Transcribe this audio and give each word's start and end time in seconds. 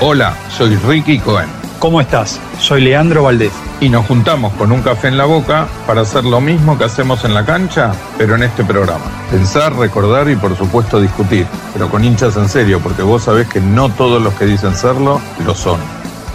Hola, 0.00 0.36
soy 0.56 0.76
Ricky 0.76 1.18
Cohen. 1.18 1.48
¿Cómo 1.80 2.00
estás? 2.00 2.40
Soy 2.60 2.82
Leandro 2.82 3.24
Valdés. 3.24 3.50
Y 3.80 3.88
nos 3.88 4.06
juntamos 4.06 4.52
con 4.52 4.70
un 4.70 4.80
café 4.80 5.08
en 5.08 5.18
la 5.18 5.24
boca 5.24 5.66
para 5.88 6.02
hacer 6.02 6.24
lo 6.24 6.40
mismo 6.40 6.78
que 6.78 6.84
hacemos 6.84 7.24
en 7.24 7.34
la 7.34 7.44
cancha, 7.44 7.90
pero 8.16 8.36
en 8.36 8.44
este 8.44 8.62
programa. 8.62 9.06
Pensar, 9.28 9.74
recordar 9.74 10.30
y 10.30 10.36
por 10.36 10.56
supuesto 10.56 11.00
discutir, 11.00 11.48
pero 11.72 11.88
con 11.88 12.04
hinchas 12.04 12.36
en 12.36 12.48
serio, 12.48 12.78
porque 12.78 13.02
vos 13.02 13.24
sabés 13.24 13.48
que 13.48 13.60
no 13.60 13.88
todos 13.88 14.22
los 14.22 14.34
que 14.34 14.46
dicen 14.46 14.72
serlo 14.76 15.20
lo 15.44 15.52
son. 15.56 15.80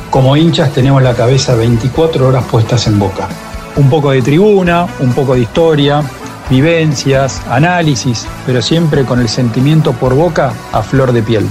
Como 0.09 0.35
hinchas 0.35 0.73
tenemos 0.73 1.01
la 1.01 1.13
cabeza 1.13 1.55
24 1.55 2.27
horas 2.27 2.43
puestas 2.43 2.85
en 2.87 2.99
boca. 2.99 3.29
Un 3.77 3.89
poco 3.89 4.11
de 4.11 4.21
tribuna, 4.21 4.87
un 4.99 5.13
poco 5.13 5.35
de 5.35 5.39
historia, 5.39 6.03
vivencias, 6.49 7.41
análisis, 7.49 8.27
pero 8.45 8.61
siempre 8.61 9.05
con 9.05 9.21
el 9.21 9.29
sentimiento 9.29 9.93
por 9.93 10.15
boca 10.15 10.51
a 10.73 10.81
flor 10.83 11.13
de 11.13 11.23
piel. 11.23 11.47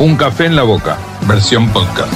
Un 0.00 0.16
café 0.16 0.46
en 0.46 0.56
la 0.56 0.64
boca, 0.64 0.98
versión 1.28 1.72
podcast. 1.72 2.12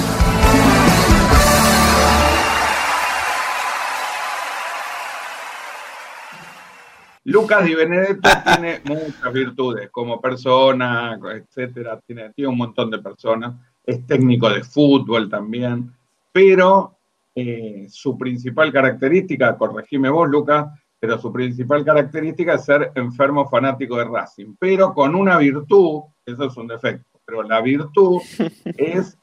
Lucas 7.23 7.63
Di 7.63 7.75
Benedetto 7.75 8.29
tiene 8.45 8.81
muchas 8.83 9.31
virtudes 9.31 9.89
como 9.91 10.19
persona, 10.19 11.17
etcétera, 11.33 11.97
tiene, 12.05 12.33
un 12.45 12.57
montón 12.57 12.91
de 12.91 12.99
personas, 12.99 13.55
es 13.85 14.05
técnico 14.05 14.49
de 14.49 14.61
fútbol 14.61 15.29
también, 15.29 15.89
pero 16.33 16.97
eh, 17.33 17.87
su 17.89 18.17
principal 18.17 18.73
característica, 18.73 19.57
corregime 19.57 20.09
vos, 20.09 20.27
Lucas, 20.27 20.67
pero 20.99 21.17
su 21.17 21.31
principal 21.31 21.85
característica 21.85 22.55
es 22.55 22.65
ser 22.65 22.91
enfermo 22.95 23.47
fanático 23.47 23.95
de 23.95 24.03
Racing, 24.03 24.55
pero 24.59 24.93
con 24.93 25.15
una 25.15 25.37
virtud, 25.37 26.01
eso 26.25 26.43
es 26.43 26.57
un 26.57 26.67
defecto, 26.67 27.08
pero 27.29 27.43
la 27.43 27.61
virtud 27.61 28.21
es 28.65 29.17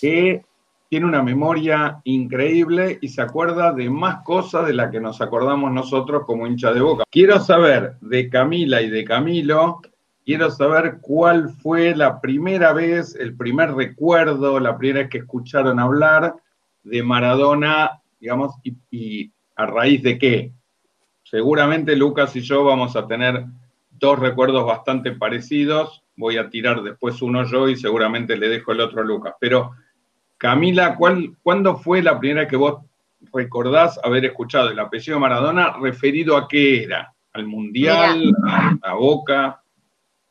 que 0.00 0.44
tiene 0.88 1.06
una 1.06 1.22
memoria 1.22 2.00
increíble 2.04 2.98
y 3.00 3.08
se 3.08 3.22
acuerda 3.22 3.72
de 3.72 3.88
más 3.88 4.22
cosas 4.24 4.66
de 4.66 4.74
las 4.74 4.90
que 4.90 5.00
nos 5.00 5.20
acordamos 5.20 5.72
nosotros 5.72 6.24
como 6.26 6.46
hincha 6.46 6.72
de 6.72 6.80
boca. 6.80 7.04
Quiero 7.10 7.40
saber 7.40 7.94
de 8.00 8.28
Camila 8.28 8.82
y 8.82 8.90
de 8.90 9.04
Camilo, 9.04 9.80
quiero 10.24 10.50
saber 10.50 10.98
cuál 11.00 11.50
fue 11.50 11.94
la 11.94 12.20
primera 12.20 12.72
vez, 12.72 13.14
el 13.14 13.36
primer 13.36 13.74
recuerdo, 13.74 14.60
la 14.60 14.76
primera 14.76 15.00
vez 15.00 15.10
que 15.10 15.18
escucharon 15.18 15.78
hablar 15.78 16.34
de 16.82 17.02
Maradona, 17.02 18.02
digamos, 18.20 18.54
y, 18.64 18.74
y 18.90 19.32
a 19.56 19.66
raíz 19.66 20.02
de 20.02 20.18
qué. 20.18 20.52
Seguramente 21.22 21.96
Lucas 21.96 22.34
y 22.36 22.40
yo 22.40 22.64
vamos 22.64 22.96
a 22.96 23.06
tener 23.06 23.46
dos 23.92 24.18
recuerdos 24.18 24.66
bastante 24.66 25.12
parecidos. 25.12 26.01
Voy 26.22 26.36
a 26.36 26.48
tirar 26.48 26.84
después 26.84 27.20
uno 27.20 27.42
yo 27.44 27.68
y 27.68 27.74
seguramente 27.74 28.36
le 28.36 28.48
dejo 28.48 28.70
el 28.70 28.80
otro 28.80 29.00
a 29.00 29.04
Lucas. 29.04 29.34
Pero 29.40 29.72
Camila, 30.38 30.96
¿cuándo 30.96 31.76
fue 31.78 32.00
la 32.00 32.20
primera 32.20 32.46
que 32.46 32.54
vos 32.54 32.84
recordás 33.32 33.98
haber 34.04 34.24
escuchado 34.24 34.70
el 34.70 34.78
apellido 34.78 35.18
Maradona 35.18 35.76
referido 35.80 36.36
a 36.36 36.46
qué 36.46 36.84
era? 36.84 37.12
¿Al 37.32 37.46
Mundial? 37.46 38.32
A, 38.82 38.94
Boca? 38.94 39.60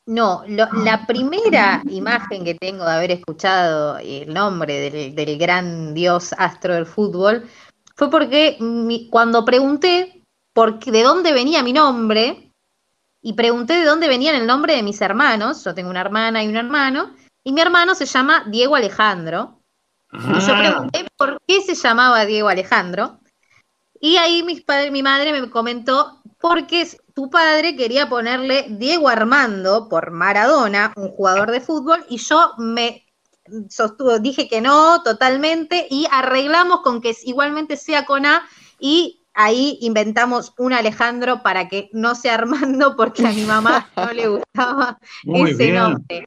No, 0.05 0.45
la 0.47 1.05
primera 1.05 1.81
imagen 1.89 2.45
que 2.45 2.55
tengo 2.55 2.85
de 2.85 2.91
haber 2.91 3.11
escuchado 3.11 3.97
el 3.97 4.33
nombre 4.33 4.89
del, 5.11 5.37
gran 5.37 5.93
dios 5.93 6.33
astro 6.37 6.73
del 6.73 6.85
fútbol 6.85 7.43
fue 7.97 8.09
porque 8.09 8.57
cuando 9.09 9.43
pregunté 9.43 10.23
por, 10.53 10.79
de 10.79 11.03
dónde 11.03 11.33
venía 11.33 11.63
mi 11.63 11.73
nombre 11.73 12.50
y 13.21 13.33
pregunté 13.33 13.73
de 13.73 13.85
dónde 13.85 14.07
venía 14.07 14.35
el 14.35 14.47
nombre 14.47 14.75
de 14.75 14.83
mis 14.83 14.99
hermanos, 15.01 15.63
yo 15.63 15.73
tengo 15.73 15.89
una 15.89 16.01
hermana 16.01 16.43
y 16.43 16.47
un 16.47 16.57
hermano, 16.57 17.15
y 17.43 17.53
mi 17.53 17.61
hermano 17.61 17.95
se 17.95 18.05
llama 18.05 18.45
Diego 18.47 18.75
Alejandro, 18.75 19.61
y 20.11 20.39
yo 20.39 20.57
pregunté 20.57 21.05
por 21.15 21.41
qué 21.47 21.61
se 21.61 21.75
llamaba 21.75 22.25
Diego 22.25 22.49
Alejandro. 22.49 23.19
Y 23.99 24.17
ahí 24.17 24.43
mi, 24.43 24.59
padre, 24.59 24.91
mi 24.91 25.03
madre 25.03 25.31
me 25.31 25.49
comentó, 25.49 26.21
porque 26.39 26.87
tu 27.13 27.29
padre 27.29 27.75
quería 27.75 28.09
ponerle 28.09 28.65
Diego 28.69 29.07
Armando 29.07 29.87
por 29.87 30.11
Maradona, 30.11 30.91
un 30.95 31.09
jugador 31.09 31.51
de 31.51 31.61
fútbol, 31.61 32.03
y 32.09 32.17
yo 32.17 32.53
me 32.57 33.05
sostuvo, 33.69 34.17
dije 34.19 34.49
que 34.49 34.59
no 34.59 35.03
totalmente, 35.03 35.87
y 35.89 36.07
arreglamos 36.11 36.81
con 36.81 36.99
que 36.99 37.15
igualmente 37.23 37.77
sea 37.77 38.05
con 38.05 38.25
A, 38.25 38.43
y 38.79 39.20
ahí 39.33 39.77
inventamos 39.81 40.53
un 40.57 40.73
Alejandro 40.73 41.41
para 41.43 41.67
que 41.67 41.89
no 41.93 42.15
sea 42.15 42.35
Armando, 42.35 42.95
porque 42.95 43.25
a 43.25 43.31
mi 43.31 43.43
mamá 43.43 43.89
no 43.95 44.11
le 44.11 44.27
gustaba 44.27 44.97
ese 45.23 45.71
nombre 45.71 46.25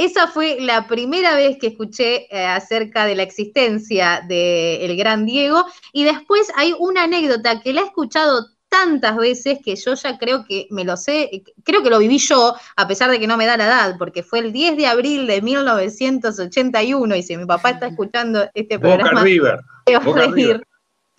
esa 0.00 0.28
fue 0.28 0.56
la 0.60 0.86
primera 0.88 1.36
vez 1.36 1.58
que 1.60 1.68
escuché 1.68 2.26
eh, 2.34 2.46
acerca 2.46 3.04
de 3.04 3.14
la 3.14 3.22
existencia 3.22 4.24
del 4.26 4.96
gran 4.96 5.26
Diego. 5.26 5.66
Y 5.92 6.04
después 6.04 6.50
hay 6.56 6.74
una 6.78 7.02
anécdota 7.02 7.60
que 7.60 7.74
la 7.74 7.82
he 7.82 7.84
escuchado 7.84 8.46
tantas 8.70 9.16
veces 9.18 9.58
que 9.62 9.76
yo 9.76 9.94
ya 9.94 10.16
creo 10.16 10.46
que 10.46 10.68
me 10.70 10.84
lo 10.84 10.96
sé, 10.96 11.42
creo 11.64 11.82
que 11.82 11.90
lo 11.90 11.98
viví 11.98 12.18
yo, 12.18 12.54
a 12.76 12.88
pesar 12.88 13.10
de 13.10 13.20
que 13.20 13.26
no 13.26 13.36
me 13.36 13.44
da 13.44 13.58
la 13.58 13.66
edad, 13.66 13.96
porque 13.98 14.22
fue 14.22 14.38
el 14.38 14.52
10 14.52 14.76
de 14.78 14.86
abril 14.86 15.26
de 15.26 15.42
1981, 15.42 17.16
y 17.16 17.22
si 17.22 17.36
mi 17.36 17.44
papá 17.44 17.70
está 17.70 17.86
escuchando 17.88 18.48
este 18.54 18.78
programa, 18.78 19.22
River. 19.22 19.60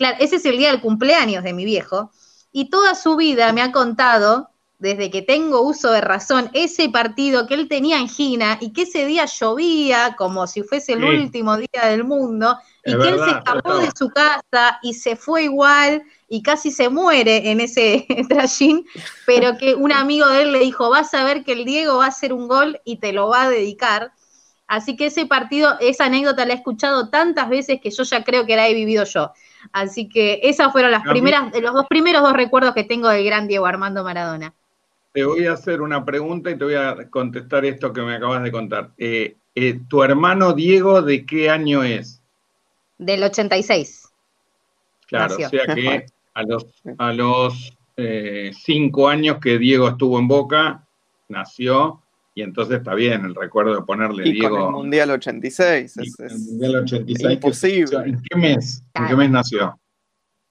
Claro, 0.02 0.16
ese 0.18 0.34
es 0.34 0.44
el 0.46 0.58
día 0.58 0.72
del 0.72 0.80
cumpleaños 0.80 1.44
de 1.44 1.52
mi 1.52 1.64
viejo, 1.64 2.10
y 2.50 2.70
toda 2.70 2.96
su 2.96 3.14
vida 3.14 3.52
me 3.52 3.62
ha 3.62 3.70
contado 3.70 4.48
desde 4.80 5.12
que 5.12 5.22
tengo 5.22 5.60
uso 5.62 5.92
de 5.92 6.00
razón, 6.00 6.50
ese 6.54 6.88
partido 6.88 7.46
que 7.46 7.54
él 7.54 7.68
tenía 7.68 7.98
angina 7.98 8.58
y 8.60 8.72
que 8.72 8.82
ese 8.82 9.06
día 9.06 9.26
llovía 9.26 10.16
como 10.18 10.48
si 10.48 10.64
fuese 10.64 10.94
el 10.94 11.04
último 11.04 11.56
día 11.56 11.86
del 11.86 12.02
mundo, 12.02 12.58
y 12.84 12.98
que 12.98 13.08
él 13.10 13.20
se 13.24 13.30
escapó 13.30 13.78
de 13.78 13.90
su 13.96 14.08
casa 14.08 14.80
y 14.82 14.94
se 14.94 15.14
fue 15.14 15.44
igual 15.44 16.02
y 16.28 16.42
casi 16.42 16.72
se 16.72 16.88
muere 16.88 17.52
en 17.52 17.60
ese 17.60 18.04
trayín, 18.28 18.84
pero 19.24 19.56
que 19.56 19.76
un 19.76 19.92
amigo 19.92 20.26
de 20.26 20.42
él 20.42 20.50
le 20.50 20.58
dijo, 20.58 20.90
vas 20.90 21.14
a 21.14 21.22
ver 21.22 21.44
que 21.44 21.52
el 21.52 21.64
Diego 21.64 21.98
va 21.98 22.06
a 22.06 22.08
hacer 22.08 22.32
un 22.32 22.48
gol 22.48 22.80
y 22.84 22.96
te 22.96 23.12
lo 23.12 23.28
va 23.28 23.42
a 23.42 23.50
dedicar. 23.50 24.10
Así 24.66 24.96
que 24.96 25.06
ese 25.06 25.26
partido, 25.26 25.76
esa 25.78 26.06
anécdota 26.06 26.44
la 26.44 26.54
he 26.54 26.56
escuchado 26.56 27.08
tantas 27.08 27.48
veces 27.48 27.78
que 27.80 27.92
yo 27.92 28.02
ya 28.02 28.24
creo 28.24 28.46
que 28.46 28.56
la 28.56 28.66
he 28.66 28.74
vivido 28.74 29.04
yo. 29.04 29.30
Así 29.72 30.08
que 30.08 30.40
esas 30.42 30.70
fueron 30.70 30.90
las 30.90 31.02
primeras, 31.02 31.52
los 31.60 31.72
dos 31.72 31.86
primeros 31.88 32.22
dos 32.22 32.34
recuerdos 32.34 32.74
que 32.74 32.84
tengo 32.84 33.08
del 33.08 33.24
gran 33.24 33.48
Diego 33.48 33.66
Armando 33.66 34.04
Maradona. 34.04 34.54
Te 35.12 35.24
voy 35.24 35.46
a 35.46 35.52
hacer 35.52 35.80
una 35.80 36.04
pregunta 36.04 36.50
y 36.50 36.58
te 36.58 36.64
voy 36.64 36.74
a 36.74 37.08
contestar 37.10 37.64
esto 37.64 37.92
que 37.92 38.02
me 38.02 38.14
acabas 38.14 38.42
de 38.42 38.52
contar. 38.52 38.90
Eh, 38.98 39.36
eh, 39.54 39.80
¿Tu 39.88 40.02
hermano 40.02 40.52
Diego 40.52 41.02
de 41.02 41.24
qué 41.24 41.50
año 41.50 41.82
es? 41.82 42.22
Del 42.98 43.22
86. 43.22 44.10
Claro, 45.06 45.34
o 45.34 45.48
sea 45.48 45.74
que 45.74 46.06
a 46.34 46.42
los, 46.42 46.66
a 46.96 47.12
los 47.12 47.76
eh, 47.96 48.50
cinco 48.54 49.08
años 49.08 49.38
que 49.38 49.58
Diego 49.58 49.88
estuvo 49.88 50.18
en 50.18 50.28
Boca, 50.28 50.86
nació, 51.28 52.01
y 52.34 52.42
entonces 52.42 52.78
está 52.78 52.94
bien 52.94 53.24
el 53.24 53.34
recuerdo 53.34 53.74
de 53.74 53.82
ponerle 53.82 54.24
Diego. 54.24 54.56
Con 54.56 54.66
el 54.66 54.72
Mundial 54.72 55.10
86. 55.10 55.96
el 55.96 56.38
Mundial 56.38 56.76
86. 56.76 57.32
Imposible. 57.32 57.96
¿En 58.04 58.22
qué 58.22 58.36
mes? 58.38 58.82
¿En 58.94 59.06
qué 59.06 59.16
mes 59.16 59.30
nació? 59.30 59.78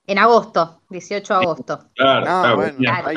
En 0.07 0.17
agosto, 0.17 0.81
18 0.89 1.33
de 1.33 1.45
agosto. 1.45 1.79
Claro, 1.95 2.25
ah, 2.27 2.53
bueno, 2.55 2.77
hay 2.91 3.15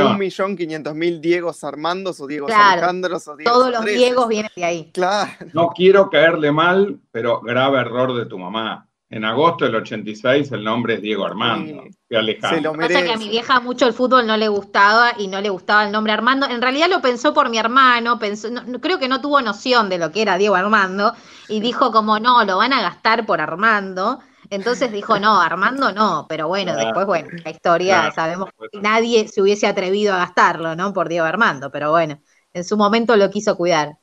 un 0.00 0.16
millón 0.16 0.56
quinientos 0.56 0.94
mil 0.94 1.20
Diegos 1.20 1.62
Armandos 1.64 2.20
o 2.20 2.26
Diegos 2.26 2.50
Alejandros 2.52 3.26
o 3.28 3.36
Diegos 3.36 3.52
Todos 3.52 3.70
los 3.70 3.84
Diegos 3.84 4.28
vienen 4.28 4.50
de 4.54 4.64
ahí. 4.64 4.90
Claro. 4.92 5.30
No 5.52 5.68
quiero 5.68 6.08
caerle 6.08 6.52
mal, 6.52 7.00
pero 7.10 7.40
grave 7.40 7.80
error 7.80 8.14
de 8.14 8.26
tu 8.26 8.38
mamá. 8.38 8.88
En 9.12 9.24
agosto 9.24 9.64
del 9.64 9.74
86 9.74 10.52
el 10.52 10.62
nombre 10.62 10.94
es 10.94 11.02
Diego 11.02 11.26
Armando. 11.26 11.82
Sí, 12.08 12.14
Alejandro. 12.14 12.72
Se 12.72 12.78
lo 12.78 12.80
Pasa 12.86 13.02
que 13.04 13.12
a 13.12 13.16
mi 13.16 13.28
vieja 13.28 13.58
mucho 13.58 13.84
el 13.88 13.92
fútbol 13.92 14.24
no 14.24 14.36
le 14.36 14.46
gustaba 14.46 15.14
y 15.18 15.26
no 15.26 15.40
le 15.40 15.48
gustaba 15.48 15.84
el 15.84 15.90
nombre 15.90 16.12
Armando. 16.12 16.48
En 16.48 16.62
realidad 16.62 16.88
lo 16.88 17.02
pensó 17.02 17.34
por 17.34 17.50
mi 17.50 17.58
hermano, 17.58 18.20
pensó, 18.20 18.48
creo 18.80 19.00
que 19.00 19.08
no 19.08 19.20
tuvo 19.20 19.42
noción 19.42 19.88
de 19.88 19.98
lo 19.98 20.12
que 20.12 20.22
era 20.22 20.38
Diego 20.38 20.54
Armando 20.54 21.12
y 21.48 21.58
dijo 21.58 21.90
como 21.90 22.20
no, 22.20 22.44
lo 22.44 22.58
van 22.58 22.72
a 22.72 22.82
gastar 22.82 23.26
por 23.26 23.40
Armando. 23.40 24.20
Entonces 24.48 24.92
dijo, 24.92 25.18
no, 25.18 25.40
Armando 25.40 25.90
no, 25.92 26.26
pero 26.28 26.46
bueno, 26.46 26.76
después, 26.76 27.04
bueno, 27.04 27.28
la 27.44 27.50
historia, 27.50 28.12
sabemos 28.12 28.50
que 28.70 28.80
nadie 28.80 29.26
se 29.26 29.42
hubiese 29.42 29.66
atrevido 29.66 30.14
a 30.14 30.18
gastarlo, 30.18 30.76
¿no? 30.76 30.92
Por 30.92 31.08
Diego 31.08 31.26
Armando, 31.26 31.70
pero 31.72 31.90
bueno, 31.90 32.20
en 32.52 32.62
su 32.64 32.76
momento 32.76 33.16
lo 33.16 33.28
quiso 33.30 33.56
cuidar. 33.56 33.96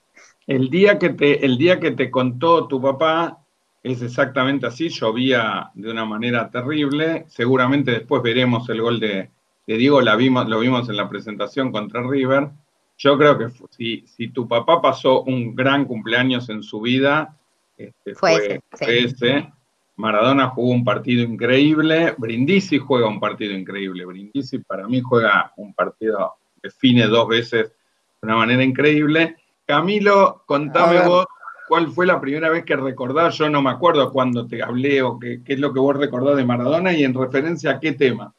El 0.46 0.70
día 0.70 1.00
que 1.00 1.10
te, 1.10 1.46
el 1.46 1.58
día 1.58 1.80
que 1.80 1.92
te 1.92 2.12
contó 2.12 2.68
tu 2.68 2.82
papá 2.82 3.40
es 3.84 4.02
exactamente 4.02 4.68
así, 4.68 4.90
llovía 4.90 5.72
de 5.74 5.92
una 5.92 6.06
manera 6.06 6.50
terrible, 6.50 7.26
seguramente 7.28 7.92
después 7.92 8.22
veremos 8.22 8.68
el 8.70 8.82
gol 8.82 9.00
de, 9.00 9.30
Diego, 9.66 10.02
la 10.02 10.16
vimos, 10.16 10.48
lo 10.48 10.60
vimos 10.60 10.90
en 10.90 10.98
la 10.98 11.10
presentación 11.10 11.72
contra 11.72 12.02
River. 12.02 12.50
Yo 12.98 13.18
creo 13.18 13.38
que 13.38 13.50
si, 13.70 14.06
si 14.08 14.30
tu 14.30 14.48
papá 14.48 14.82
pasó 14.82 15.24
un 15.24 15.56
gran 15.56 15.86
cumpleaños 15.86 16.50
en 16.50 16.64
su 16.64 16.82
vida, 16.82 17.38
este, 17.78 18.16
fue, 18.16 18.62
ese. 18.80 19.52
Maradona 19.98 20.50
jugó 20.50 20.72
un 20.72 20.86
partido 20.86 21.24
increíble, 21.24 22.14
Brindisi 22.18 22.78
juega 22.78 23.08
un 23.08 23.20
partido 23.20 23.54
increíble, 23.54 24.06
Brindisi 24.06 24.60
para 24.60 24.88
mí 24.88 25.02
juega 25.02 25.52
un 25.58 25.74
partido, 25.74 26.36
define 26.62 27.08
dos 27.08 27.28
veces 27.28 27.70
de 27.70 28.28
una 28.28 28.38
manera 28.38 28.64
increíble. 28.64 29.36
Camilo, 29.66 30.44
contame 30.46 31.02
vos 31.06 31.26
cuál 31.68 31.92
fue 31.92 32.06
la 32.06 32.20
primera 32.22 32.50
vez 32.50 32.64
que 32.66 32.76
recordás, 32.76 33.38
yo 33.38 33.50
no 33.50 33.62
me 33.62 33.70
acuerdo 33.70 34.12
cuándo 34.12 34.48
te 34.48 34.64
hablé 34.64 35.02
o 35.02 35.20
qué, 35.20 35.42
es 35.46 35.60
lo 35.60 35.74
que 35.74 35.80
vos 35.80 35.96
recordás 35.96 36.38
de 36.38 36.46
Maradona 36.46 36.94
y 36.94 37.04
en 37.04 37.14
referencia 37.14 37.72
a 37.72 37.80
qué 37.80 37.92
tema. 37.92 38.34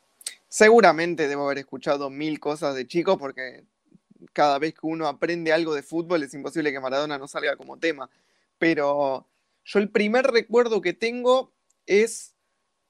Seguramente 0.48 1.28
debo 1.28 1.44
haber 1.44 1.58
escuchado 1.58 2.08
mil 2.08 2.40
cosas 2.40 2.74
de 2.74 2.86
chico 2.86 3.18
porque 3.18 3.64
cada 4.32 4.58
vez 4.58 4.74
que 4.74 4.80
uno 4.82 5.06
aprende 5.06 5.52
algo 5.52 5.74
de 5.74 5.82
fútbol 5.82 6.22
es 6.22 6.32
imposible 6.34 6.72
que 6.72 6.80
Maradona 6.80 7.18
no 7.18 7.28
salga 7.28 7.56
como 7.56 7.78
tema. 7.78 8.08
Pero 8.58 9.26
yo 9.64 9.78
el 9.78 9.90
primer 9.90 10.26
recuerdo 10.26 10.80
que 10.80 10.94
tengo 10.94 11.52
es 11.86 12.34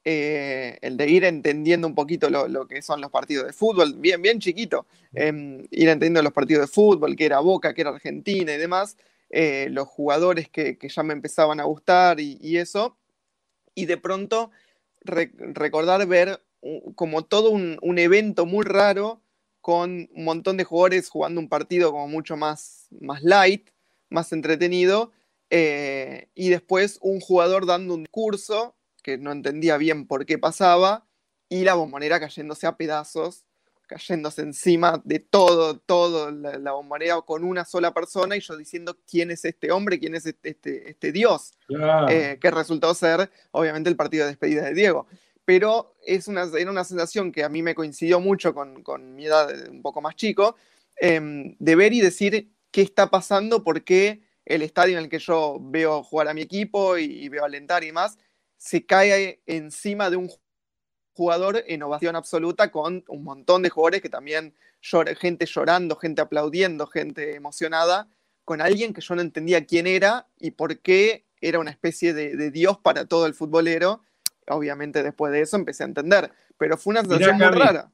eh, 0.05 0.77
el 0.81 0.95
de 0.95 1.09
ir 1.09 1.25
entendiendo 1.25 1.85
un 1.85 1.93
poquito 1.93 2.29
lo, 2.29 2.67
que 2.67 2.81
son 2.81 3.01
los 3.01 3.11
partidos 3.11 3.45
de 3.45 3.53
fútbol, 3.53 3.93
bien, 3.97 4.21
bien 4.21 4.39
chiquito, 4.39 4.87
em, 5.13 5.59
ir 5.71 5.89
entendiendo 5.89 6.21
los 6.23 6.31
partidos 6.31 6.61
de 6.61 6.73
fútbol, 6.73 7.15
que 7.15 7.25
era 7.25 7.41
Boca, 7.41 7.73
que 7.73 7.81
era 7.81 7.89
Argentina 7.89 8.53
y 8.53 8.57
demás, 8.57 8.95
eh, 9.29 9.67
los 9.71 9.87
jugadores 9.87 10.49
que, 10.49 10.77
ya 10.81 11.03
me 11.03 11.13
empezaban 11.13 11.59
a 11.59 11.65
gustar 11.65 12.19
y, 12.19 12.57
eso, 12.57 12.97
y 13.75 13.85
de 13.85 13.97
pronto 13.97 14.51
recordar 15.01 16.05
ver 16.07 16.43
como 16.95 17.23
todo 17.23 17.51
un, 17.51 17.99
evento 17.99 18.45
muy 18.45 18.65
raro 18.65 19.21
con 19.61 20.09
un 20.13 20.23
montón 20.23 20.57
de 20.57 20.63
jugadores 20.63 21.09
jugando 21.09 21.39
un 21.39 21.49
partido 21.49 21.91
como 21.91 22.07
mucho 22.07 22.37
más, 22.37 22.87
más 22.99 23.21
light, 23.23 23.69
más 24.09 24.31
entretenido, 24.33 25.11
eh, 25.49 26.29
y 26.35 26.49
después 26.49 26.97
un 27.01 27.19
jugador 27.19 27.65
dando 27.65 27.93
un 27.93 28.05
curso 28.05 28.75
que 29.03 29.17
no 29.17 29.31
entendía 29.31 29.77
bien 29.77 30.07
por 30.07 30.25
qué 30.25 30.37
pasaba, 30.37 31.05
y 31.49 31.63
la 31.63 31.73
bombonera 31.73 32.19
cayéndose 32.19 32.67
a 32.67 32.77
pedazos, 32.77 33.45
cayéndose 33.89 34.43
encima 34.43 35.01
de 35.03 35.17
todo, 35.19 35.79
todo, 35.79 36.29
la, 36.29 36.71
bombonera 36.71 37.19
con 37.21 37.43
una 37.43 37.65
sola 37.65 37.91
persona, 37.91 38.37
y 38.37 38.39
yo 38.39 38.55
diciendo 38.55 38.95
quién 39.09 39.31
es 39.31 39.43
este 39.45 39.71
hombre, 39.71 39.99
quién 39.99 40.13
es 40.13 40.27
este, 40.27 40.51
este, 40.51 40.91
este 40.91 41.11
Dios, 41.11 41.53
eh, 42.07 42.37
que 42.39 42.51
resultó 42.51 42.93
ser 42.93 43.31
obviamente 43.49 43.89
el 43.89 43.95
partido 43.95 44.25
de 44.25 44.31
despedida 44.31 44.61
de 44.61 44.75
Diego. 44.75 45.07
Pero 45.43 45.95
es 46.05 46.27
una, 46.27 46.43
era 46.43 46.69
una 46.69 46.83
sensación 46.83 47.31
que 47.31 47.43
a 47.43 47.49
mí 47.49 47.63
me 47.63 47.73
coincidió 47.73 48.19
mucho 48.19 48.53
con, 48.53 49.15
mi 49.15 49.25
edad 49.25 49.49
un 49.67 49.81
poco 49.81 50.01
más 50.01 50.15
chico, 50.15 50.55
em, 50.97 51.55
de 51.57 51.75
ver 51.75 51.91
y 51.91 52.01
decir 52.01 52.51
qué 52.69 52.83
está 52.83 53.09
pasando, 53.09 53.63
por 53.63 53.83
qué 53.83 54.21
el 54.45 54.61
estadio 54.61 54.99
en 54.99 55.05
el 55.05 55.09
que 55.09 55.17
yo 55.17 55.57
veo 55.59 56.03
jugar 56.03 56.27
a 56.27 56.35
mi 56.35 56.41
equipo 56.41 56.95
y, 56.95 57.27
veo 57.27 57.43
alentar 57.43 57.83
y 57.83 57.91
más, 57.91 58.19
se 58.57 58.85
cae 58.85 59.41
encima 59.47 60.11
de 60.11 60.17
un 60.17 60.29
jugador 61.13 61.63
en 61.67 61.83
ovación 61.83 62.15
absoluta 62.15 62.71
con 62.71 63.03
un 63.07 63.23
montón 63.23 63.61
de 63.61 63.69
jugadores 63.69 64.01
que 64.01 64.09
también 64.09 64.53
gente 64.81 65.45
llorando, 65.45 65.95
gente 65.95 66.21
aplaudiendo, 66.21 66.87
gente 66.87 67.35
emocionada, 67.35 68.07
con 68.45 68.61
alguien 68.61 68.93
que 68.93 69.01
yo 69.01 69.15
no 69.15 69.21
entendía 69.21 69.65
quién 69.65 69.87
era 69.87 70.27
y 70.39 70.51
por 70.51 70.79
qué 70.79 71.25
era 71.41 71.59
una 71.59 71.71
especie 71.71 72.13
de 72.13 72.51
Dios 72.51 72.77
para 72.77 73.05
todo 73.05 73.25
el 73.25 73.33
futbolero 73.33 74.01
obviamente 74.49 75.03
después 75.03 75.31
de 75.31 75.41
eso 75.41 75.55
empecé 75.55 75.83
a 75.83 75.87
entender, 75.87 76.31
pero 76.57 76.77
fue 76.77 76.91
una 76.91 77.01
sensación 77.01 77.37
muy 77.37 77.47
rara. 77.47 77.91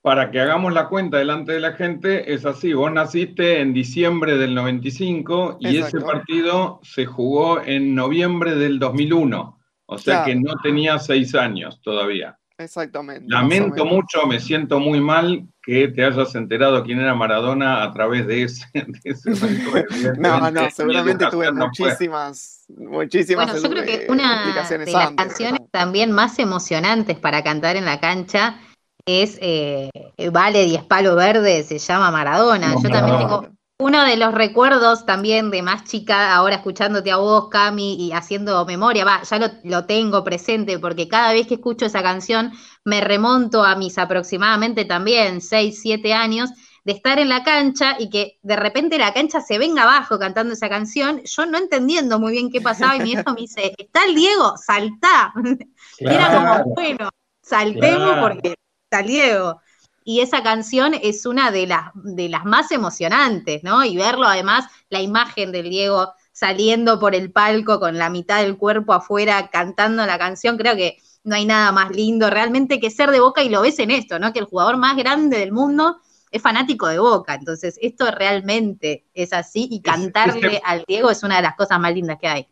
Para 0.00 0.30
que 0.30 0.40
hagamos 0.40 0.72
la 0.72 0.88
cuenta 0.88 1.18
delante 1.18 1.52
de 1.52 1.60
la 1.60 1.72
gente, 1.72 2.32
es 2.32 2.46
así, 2.46 2.72
vos 2.72 2.90
naciste 2.92 3.60
en 3.60 3.74
diciembre 3.74 4.38
del 4.38 4.54
95 4.54 5.58
y 5.60 5.78
ese 5.78 6.00
partido 6.00 6.80
se 6.82 7.04
jugó 7.04 7.60
en 7.60 7.94
noviembre 7.94 8.54
del 8.54 8.78
2001, 8.78 9.58
o 9.86 9.98
sea 9.98 10.24
que 10.24 10.36
no 10.36 10.54
tenía 10.62 10.98
seis 10.98 11.34
años 11.34 11.80
todavía. 11.82 12.37
Exactamente. 12.58 13.24
Lamento 13.28 13.84
mucho, 13.84 14.26
me 14.26 14.40
siento 14.40 14.80
muy 14.80 15.00
mal 15.00 15.46
que 15.62 15.86
te 15.86 16.04
hayas 16.04 16.34
enterado 16.34 16.82
quién 16.82 16.98
era 16.98 17.14
Maradona 17.14 17.84
a 17.84 17.92
través 17.92 18.26
de 18.26 18.42
ese. 18.42 18.66
no, 20.18 20.50
no, 20.50 20.70
seguramente 20.70 21.26
tuve 21.30 21.52
muchísimas, 21.52 22.64
muchísimas. 22.68 23.46
Bueno, 23.46 23.62
yo 23.62 23.70
creo 23.70 23.84
que 23.84 24.06
una 24.10 24.66
de 24.68 24.92
las 24.92 25.12
canciones 25.12 25.60
también 25.70 26.10
más 26.10 26.38
emocionantes 26.40 27.16
para 27.16 27.44
cantar 27.44 27.76
en 27.76 27.84
la 27.84 28.00
cancha 28.00 28.60
es 29.06 29.38
eh, 29.40 29.90
Vale 30.32 30.64
Diez 30.64 30.82
Palo 30.82 31.14
Verde, 31.14 31.62
se 31.62 31.78
llama 31.78 32.10
Maradona. 32.10 32.74
yo 32.82 32.90
también 32.90 33.18
tengo 33.18 33.57
uno 33.80 34.04
de 34.04 34.16
los 34.16 34.34
recuerdos 34.34 35.06
también 35.06 35.52
de 35.52 35.62
más 35.62 35.84
chica, 35.84 36.34
ahora 36.34 36.56
escuchándote 36.56 37.12
a 37.12 37.16
vos, 37.16 37.48
Cami, 37.48 37.94
y 37.94 38.12
haciendo 38.12 38.66
memoria, 38.66 39.04
va, 39.04 39.22
ya 39.22 39.38
lo, 39.62 39.86
tengo 39.86 40.24
presente 40.24 40.80
porque 40.80 41.06
cada 41.06 41.32
vez 41.32 41.46
que 41.46 41.54
escucho 41.54 41.86
esa 41.86 42.02
canción 42.02 42.52
me 42.84 43.00
remonto 43.00 43.62
a 43.62 43.76
mis 43.76 43.96
aproximadamente 43.96 44.84
también 44.84 45.40
6, 45.40 45.78
7 45.80 46.12
años 46.12 46.50
de 46.82 46.92
estar 46.92 47.20
en 47.20 47.28
la 47.28 47.44
cancha 47.44 47.94
y 48.00 48.10
que 48.10 48.40
de 48.42 48.56
repente 48.56 48.98
la 48.98 49.14
cancha 49.14 49.40
se 49.40 49.58
venga 49.58 49.84
abajo 49.84 50.18
cantando 50.18 50.54
esa 50.54 50.68
canción, 50.68 51.22
yo 51.22 51.46
no 51.46 51.56
entendiendo 51.56 52.18
muy 52.18 52.32
bien 52.32 52.50
qué 52.50 52.60
pasaba 52.60 52.96
y 52.96 53.00
mi 53.00 53.12
hijo 53.12 53.32
me 53.32 53.42
dice, 53.42 53.74
está 53.78 54.06
el 54.06 54.16
Diego, 54.16 54.56
saltá. 54.56 55.32
Era 55.98 56.34
como, 56.34 56.74
bueno, 56.74 57.10
saltemos 57.42 58.18
porque 58.18 58.54
está 58.90 59.00
el 59.00 59.06
Diego 59.06 59.60
y 60.08 60.22
esa 60.22 60.42
canción 60.42 60.94
es 60.94 61.26
una 61.26 61.50
de 61.50 61.66
las, 61.66 61.90
de 61.92 62.30
las 62.30 62.46
más 62.46 62.72
emocionantes, 62.72 63.62
¿no? 63.62 63.84
Y 63.84 63.98
verlo 63.98 64.26
además, 64.26 64.64
la 64.88 65.02
imagen 65.02 65.52
del 65.52 65.68
Diego 65.68 66.14
saliendo 66.32 66.98
por 66.98 67.14
el 67.14 67.30
palco 67.30 67.78
con 67.78 67.98
la 67.98 68.08
mitad 68.08 68.40
del 68.40 68.56
cuerpo 68.56 68.94
afuera 68.94 69.50
cantando 69.50 70.06
la 70.06 70.18
canción, 70.18 70.56
creo 70.56 70.76
que 70.76 70.96
no 71.24 71.34
hay 71.34 71.44
nada 71.44 71.72
más 71.72 71.90
lindo 71.90 72.30
realmente 72.30 72.80
que 72.80 72.90
ser 72.90 73.10
de 73.10 73.20
Boca 73.20 73.42
y 73.42 73.50
lo 73.50 73.60
ves 73.60 73.80
en 73.80 73.90
esto, 73.90 74.18
¿no? 74.18 74.32
Que 74.32 74.38
el 74.38 74.46
jugador 74.46 74.78
más 74.78 74.96
grande 74.96 75.40
del 75.40 75.52
mundo 75.52 75.98
es 76.30 76.40
fanático 76.40 76.86
de 76.86 77.00
Boca, 77.00 77.34
entonces 77.34 77.78
esto 77.82 78.10
realmente 78.10 79.04
es 79.12 79.34
así 79.34 79.68
y 79.70 79.82
cantarle 79.82 80.62
al 80.64 80.84
Diego 80.88 81.10
es 81.10 81.22
una 81.22 81.36
de 81.36 81.42
las 81.42 81.54
cosas 81.54 81.78
más 81.80 81.92
lindas 81.92 82.16
que 82.18 82.28
hay 82.28 82.48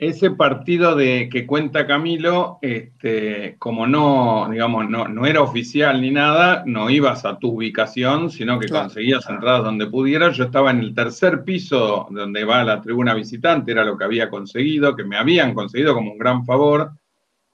ese 0.00 0.30
partido 0.30 0.96
de 0.96 1.28
que 1.30 1.46
cuenta 1.46 1.86
Camilo, 1.86 2.58
este, 2.62 3.56
como 3.58 3.86
no, 3.86 4.48
digamos, 4.50 4.88
no, 4.88 5.06
no, 5.06 5.26
era 5.26 5.42
oficial 5.42 6.00
ni 6.00 6.10
nada, 6.10 6.62
no 6.64 6.88
ibas 6.88 7.26
a 7.26 7.38
tu 7.38 7.50
ubicación, 7.50 8.30
sino 8.30 8.58
que 8.58 8.70
conseguías 8.70 9.28
entradas 9.28 9.62
donde 9.62 9.88
pudieras. 9.88 10.38
Yo 10.38 10.44
estaba 10.44 10.70
en 10.70 10.78
el 10.78 10.94
tercer 10.94 11.44
piso 11.44 12.08
donde 12.10 12.44
va 12.44 12.64
la 12.64 12.80
tribuna 12.80 13.12
visitante, 13.12 13.72
era 13.72 13.84
lo 13.84 13.98
que 13.98 14.04
había 14.04 14.30
conseguido, 14.30 14.96
que 14.96 15.04
me 15.04 15.18
habían 15.18 15.52
conseguido 15.52 15.92
como 15.92 16.12
un 16.12 16.18
gran 16.18 16.46
favor. 16.46 16.92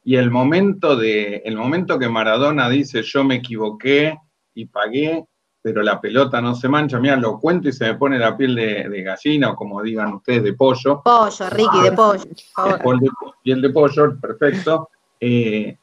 Y 0.05 0.15
el 0.15 0.31
momento 0.31 0.95
de, 0.95 1.43
el 1.45 1.57
momento 1.57 1.99
que 1.99 2.09
Maradona 2.09 2.71
dice 2.71 3.03
yo 3.03 3.25
me 3.25 3.35
equivoqué 3.35 4.17
y 4.55 4.67
pagué, 4.67 5.25
pero 5.67 5.83
la 5.83 6.01
pelota 6.01 6.41
no 6.41 6.55
se 6.55 6.69
mancha. 6.69 7.01
Mira, 7.01 7.17
lo 7.17 7.41
cuento 7.41 7.69
y 7.69 7.73
se 7.73 7.87
me 7.87 7.95
pone 7.97 8.21
la 8.21 8.37
piel 8.37 8.55
de, 8.55 9.03
gallina, 9.03 9.51
o 9.51 9.57
como 9.57 9.83
digan 9.83 10.15
ustedes, 10.15 10.45
de 10.45 10.53
pollo. 10.53 11.03
Pollo, 11.03 11.51
Ricky, 11.51 11.83
de 11.83 11.91
pollo. 11.91 12.23
Piel 13.43 13.61
de, 13.61 13.71
pollo, 13.71 14.17
perfecto. 14.21 14.91
Eh, 15.19 15.77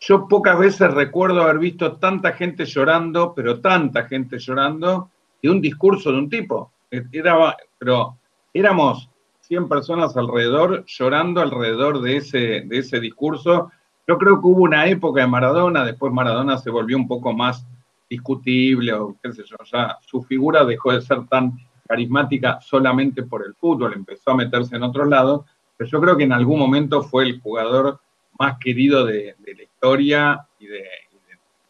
yo 0.00 0.26
pocas 0.26 0.58
veces 0.58 0.92
recuerdo 0.92 1.42
haber 1.42 1.60
visto 1.60 1.98
tanta 1.98 2.32
gente 2.32 2.64
llorando, 2.64 3.32
pero 3.32 3.60
tanta 3.60 4.06
gente 4.06 4.40
llorando, 4.40 5.08
de 5.40 5.50
un 5.50 5.60
discurso 5.60 6.10
de 6.10 6.18
un 6.18 6.28
tipo. 6.28 6.72
Era, 6.90 7.56
pero 7.78 8.16
éramos 8.52 9.08
100 9.42 9.68
personas 9.68 10.16
alrededor, 10.16 10.84
llorando 10.84 11.42
alrededor 11.42 12.00
de 12.00 12.16
ese, 12.16 12.64
de 12.66 12.78
ese 12.78 12.98
discurso. 12.98 13.70
Yo 14.08 14.18
creo 14.18 14.40
que 14.40 14.48
hubo 14.48 14.64
una 14.64 14.88
época 14.88 15.20
de 15.20 15.28
Maradona, 15.28 15.84
después 15.84 16.12
Maradona 16.12 16.58
se 16.58 16.70
volvió 16.70 16.96
un 16.96 17.06
poco 17.06 17.32
más 17.32 17.64
discutible 18.08 18.92
o 18.92 19.16
qué 19.22 19.32
sé 19.32 19.42
yo, 19.44 19.56
ya 19.70 19.98
su 20.00 20.22
figura 20.22 20.64
dejó 20.64 20.92
de 20.92 21.00
ser 21.00 21.26
tan 21.26 21.56
carismática 21.86 22.58
solamente 22.60 23.22
por 23.22 23.44
el 23.44 23.54
fútbol, 23.54 23.94
empezó 23.94 24.32
a 24.32 24.36
meterse 24.36 24.76
en 24.76 24.82
otros 24.82 25.08
lados, 25.08 25.44
pero 25.76 25.90
yo 25.90 26.00
creo 26.00 26.16
que 26.16 26.24
en 26.24 26.32
algún 26.32 26.58
momento 26.58 27.02
fue 27.02 27.24
el 27.24 27.40
jugador 27.40 28.00
más 28.38 28.58
querido 28.58 29.04
de, 29.04 29.34
la 29.44 29.62
historia 29.62 30.46
y 30.58 30.66
de, 30.66 30.84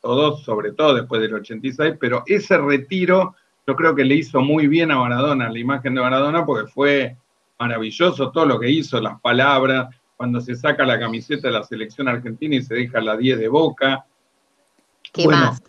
todos, 0.01 0.45
sobre 0.45 0.71
todo 0.73 0.95
después 0.95 1.21
del 1.21 1.35
86, 1.35 1.95
pero 1.99 2.23
ese 2.27 2.57
retiro 2.59 3.35
yo 3.67 3.75
creo 3.75 3.95
que 3.97 4.05
le 4.05 4.15
hizo 4.15 4.41
muy 4.41 4.69
bien 4.69 4.93
a 4.93 4.99
Maradona, 4.99 5.51
la 5.51 5.59
imagen 5.59 5.97
de 5.97 6.01
Maradona, 6.01 6.47
porque 6.47 6.71
fue 6.71 7.17
maravilloso 7.59 8.31
todo 8.31 8.47
lo 8.47 8.61
que 8.61 8.71
hizo, 8.71 9.01
las 9.01 9.21
palabras, 9.21 9.89
cuando 10.17 10.41
se 10.41 10.55
saca 10.55 10.87
la 10.87 11.01
camiseta 11.01 11.49
de 11.49 11.55
la 11.55 11.65
selección 11.65 12.07
argentina 12.07 12.55
y 12.55 12.63
se 12.63 12.75
deja 12.75 13.01
la 13.01 13.17
10 13.17 13.39
de 13.41 13.49
boca. 13.49 14.07
¿Qué 15.13 15.27
más? 15.27 15.61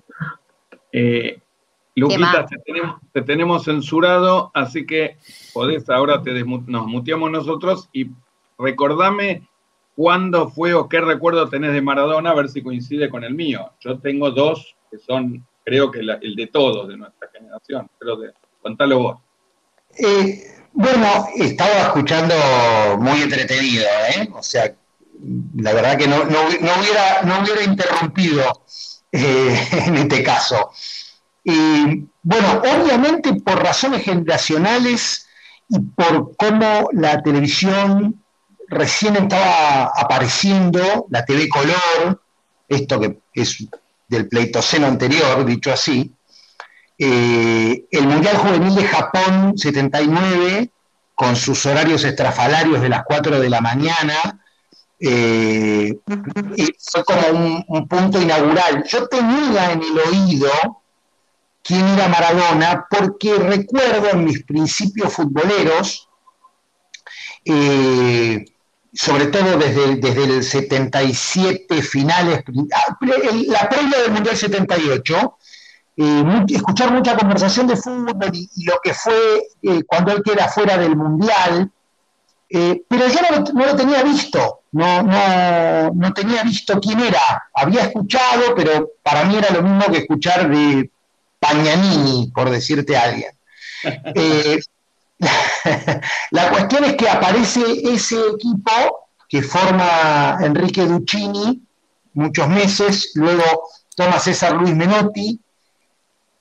Eh, 0.92 1.40
Luquita, 1.96 2.46
te 3.12 3.22
tenemos, 3.24 3.66
censurado, 3.66 4.52
así 4.54 4.86
que 4.86 5.18
podés, 5.52 5.90
ahora 5.90 6.22
te 6.22 6.32
nos 6.44 6.86
muteamos 6.86 7.32
nosotros 7.32 7.90
y 7.92 8.12
recordame 8.60 9.48
cuándo 9.96 10.48
fue 10.50 10.76
o 10.76 10.88
qué 10.88 11.02
recuerdo 11.02 11.50
tenés 11.50 11.74
de 11.74 11.82
Maradona, 11.82 12.30
a 12.30 12.36
ver 12.36 12.50
si 12.50 12.62
coincide 12.62 13.10
con 13.10 13.24
el 13.24 13.34
mío. 13.34 13.72
Yo 13.80 13.98
tengo 13.98 14.30
dos 14.30 14.76
que 14.92 15.00
son, 15.00 15.44
creo 15.66 15.90
que 15.90 16.02
el 16.02 16.36
de 16.36 16.48
todos 16.48 16.88
de 16.88 16.98
nuestra 16.98 17.30
generación, 17.34 17.90
pero 17.98 18.16
de, 18.18 18.32
contalo 18.62 19.00
vos. 19.00 19.18
Eh, 19.98 20.44
bueno, 20.74 21.26
estaba 21.36 21.88
escuchando 21.88 22.36
muy 23.00 23.24
entretenido, 23.24 23.86
¿eh? 24.16 24.30
O 24.36 24.44
sea, 24.44 24.76
la 25.56 25.74
verdad 25.74 25.98
que 25.98 26.08
no, 26.08 26.18
hubiera, 26.18 27.24
no 27.24 27.42
hubiera 27.42 27.64
interrumpido 27.64 28.44
eh, 29.18 29.68
en 29.86 29.98
este 29.98 30.24
caso. 30.24 30.72
bueno, 31.44 32.62
obviamente 32.62 33.34
por 33.36 33.64
razones 33.64 34.04
generacionales 34.04 35.28
y 35.70 35.80
por 35.80 36.36
cómo 36.38 36.90
la 36.94 37.22
televisión 37.22 38.22
recién 38.68 39.16
estaba 39.16 39.92
apareciendo, 39.96 41.08
la 41.10 41.26
TV 41.26 41.48
color, 41.50 42.22
esto 42.68 43.00
que 43.00 43.20
es 43.34 43.66
del 44.08 44.28
pleitoceno 44.28 44.88
anterior, 44.88 45.46
dicho 45.46 45.72
así, 45.72 46.14
eh, 46.98 47.86
el 47.92 48.08
Mundial 48.08 48.38
Juvenil 48.38 48.76
de 48.76 48.88
Japón 48.88 49.58
79, 49.58 50.72
con 51.14 51.36
sus 51.36 51.66
horarios 51.66 52.04
estrafalarios 52.04 52.82
de 52.82 52.90
las 52.90 53.04
4 53.06 53.40
de 53.40 53.50
la 53.50 53.62
mañana, 53.62 54.40
eh, 55.00 56.00
fue 56.80 57.04
como 57.04 57.64
un, 57.68 57.88
punto 57.88 58.22
inaugural. 58.22 58.84
Yo 58.88 59.08
tenía 59.08 59.72
en 59.72 59.84
el 59.84 60.00
oído 60.00 60.50
quién 61.64 61.86
era 61.88 62.08
Maradona 62.08 62.88
porque 62.90 63.36
recuerdo 63.36 64.10
en 64.10 64.26
mis 64.26 64.44
principios 64.44 65.14
futboleros, 65.14 66.10
eh, 67.46 68.46
sobre 68.94 69.28
todo 69.28 69.58
desde, 69.58 69.98
desde 69.98 70.24
el 70.24 70.44
77 70.44 71.82
finales, 71.84 72.44
ah, 72.74 72.98
la 73.48 73.70
previa 73.70 74.02
del 74.02 74.12
Mundial 74.12 74.36
78, 74.36 75.38
eh, 75.98 76.46
escuchar 76.50 76.92
mucha 76.92 77.16
conversación 77.16 77.68
de 77.68 77.76
fútbol 77.76 78.16
y, 78.34 78.66
lo 78.66 78.80
que 78.84 78.94
fue 78.94 79.44
cuando 79.86 80.14
él 80.14 80.24
queda 80.24 80.48
fuera 80.48 80.78
del 80.78 80.96
Mundial, 80.96 81.72
pero 82.50 83.08
yo 83.08 83.20
no 83.54 83.66
lo 83.66 83.76
tenía 83.76 84.02
visto 84.04 84.57
no, 84.72 85.04
no, 85.04 85.92
no 85.94 86.14
tenía 86.14 86.44
visto 86.44 86.80
quién 86.80 87.00
era. 87.00 87.50
Había 87.54 87.84
escuchado, 87.84 88.56
pero 88.56 88.92
para 89.04 89.24
mí 89.26 89.36
era 89.36 89.50
lo 89.52 89.64
mismo 89.64 89.92
que 89.92 90.00
escuchar 90.00 90.50
de 90.50 90.90
Pañanini, 91.40 92.32
por 92.34 92.50
decirte 92.50 92.96
a 92.98 93.04
alguien. 93.04 93.32
Eh, 94.16 94.60
la 96.32 96.50
cuestión 96.50 96.84
es 96.84 96.96
que 96.96 97.08
aparece 97.08 97.62
ese 97.86 98.16
equipo 98.36 99.08
que 99.30 99.42
forma 99.42 100.38
Enrique 100.42 100.82
Duccini 100.82 101.62
muchos 102.18 102.50
meses, 102.50 103.12
luego 103.14 103.70
toma 103.96 104.20
César 104.20 104.54
Luis 104.54 104.76
Menotti, 104.76 105.40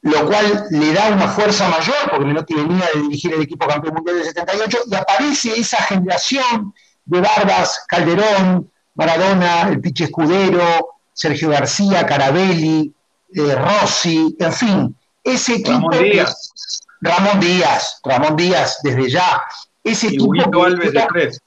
lo 0.02 0.26
cual 0.26 0.66
le 0.70 0.92
da 0.92 1.08
una 1.08 1.28
fuerza 1.28 1.68
mayor, 1.68 2.10
porque 2.10 2.24
Menotti 2.24 2.54
venía 2.54 2.88
de 2.94 3.02
dirigir 3.02 3.34
el 3.34 3.42
equipo 3.42 3.66
campeón 3.66 3.94
mundial 3.94 4.16
del 4.16 4.26
78, 4.26 4.78
y 4.90 4.94
aparece 4.94 5.58
esa 5.58 5.82
generación 5.82 6.74
de 7.06 7.20
Barbas, 7.20 7.84
Calderón, 7.88 8.70
Maradona, 8.94 9.68
el 9.68 9.80
Piche 9.80 10.04
Escudero, 10.04 10.98
Sergio 11.12 11.50
García, 11.50 12.04
Carabelli, 12.04 12.92
eh, 13.34 13.54
Rossi, 13.54 14.36
en 14.38 14.52
fin, 14.52 14.96
ese 15.24 15.54
equipo. 15.54 15.90
Ramón 15.90 16.02
Díaz. 16.02 16.52
Ramón 17.00 17.40
Díaz, 17.40 18.00
Ramón 18.04 18.36
Díaz, 18.36 18.78
desde 18.82 19.10
ya. 19.10 19.42
Ese 19.84 20.08
y 20.10 20.20
Hugo 20.20 20.64
Alves 20.64 20.92
de 20.92 21.06
tres. 21.12 21.40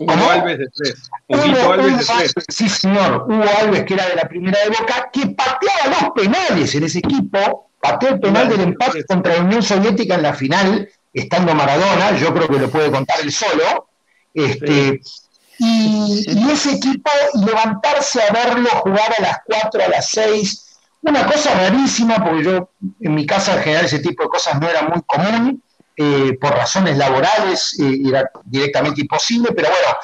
Hugo 0.00 0.30
Alves 0.30 0.58
de 0.58 0.66
tres. 0.74 1.10
Hugo 1.28 1.72
Alves 1.72 1.98
de 1.98 2.04
tres. 2.04 2.34
Sí, 2.48 2.68
señor. 2.68 3.24
Hugo 3.28 3.44
Alves, 3.60 3.84
que 3.84 3.94
era 3.94 4.08
de 4.08 4.16
la 4.16 4.28
primera 4.28 4.58
de 4.62 4.70
Boca, 4.70 5.08
que 5.12 5.28
pateaba 5.28 6.00
los 6.00 6.10
penales 6.10 6.74
en 6.74 6.84
ese 6.84 6.98
equipo. 6.98 7.70
Pateó 7.80 8.10
el 8.10 8.20
penal 8.20 8.48
del 8.48 8.60
empate 8.60 9.04
contra 9.04 9.36
la 9.36 9.42
Unión 9.42 9.62
Soviética 9.62 10.16
en 10.16 10.22
la 10.22 10.34
final 10.34 10.88
estando 11.16 11.54
Maradona, 11.54 12.14
yo 12.18 12.32
creo 12.34 12.46
que 12.46 12.58
lo 12.58 12.70
puede 12.70 12.90
contar 12.90 13.18
él 13.20 13.32
solo, 13.32 13.88
este, 14.34 15.00
y, 15.58 16.50
ese 16.52 16.72
equipo 16.72 17.10
levantarse 17.34 18.20
a 18.22 18.30
verlo 18.30 18.68
jugar 18.82 19.14
a 19.18 19.22
las 19.22 19.38
4, 19.46 19.82
a 19.82 19.88
las 19.88 20.10
6, 20.10 20.78
una 21.02 21.26
cosa 21.26 21.54
rarísima, 21.54 22.22
porque 22.22 22.44
yo 22.44 22.70
en 23.00 23.14
mi 23.14 23.24
casa 23.24 23.54
en 23.54 23.62
general 23.62 23.86
ese 23.86 24.00
tipo 24.00 24.24
de 24.24 24.28
cosas 24.28 24.60
no 24.60 24.68
era 24.68 24.82
muy 24.82 25.00
común, 25.06 25.62
eh, 25.96 26.36
por 26.38 26.50
razones 26.50 26.98
laborales 26.98 27.74
eh, 27.80 27.98
era 28.06 28.30
directamente 28.44 29.00
imposible, 29.00 29.52
pero 29.56 29.70
bueno, 29.70 29.96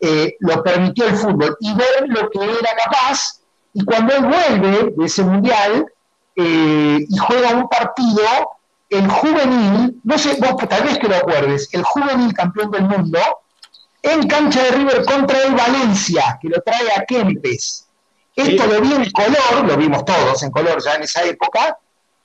eh, 0.00 0.36
lo 0.40 0.62
permitió 0.62 1.06
el 1.06 1.16
fútbol. 1.16 1.54
Y 1.60 1.74
ver 1.74 2.08
lo 2.08 2.30
que 2.30 2.42
era 2.42 2.70
capaz, 2.82 3.40
y 3.74 3.84
cuando 3.84 4.14
él 4.14 4.24
vuelve 4.24 4.94
de 4.96 5.04
ese 5.04 5.22
mundial 5.22 5.86
y 6.38 7.16
juega 7.16 7.56
un 7.56 7.66
partido, 7.66 8.55
el 8.88 9.08
juvenil, 9.08 10.00
no 10.04 10.18
sé, 10.18 10.38
vos 10.40 10.56
tal 10.68 10.84
vez 10.84 10.98
que 10.98 11.08
lo 11.08 11.16
acuerdes, 11.16 11.68
el 11.72 11.82
juvenil 11.82 12.32
campeón 12.32 12.70
del 12.70 12.82
mundo, 12.82 13.18
en 14.02 14.28
cancha 14.28 14.62
de 14.62 14.70
River 14.70 15.04
contra 15.04 15.42
el 15.42 15.54
Valencia, 15.54 16.38
que 16.40 16.48
lo 16.48 16.60
trae 16.62 16.88
a 16.96 17.04
Kempes. 17.04 17.86
Esto 18.34 18.66
lo 18.66 18.80
vi 18.80 18.92
en 18.92 19.10
color, 19.10 19.66
lo 19.66 19.76
vimos 19.76 20.04
todos 20.04 20.42
en 20.42 20.50
color 20.50 20.82
ya 20.82 20.94
en 20.94 21.02
esa 21.02 21.24
época, 21.24 21.78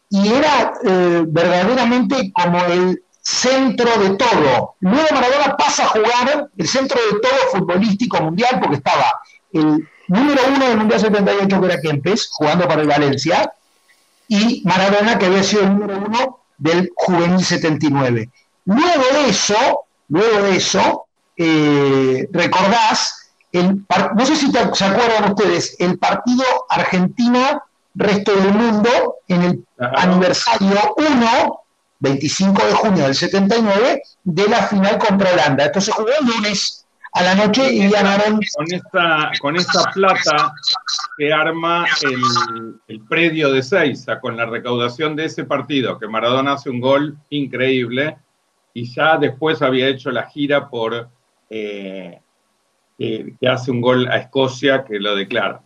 y 0.09 0.27
era 0.33 0.73
eh, 0.83 1.23
verdaderamente 1.25 2.31
como 2.33 2.63
el 2.65 3.01
centro 3.21 3.89
de 3.97 4.17
todo. 4.17 4.75
Luego 4.81 5.07
Maradona 5.13 5.55
pasa 5.57 5.85
a 5.85 5.87
jugar 5.87 6.49
el 6.55 6.67
centro 6.67 6.99
de 6.99 7.19
todo 7.19 7.31
futbolístico 7.51 8.21
mundial, 8.21 8.59
porque 8.59 8.75
estaba 8.75 9.21
el 9.53 9.87
número 10.07 10.41
uno 10.53 10.67
del 10.67 10.77
Mundial 10.77 10.99
78, 10.99 11.59
que 11.61 11.65
era 11.65 11.81
Kempes, 11.81 12.29
jugando 12.31 12.67
para 12.67 12.81
el 12.81 12.87
Valencia, 12.87 13.53
y 14.27 14.61
Maradona, 14.65 15.17
que 15.17 15.25
había 15.25 15.43
sido 15.43 15.63
el 15.63 15.79
número 15.79 15.97
uno 16.05 16.40
del 16.61 16.91
Juvenil 16.95 17.43
79. 17.43 18.29
Luego 18.65 19.03
de 19.13 19.29
eso, 19.29 19.85
luego 20.09 20.43
de 20.43 20.55
eso, 20.55 21.05
eh, 21.35 22.29
recordás, 22.31 23.31
el, 23.51 23.83
no 24.15 24.25
sé 24.25 24.35
si 24.35 24.51
se 24.51 24.85
acuerdan 24.85 25.31
ustedes, 25.31 25.75
el 25.79 25.97
partido 25.97 26.43
Argentina-Resto 26.69 28.35
del 28.35 28.53
Mundo 28.53 28.89
en 29.27 29.41
el 29.41 29.65
aniversario 29.79 30.93
1, 30.97 31.59
25 31.99 32.65
de 32.65 32.73
junio 32.73 33.03
del 33.05 33.15
79, 33.15 34.03
de 34.23 34.47
la 34.47 34.61
final 34.67 34.99
contra 34.99 35.33
Holanda. 35.33 35.65
Esto 35.65 35.81
se 35.81 35.91
jugó 35.91 36.09
el 36.19 36.27
lunes 36.27 36.80
a 37.13 37.23
la 37.23 37.35
noche 37.35 37.73
y 37.73 37.89
ganaron. 37.89 38.39
Con 38.55 38.65
esta, 38.71 39.31
con 39.41 39.55
esta 39.55 39.91
plata 39.91 40.53
que 41.17 41.31
arma 41.31 41.85
el, 42.87 43.01
predio 43.01 43.51
de 43.51 43.61
Seiza, 43.61 44.19
con 44.19 44.37
la 44.37 44.45
recaudación 44.45 45.15
de 45.15 45.25
ese 45.25 45.43
partido, 45.45 45.99
que 45.99 46.07
Maradona 46.07 46.53
hace 46.53 46.69
un 46.69 46.79
gol 46.79 47.17
increíble 47.29 48.17
y 48.73 48.85
ya 48.85 49.17
después 49.17 49.61
había 49.61 49.87
hecho 49.87 50.11
la 50.11 50.29
gira 50.29 50.69
por 50.69 51.09
eh, 51.49 52.21
que, 52.97 53.35
hace 53.47 53.71
un 53.71 53.81
gol 53.81 54.07
a 54.07 54.17
Escocia 54.17 54.85
que 54.85 54.99
lo 54.99 55.15
declara. 55.15 55.61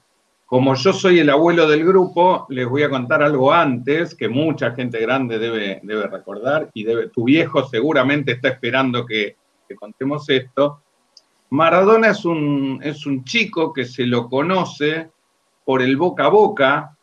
Como 0.47 0.75
yo 0.75 0.93
soy 0.93 1.19
el 1.19 1.29
abuelo 1.29 1.67
del 1.67 1.83
grupo, 1.83 2.45
les 2.49 2.67
voy 2.67 2.83
a 2.83 2.89
contar 2.89 3.23
algo 3.23 3.51
antes 3.51 4.13
que 4.13 4.29
mucha 4.29 4.71
gente 4.71 4.99
grande 4.99 5.39
debe, 5.39 5.79
debe 5.83 6.07
recordar 6.07 6.69
y 6.73 6.83
debe, 6.83 7.09
tu 7.09 7.23
viejo 7.23 7.67
seguramente 7.67 8.33
está 8.33 8.49
esperando 8.49 9.05
que, 9.05 9.37
que 9.67 9.75
contemos 9.75 10.29
esto 10.29 10.83
Maradona 11.49 12.09
es 12.09 12.25
un, 12.25 12.79
es 12.83 13.05
un 13.05 13.23
chico 13.23 13.71
que 13.71 13.85
se 13.85 14.05
lo 14.05 14.29
conoce 14.29 15.09
por 15.63 15.81
el 15.81 15.97
boca 15.97 16.25
a 16.25 16.29
boca, 16.29 16.97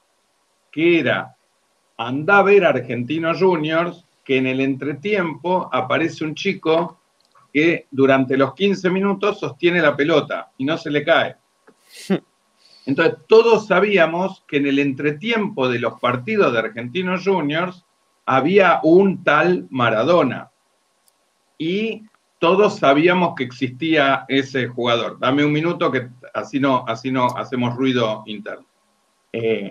que 0.71 1.01
era, 1.01 1.37
anda 1.97 2.39
a 2.39 2.43
ver 2.43 2.65
Argentinos 2.65 3.39
Juniors, 3.41 4.05
que 4.25 4.37
en 4.37 4.47
el 4.47 4.61
entretiempo 4.61 5.69
aparece 5.73 6.25
un 6.25 6.35
chico 6.35 7.01
que 7.53 7.87
durante 7.91 8.37
los 8.37 8.55
15 8.55 8.91
minutos 8.91 9.41
sostiene 9.41 9.83
la 9.83 9.97
pelota 9.97 10.53
y 10.57 10.65
no 10.65 10.79
se 10.79 10.91
le 10.91 11.05
cae. 11.05 11.37
Entonces, 12.87 13.19
todos 13.29 13.67
sabíamos 13.67 14.43
que 14.49 14.57
en 14.57 14.67
el 14.67 14.79
entretiempo 14.79 15.69
de 15.69 15.79
los 15.79 16.01
partidos 16.01 16.53
de 16.53 16.59
Argentinos 16.59 17.25
Juniors 17.25 17.85
había 18.27 18.81
un 18.83 19.23
tal 19.23 19.67
Maradona. 19.71 20.51
Y 21.59 22.03
todos 22.43 22.81
sabíamos 22.81 23.37
que 23.37 23.45
existía 23.45 24.25
ese 24.27 24.67
jugador. 24.67 25.17
Dame 25.21 25.45
un 25.45 25.53
minuto 25.53 25.93
que 25.93 26.09
así 26.35 26.59
no, 26.59 26.85
así 26.89 27.13
no 27.13 27.29
hacemos 27.37 27.77
ruido 27.77 28.25
interno. 28.27 28.67
Eh, 29.33 29.71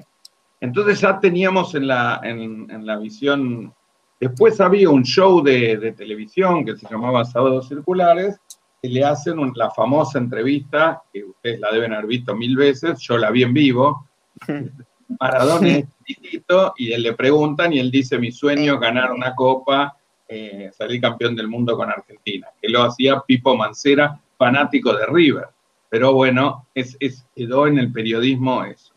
entonces 0.62 1.02
ya 1.02 1.20
teníamos 1.20 1.76
en 1.76 1.88
la, 1.88 2.22
en, 2.24 2.86
la 2.86 2.96
visión, 2.96 3.74
después 4.22 4.62
había 4.62 4.90
un 4.90 5.04
show 5.04 5.44
de, 5.44 5.94
televisión 5.98 6.64
que 6.64 6.78
se 6.78 6.88
llamaba 6.90 7.26
Sábados 7.26 7.68
Circulares, 7.68 8.40
que 8.82 8.88
le 8.88 9.04
hacen 9.04 9.36
la 9.54 9.70
famosa 9.72 10.20
entrevista, 10.20 11.04
que 11.12 11.26
ustedes 11.26 11.60
la 11.60 11.74
deben 11.74 11.92
haber 11.92 12.08
visto 12.08 12.34
mil 12.38 12.56
veces, 12.56 13.02
yo 13.02 13.18
la 13.18 13.32
vi 13.32 13.44
en 13.44 13.54
vivo, 13.54 14.08
Maradona 15.20 15.68
es 15.68 15.88
chiquito 16.06 16.74
y 16.78 16.94
él 16.94 17.04
le 17.04 17.16
preguntan 17.16 17.74
y 17.74 17.80
él 17.80 17.92
dice, 17.92 18.18
mi 18.18 18.32
sueño 18.32 18.76
es 18.76 18.80
ganar 18.80 19.12
una 19.12 19.36
copa 19.36 19.98
eh, 20.34 20.72
salir 20.72 21.02
campeón 21.02 21.36
del 21.36 21.50
mundo 21.50 21.76
con 21.76 21.90
Argentina, 21.90 22.48
que 22.62 22.70
lo 22.70 22.84
hacía 22.84 23.20
Pipo 23.20 23.58
Mancera, 23.58 24.18
fanático 24.38 24.96
de 24.96 25.06
River. 25.06 25.48
Pero 25.90 26.14
bueno, 26.14 26.68
es, 26.74 26.98
quedó 27.36 27.68
en 27.68 27.78
el 27.78 27.92
periodismo 27.92 28.64
eso. 28.64 28.94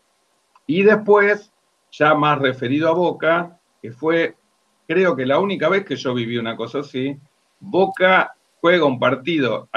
Y 0.65 0.83
después, 0.83 1.51
ya 1.91 2.15
más 2.15 2.39
referido 2.39 2.87
a 2.87 2.93
Boca, 2.93 3.59
que 3.81 3.91
fue, 3.91 4.37
creo 4.87 5.13
que 5.13 5.25
la 5.25 5.39
única 5.39 5.67
vez 5.67 5.83
que 5.83 5.97
yo 5.97 6.13
viví 6.13 6.37
una 6.37 6.55
cosa 6.55 6.79
así, 6.79 7.17
Boca 7.59 8.33
juega 8.61 8.85
un 8.85 8.97
partido, 8.97 9.67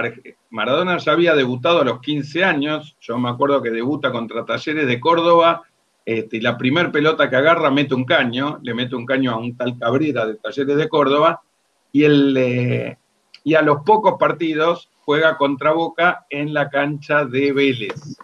Maradona 0.50 0.98
ya 0.98 1.10
había 1.10 1.34
debutado 1.34 1.80
a 1.80 1.84
los 1.84 1.98
15 1.98 2.44
años, 2.44 2.96
yo 3.00 3.18
me 3.18 3.30
acuerdo 3.30 3.60
que 3.60 3.70
debuta 3.70 4.12
contra 4.12 4.44
Talleres 4.44 4.86
de 4.86 5.00
Córdoba, 5.00 5.62
este, 6.04 6.36
y 6.36 6.40
la 6.40 6.56
primer 6.56 6.92
pelota 6.92 7.28
que 7.28 7.34
agarra 7.34 7.68
mete 7.72 7.96
un 7.96 8.04
caño, 8.04 8.60
le 8.62 8.74
mete 8.74 8.94
un 8.94 9.04
caño 9.04 9.32
a 9.32 9.38
un 9.38 9.56
tal 9.56 9.76
Cabrera 9.76 10.24
de 10.24 10.36
Talleres 10.36 10.76
de 10.76 10.88
Córdoba, 10.88 11.42
y, 11.92 12.04
el, 12.04 12.36
eh, 12.36 12.98
y 13.44 13.54
a 13.54 13.62
los 13.62 13.82
pocos 13.84 14.14
partidos 14.18 14.90
juega 15.04 15.36
contra 15.36 15.72
Boca 15.72 16.26
en 16.28 16.52
la 16.52 16.68
cancha 16.68 17.24
de 17.24 17.52
Vélez. 17.52 18.18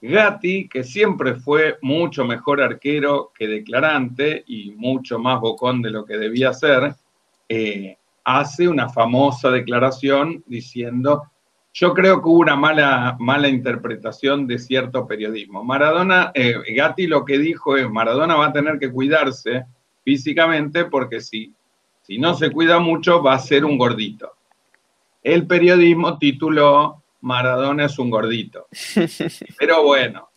Gatti, 0.00 0.68
que 0.68 0.82
siempre 0.82 1.36
fue 1.36 1.78
mucho 1.80 2.24
mejor 2.24 2.60
arquero 2.60 3.30
que 3.32 3.46
declarante 3.46 4.42
y 4.48 4.72
mucho 4.72 5.20
más 5.20 5.40
bocón 5.40 5.80
de 5.80 5.90
lo 5.90 6.04
que 6.04 6.18
debía 6.18 6.52
ser, 6.52 6.96
eh, 7.48 7.96
hace 8.24 8.66
una 8.66 8.88
famosa 8.88 9.50
declaración 9.50 10.42
diciendo, 10.46 11.22
yo 11.72 11.94
creo 11.94 12.20
que 12.20 12.28
hubo 12.28 12.40
una 12.40 12.56
mala, 12.56 13.16
mala 13.20 13.48
interpretación 13.48 14.48
de 14.48 14.58
cierto 14.58 15.06
periodismo. 15.06 15.62
Maradona, 15.62 16.32
eh, 16.34 16.56
Gatti 16.74 17.06
lo 17.06 17.24
que 17.24 17.38
dijo 17.38 17.76
es, 17.76 17.88
Maradona 17.88 18.34
va 18.34 18.46
a 18.46 18.52
tener 18.52 18.80
que 18.80 18.90
cuidarse 18.90 19.66
físicamente 20.04 20.86
porque 20.86 21.20
si, 21.20 21.54
si 22.02 22.18
no 22.18 22.34
se 22.34 22.50
cuida 22.50 22.78
mucho 22.78 23.22
va 23.22 23.34
a 23.34 23.38
ser 23.38 23.64
un 23.64 23.78
gordito. 23.78 24.32
El 25.22 25.46
periodismo 25.46 26.18
tituló 26.18 27.02
Maradona 27.20 27.86
es 27.86 27.98
un 27.98 28.10
gordito. 28.10 28.66
Pero 29.58 29.84
bueno, 29.84 30.28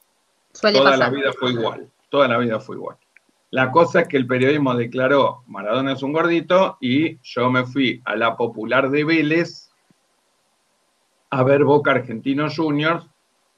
toda 0.61 0.95
la 0.95 1.09
vida 1.09 1.33
fue 1.33 1.51
igual, 1.51 1.89
toda 2.09 2.27
la 2.27 2.37
vida 2.37 2.59
fue 2.59 2.75
igual. 2.75 2.97
La 3.51 3.71
cosa 3.71 4.01
es 4.01 4.07
que 4.07 4.17
el 4.17 4.27
periodismo 4.27 4.75
declaró 4.75 5.43
Maradona 5.47 5.93
es 5.93 6.03
un 6.03 6.13
gordito 6.13 6.77
y 6.81 7.17
yo 7.21 7.49
me 7.49 7.65
fui 7.65 8.01
a 8.05 8.15
la 8.15 8.35
popular 8.35 8.89
de 8.89 9.03
Vélez 9.03 9.71
a 11.29 11.43
ver 11.43 11.63
Boca 11.63 11.91
Argentinos 11.91 12.55
Juniors, 12.55 13.05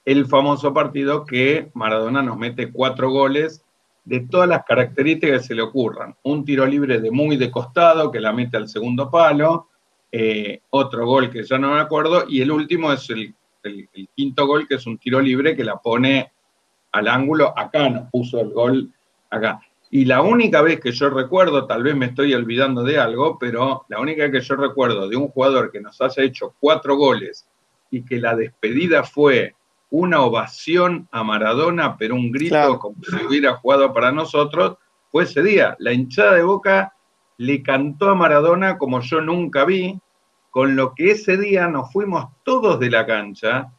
el 0.06 0.26
famoso 0.26 0.74
partido 0.74 1.26
que 1.26 1.70
Maradona 1.74 2.22
nos 2.22 2.38
mete 2.38 2.72
cuatro 2.72 3.10
goles 3.10 3.64
de 4.08 4.22
todas 4.22 4.48
las 4.48 4.64
características 4.64 5.42
que 5.42 5.48
se 5.50 5.56
le 5.56 5.62
ocurran. 5.62 6.16
Un 6.24 6.46
tiro 6.46 6.66
libre 6.66 7.02
de 7.02 7.12
muy 7.12 7.36
de 7.36 7.52
costado 7.52 8.10
que 8.10 8.22
la 8.22 8.32
mete 8.32 8.56
al 8.56 8.70
segundo 8.70 9.12
palo, 9.12 9.68
eh, 10.10 10.62
otro 10.70 11.06
gol 11.06 11.30
que 11.30 11.44
ya 11.44 11.58
no 11.58 11.74
me 11.74 11.82
acuerdo, 11.82 12.24
y 12.26 12.40
el 12.40 12.50
último 12.50 12.94
es 12.94 13.10
el, 13.10 13.36
quinto 14.16 14.48
gol, 14.48 14.66
que 14.66 14.76
es 14.76 14.88
un 14.88 14.98
tiro 14.98 15.20
libre 15.20 15.58
que 15.58 15.66
la 15.66 15.76
pone 15.76 16.32
al 16.94 17.10
ángulo, 17.10 17.54
acá 17.58 17.90
nos 17.90 18.10
puso 18.10 18.40
el 18.40 18.52
gol, 18.52 18.90
acá. 19.30 19.60
Y 19.92 20.06
la 20.06 20.22
única 20.22 20.62
vez 20.62 20.80
que 20.80 20.94
yo 20.94 21.10
recuerdo, 21.10 21.68
tal 21.68 21.84
vez 21.84 21.94
me 21.94 22.06
estoy 22.06 22.34
olvidando 22.34 22.84
de 22.84 22.98
algo, 22.98 23.38
pero 23.38 23.84
la 23.90 24.00
única 24.00 24.24
vez 24.24 24.32
que 24.32 24.40
yo 24.40 24.56
recuerdo 24.56 25.10
de 25.10 25.18
un 25.18 25.28
jugador 25.28 25.70
que 25.70 25.82
nos 25.82 26.00
haya 26.00 26.24
hecho 26.24 26.56
cuatro 26.62 26.96
goles 26.96 27.46
y 27.92 28.06
que 28.06 28.22
la 28.22 28.38
despedida 28.38 29.04
fue 29.04 29.57
una 29.90 30.22
ovación 30.22 31.08
a 31.12 31.24
Maradona, 31.24 31.98
pero 31.98 32.16
un 32.16 32.32
grito 32.32 32.80
como 32.80 32.98
si 33.04 33.26
hubiera 33.26 33.56
jugado 33.56 33.94
para 33.94 34.12
nosotros, 34.12 34.78
fue 35.10 35.24
ese 35.24 35.42
día. 35.42 35.76
La 35.80 35.94
hinchada 35.94 36.34
de 36.34 36.44
Boca 36.44 36.94
le 37.38 37.62
cantó 37.64 38.10
a 38.10 38.16
Maradona 38.16 38.78
como 38.78 39.00
yo 39.02 39.22
nunca 39.22 39.64
vi, 39.66 40.00
con 40.50 40.76
lo 40.76 40.94
que 40.94 41.12
ese 41.12 41.38
día 41.38 41.68
nos 41.68 41.92
fuimos 41.92 42.28
todos 42.44 42.80
de 42.80 42.90
la 42.90 43.06
cancha 43.06 43.72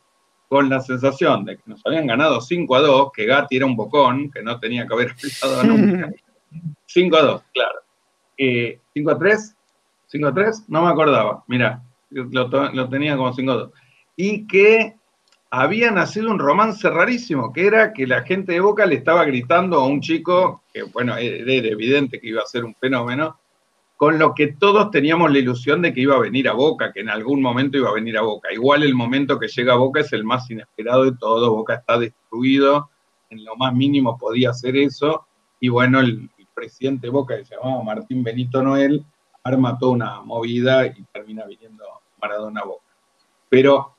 con 0.49 0.71
la 0.71 0.81
sensación 0.81 1.45
de 1.45 1.57
que 1.57 1.63
nos 1.67 1.85
habían 1.85 2.07
ganado 2.07 2.41
5 2.41 2.75
a 2.75 2.81
2, 2.81 3.13
que 3.13 3.27
Gatti 3.27 3.57
era 3.57 3.67
un 3.67 3.77
bocón, 3.77 4.31
que 4.31 4.43
no 4.43 4.59
tenía 4.59 4.87
que 4.87 4.95
haber 4.95 5.11
aplicado 5.13 5.63
nunca. 5.65 6.11
5 6.87 7.17
a 7.17 7.23
2, 7.23 7.43
claro. 7.53 7.79
Eh, 8.39 8.81
¿5 8.95 9.13
a 9.13 9.19
3? 9.19 9.57
¿5 10.11 10.29
a 10.29 10.35
3? 10.35 10.65
No 10.69 10.83
me 10.83 10.91
acordaba, 10.91 11.45
mira, 11.49 11.83
lo, 12.11 12.49
lo 12.49 12.89
tenía 12.89 13.17
como 13.17 13.33
5 13.33 13.51
a 13.51 13.55
2. 13.55 13.71
Y 14.17 14.47
que 14.47 14.98
había 15.51 15.91
nacido 15.91 16.31
un 16.31 16.39
romance 16.39 16.89
rarísimo, 16.89 17.53
que 17.53 17.67
era 17.67 17.93
que 17.93 18.07
la 18.07 18.23
gente 18.23 18.53
de 18.53 18.61
Boca 18.61 18.85
le 18.87 18.97
estaba 18.97 19.25
gritando 19.25 19.79
a 19.79 19.87
un 19.87 20.01
chico, 20.01 20.63
que 20.73 20.83
bueno, 20.83 21.17
era 21.17 21.53
evidente 21.69 22.21
que 22.21 22.29
iba 22.29 22.43
a 22.43 22.47
ser 22.47 22.65
un 22.65 22.75
fenómeno, 22.75 23.39
con 23.97 24.19
lo 24.19 24.35
que 24.35 24.49
todos 24.49 24.91
teníamos 24.91 25.33
la 25.33 25.39
ilusión 25.39 25.83
de 25.83 25.93
que 25.93 26.03
iba 26.03 26.15
a 26.15 26.21
venir 26.21 26.49
a 26.49 26.53
Boca, 26.53 26.93
que 26.93 27.01
en 27.01 27.09
algún 27.09 27.43
momento 27.43 27.79
iba 27.79 27.89
a 27.89 27.95
venir 27.95 28.17
a 28.17 28.23
Boca. 28.23 28.53
Igual 28.53 28.83
el 28.83 28.95
momento 28.95 29.39
que 29.39 29.49
llega 29.49 29.73
a 29.73 29.77
Boca 29.77 30.01
es 30.01 30.13
el 30.13 30.23
más 30.23 30.49
inesperado 30.51 31.05
de 31.05 31.17
todo, 31.17 31.55
Boca 31.55 31.75
está 31.75 31.99
destruido, 31.99 32.91
en 33.31 33.45
lo 33.45 33.57
más 33.57 33.75
mínimo 33.75 34.17
podía 34.17 34.51
hacer 34.51 34.77
eso, 34.77 35.27
y 35.61 35.69
bueno, 35.69 36.01
el, 36.01 36.31
presidente 36.55 37.07
de 37.07 37.13
Boca, 37.13 37.37
que 37.37 37.45
se 37.45 37.55
llamaba 37.55 37.85
Martín 37.85 38.25
Benito 38.25 38.61
Noel, 38.61 39.05
arma 39.45 39.79
toda 39.79 39.93
una 39.93 40.21
movida 40.23 40.85
y 40.87 41.05
termina 41.13 41.45
viniendo 41.45 41.85
Maradona 42.21 42.63
a 42.63 42.65
Boca. 42.65 42.85
Pero, 43.49 43.98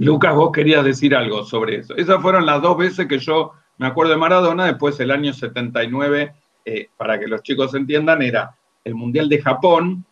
Lucas, 0.00 0.34
vos 0.34 0.50
querías 0.50 0.82
decir 0.82 1.14
algo 1.14 1.44
sobre 1.44 1.76
eso. 1.76 1.94
Esas 1.94 2.22
fueron 2.22 2.46
las 2.46 2.62
dos 2.62 2.78
veces 2.78 3.06
que 3.06 3.18
yo 3.18 3.52
me 3.76 3.86
acuerdo 3.86 4.12
de 4.12 4.18
Maradona, 4.18 4.64
después 4.64 4.98
el 4.98 5.10
año 5.10 5.34
79, 5.34 6.32
eh, 6.64 6.88
para 6.96 7.20
que 7.20 7.26
los 7.26 7.42
chicos 7.42 7.74
entiendan, 7.74 8.22
era 8.22 8.56
el 8.82 8.94
Mundial 8.94 9.28
de 9.28 9.42
Japón, 9.42 10.06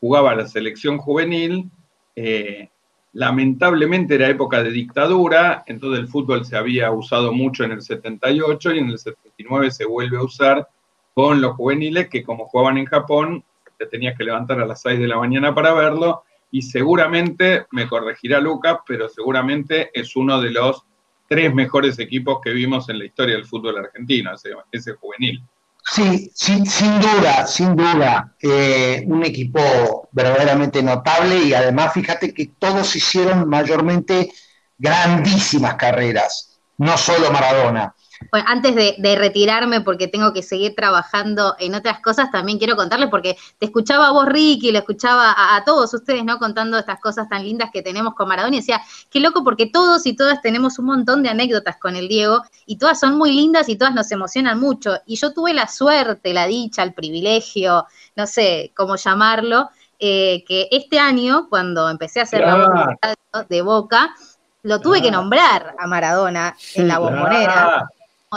jugaba 0.00 0.34
la 0.34 0.46
selección 0.46 0.96
juvenil, 0.96 1.70
eh, 2.14 2.70
lamentablemente 3.12 4.14
era 4.14 4.30
época 4.30 4.62
de 4.62 4.70
dictadura, 4.70 5.64
entonces 5.66 6.00
el 6.00 6.08
fútbol 6.08 6.46
se 6.46 6.56
había 6.56 6.90
usado 6.90 7.30
mucho 7.30 7.64
en 7.64 7.72
el 7.72 7.82
78 7.82 8.72
y 8.72 8.78
en 8.78 8.88
el 8.88 8.98
79 8.98 9.70
se 9.70 9.84
vuelve 9.84 10.16
a 10.16 10.22
usar 10.22 10.66
con 11.12 11.42
los 11.42 11.56
juveniles 11.56 12.08
que 12.08 12.22
como 12.22 12.46
jugaban 12.46 12.78
en 12.78 12.86
Japón, 12.86 13.44
te 13.76 13.84
tenías 13.84 14.16
que 14.16 14.24
levantar 14.24 14.60
a 14.60 14.66
las 14.66 14.80
6 14.80 14.98
de 14.98 15.08
la 15.08 15.18
mañana 15.18 15.54
para 15.54 15.74
verlo 15.74 16.22
y 16.56 16.62
seguramente, 16.62 17.66
me 17.72 17.86
corregirá 17.86 18.40
Lucas, 18.40 18.78
pero 18.86 19.10
seguramente 19.10 19.90
es 19.92 20.16
uno 20.16 20.40
de 20.40 20.50
los 20.50 20.86
tres 21.28 21.52
mejores 21.52 21.98
equipos 21.98 22.38
que 22.42 22.48
vimos 22.52 22.88
en 22.88 22.98
la 22.98 23.04
historia 23.04 23.34
del 23.34 23.44
fútbol 23.44 23.76
argentino, 23.76 24.30
ese 24.72 24.92
juvenil. 24.94 25.44
Sí, 25.84 26.30
sin, 26.34 26.64
sin 26.64 26.98
duda, 26.98 27.46
sin 27.46 27.76
duda. 27.76 28.34
Eh, 28.40 29.04
un 29.06 29.22
equipo 29.22 30.08
verdaderamente 30.12 30.82
notable 30.82 31.42
y 31.44 31.52
además 31.52 31.92
fíjate 31.92 32.32
que 32.32 32.46
todos 32.58 32.96
hicieron 32.96 33.46
mayormente 33.46 34.32
grandísimas 34.78 35.74
carreras, 35.74 36.58
no 36.78 36.96
solo 36.96 37.30
Maradona. 37.30 37.94
Bueno, 38.30 38.46
antes 38.48 38.74
de, 38.74 39.16
retirarme, 39.16 39.80
porque 39.80 40.08
tengo 40.08 40.32
que 40.32 40.42
seguir 40.42 40.74
trabajando 40.74 41.54
en 41.58 41.74
otras 41.74 42.00
cosas, 42.00 42.30
también 42.30 42.58
quiero 42.58 42.76
contarles, 42.76 43.08
porque 43.08 43.36
te 43.58 43.66
escuchaba 43.66 44.08
a 44.08 44.12
vos, 44.12 44.26
Ricky, 44.26 44.72
le 44.72 44.78
escuchaba 44.78 45.34
a, 45.36 45.64
todos 45.64 45.92
ustedes, 45.94 46.24
¿no? 46.24 46.38
Contando 46.38 46.78
estas 46.78 47.00
cosas 47.00 47.28
tan 47.28 47.44
lindas 47.44 47.70
que 47.72 47.82
tenemos 47.82 48.14
con 48.14 48.28
Maradona, 48.28 48.56
y 48.56 48.60
decía, 48.60 48.80
qué 49.10 49.20
loco, 49.20 49.44
porque 49.44 49.66
todos 49.66 50.06
y 50.06 50.14
todas 50.14 50.40
tenemos 50.42 50.78
un 50.78 50.86
montón 50.86 51.22
de 51.22 51.28
anécdotas 51.28 51.76
con 51.78 51.96
el 51.96 52.08
Diego, 52.08 52.42
y 52.66 52.76
todas 52.76 53.00
son 53.00 53.16
muy 53.16 53.32
lindas 53.32 53.68
y 53.68 53.76
todas 53.76 53.94
nos 53.94 54.10
emocionan 54.10 54.58
mucho. 54.58 54.98
Y 55.06 55.16
yo 55.16 55.32
tuve 55.32 55.54
la 55.54 55.68
suerte, 55.68 56.34
la 56.34 56.46
dicha, 56.46 56.82
el 56.82 56.94
privilegio, 56.94 57.86
no 58.16 58.26
sé 58.26 58.72
cómo 58.76 58.96
llamarlo, 58.96 59.70
eh, 59.98 60.44
que 60.46 60.68
este 60.70 60.98
año, 60.98 61.48
cuando 61.48 61.88
empecé 61.88 62.20
a 62.20 62.24
hacer 62.24 62.40
la 62.40 62.98
voz 63.32 63.48
de 63.48 63.62
Boca, 63.62 64.14
lo 64.62 64.80
tuve 64.80 65.00
que 65.00 65.10
nombrar 65.10 65.76
a 65.78 65.86
Maradona 65.86 66.56
en 66.74 66.88
la 66.88 66.98
bombonera 66.98 67.88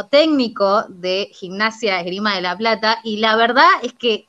técnico 0.10 0.86
de 0.88 1.30
Gimnasia 1.34 1.99
Esgrima 1.99 2.36
de 2.36 2.41
la 2.41 2.58
Plata 2.58 2.99
y 3.04 3.17
la 3.17 3.36
verdad 3.36 3.67
es 3.82 3.93
que 3.93 4.28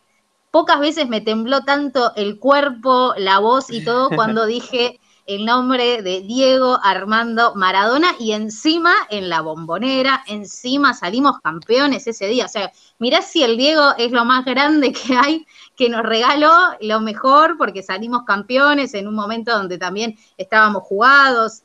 pocas 0.51 0.81
veces 0.81 1.09
me 1.09 1.21
tembló 1.21 1.63
tanto 1.63 2.13
el 2.17 2.39
cuerpo, 2.39 3.15
la 3.17 3.39
voz 3.39 3.71
y 3.71 3.85
todo 3.85 4.11
cuando 4.11 4.47
dije 4.47 4.99
el 5.27 5.45
nombre 5.45 6.03
de 6.03 6.23
Diego 6.23 6.81
Armando 6.83 7.55
Maradona 7.55 8.09
y 8.19 8.33
encima 8.33 8.93
en 9.11 9.29
la 9.29 9.43
bombonera, 9.43 10.25
encima 10.27 10.93
salimos 10.93 11.39
campeones 11.41 12.07
ese 12.09 12.27
día. 12.27 12.47
O 12.47 12.49
sea, 12.49 12.73
mirá 12.99 13.23
si 13.23 13.45
el 13.45 13.57
Diego 13.57 13.95
es 13.97 14.11
lo 14.11 14.25
más 14.25 14.45
grande 14.45 14.93
que 14.93 15.15
hay, 15.15 15.47
que 15.77 15.89
nos 15.89 16.03
regaló 16.03 16.53
lo 16.81 17.01
mejor 17.01 17.57
porque 17.59 17.85
salimos 17.85 18.25
campeones 18.25 18.95
en 18.95 19.07
un 19.07 19.15
momento 19.15 19.53
donde 19.53 19.79
también 19.79 20.19
estábamos 20.37 20.83
jugados, 20.83 21.63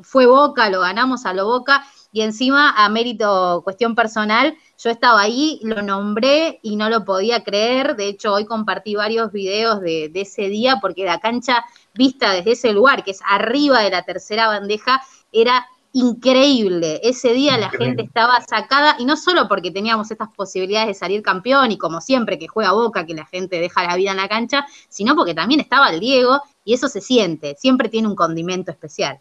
fue 0.00 0.24
Boca, 0.24 0.70
lo 0.70 0.80
ganamos 0.80 1.26
a 1.26 1.34
lo 1.34 1.44
Boca 1.44 1.84
y 2.12 2.20
encima 2.20 2.70
a 2.76 2.88
mérito, 2.90 3.62
cuestión 3.64 3.94
personal, 3.94 4.54
yo 4.78 4.90
estaba 4.90 5.22
ahí, 5.22 5.58
lo 5.62 5.80
nombré 5.80 6.60
y 6.62 6.76
no 6.76 6.90
lo 6.90 7.04
podía 7.06 7.42
creer. 7.42 7.96
De 7.96 8.06
hecho, 8.06 8.34
hoy 8.34 8.44
compartí 8.44 8.94
varios 8.94 9.32
videos 9.32 9.80
de, 9.80 10.10
ese 10.14 10.48
día 10.48 10.78
porque 10.80 11.06
la 11.06 11.20
cancha 11.20 11.64
vista 11.94 12.32
desde 12.32 12.52
ese 12.52 12.72
lugar, 12.74 13.02
que 13.02 13.12
es 13.12 13.20
arriba 13.26 13.80
de 13.80 13.90
la 13.90 14.02
tercera 14.02 14.46
bandeja, 14.46 15.00
era 15.32 15.66
increíble. 15.94 17.00
Ese 17.02 17.32
día 17.32 17.56
la 17.56 17.70
gente 17.70 18.02
estaba 18.02 18.40
sacada, 18.42 18.96
y 18.98 19.04
no 19.06 19.16
solo 19.16 19.48
porque 19.48 19.70
teníamos 19.70 20.10
estas 20.10 20.28
posibilidades 20.34 20.88
de 20.88 20.94
salir 20.94 21.22
campeón, 21.22 21.70
y 21.70 21.78
como 21.78 22.02
siempre 22.02 22.38
que 22.38 22.48
juega 22.48 22.72
Boca, 22.72 23.06
que 23.06 23.14
la 23.14 23.26
gente 23.26 23.58
deja 23.58 23.84
la 23.84 23.96
vida 23.96 24.10
en 24.10 24.16
la 24.18 24.28
cancha, 24.28 24.66
sino 24.88 25.14
porque 25.16 25.34
también 25.34 25.60
estaba 25.60 25.90
el 25.90 26.00
Diego, 26.00 26.40
y 26.64 26.74
eso 26.74 26.88
se 26.88 27.00
siente, 27.00 27.56
siempre 27.58 27.88
tiene 27.88 28.08
un 28.08 28.16
condimento 28.16 28.70
especial. 28.70 29.20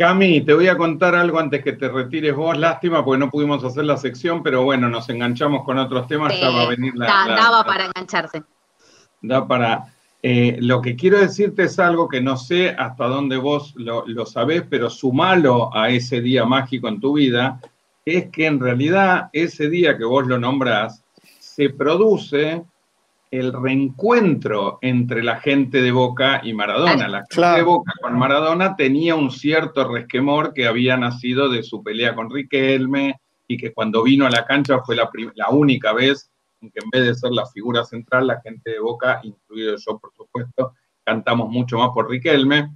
Cami, 0.00 0.40
te 0.40 0.54
voy 0.54 0.66
a 0.66 0.78
contar 0.78 1.14
algo 1.14 1.38
antes 1.38 1.62
que 1.62 1.74
te 1.74 1.86
retires 1.86 2.34
vos. 2.34 2.56
Lástima 2.56 3.04
porque 3.04 3.18
no 3.18 3.30
pudimos 3.30 3.62
hacer 3.62 3.84
la 3.84 3.98
sección, 3.98 4.42
pero 4.42 4.62
bueno, 4.62 4.88
nos 4.88 5.10
enganchamos 5.10 5.62
con 5.62 5.76
otros 5.76 6.06
temas. 6.08 6.40
ya 6.40 6.48
va 6.48 6.62
a 6.62 6.68
venir 6.68 6.94
la, 6.96 7.06
daba 7.06 7.62
para 7.64 7.84
engancharse. 7.84 8.42
Da 9.20 9.46
para. 9.46 9.92
Eh, 10.22 10.56
lo 10.62 10.80
que 10.80 10.96
quiero 10.96 11.18
decirte 11.18 11.64
es 11.64 11.78
algo 11.78 12.08
que 12.08 12.22
no 12.22 12.38
sé 12.38 12.70
hasta 12.70 13.08
dónde 13.08 13.36
vos 13.36 13.74
lo, 13.76 14.06
lo 14.06 14.24
sabés, 14.24 14.64
pero 14.70 14.88
sumalo 14.88 15.68
a 15.76 15.90
ese 15.90 16.22
día 16.22 16.46
mágico 16.46 16.88
en 16.88 16.98
tu 16.98 17.12
vida, 17.16 17.60
es 18.02 18.30
que 18.30 18.46
en 18.46 18.58
realidad 18.58 19.28
ese 19.34 19.68
día 19.68 19.98
que 19.98 20.04
vos 20.04 20.26
lo 20.26 20.38
nombrás 20.38 21.04
se 21.40 21.68
produce 21.68 22.64
el 23.30 23.52
reencuentro 23.52 24.78
entre 24.82 25.22
la 25.22 25.40
gente 25.40 25.80
de 25.80 25.92
Boca 25.92 26.40
y 26.42 26.52
Maradona. 26.52 27.06
La 27.06 27.24
gente 27.30 27.56
de 27.58 27.62
Boca 27.62 27.92
con 28.00 28.18
Maradona 28.18 28.74
tenía 28.74 29.14
un 29.14 29.30
cierto 29.30 29.86
resquemor 29.86 30.52
que 30.52 30.66
había 30.66 30.96
nacido 30.96 31.48
de 31.48 31.62
su 31.62 31.82
pelea 31.82 32.14
con 32.14 32.30
Riquelme 32.30 33.20
y 33.46 33.56
que 33.56 33.72
cuando 33.72 34.02
vino 34.02 34.26
a 34.26 34.30
la 34.30 34.44
cancha 34.44 34.80
fue 34.80 34.96
la, 34.96 35.08
la 35.34 35.50
única 35.50 35.92
vez 35.92 36.30
en 36.60 36.70
que 36.70 36.80
en 36.82 36.90
vez 36.90 37.06
de 37.06 37.14
ser 37.14 37.30
la 37.30 37.46
figura 37.46 37.84
central, 37.84 38.26
la 38.26 38.40
gente 38.40 38.70
de 38.70 38.80
Boca, 38.80 39.20
incluido 39.22 39.76
yo 39.76 39.98
por 39.98 40.12
supuesto, 40.14 40.74
cantamos 41.04 41.48
mucho 41.48 41.78
más 41.78 41.90
por 41.90 42.10
Riquelme, 42.10 42.70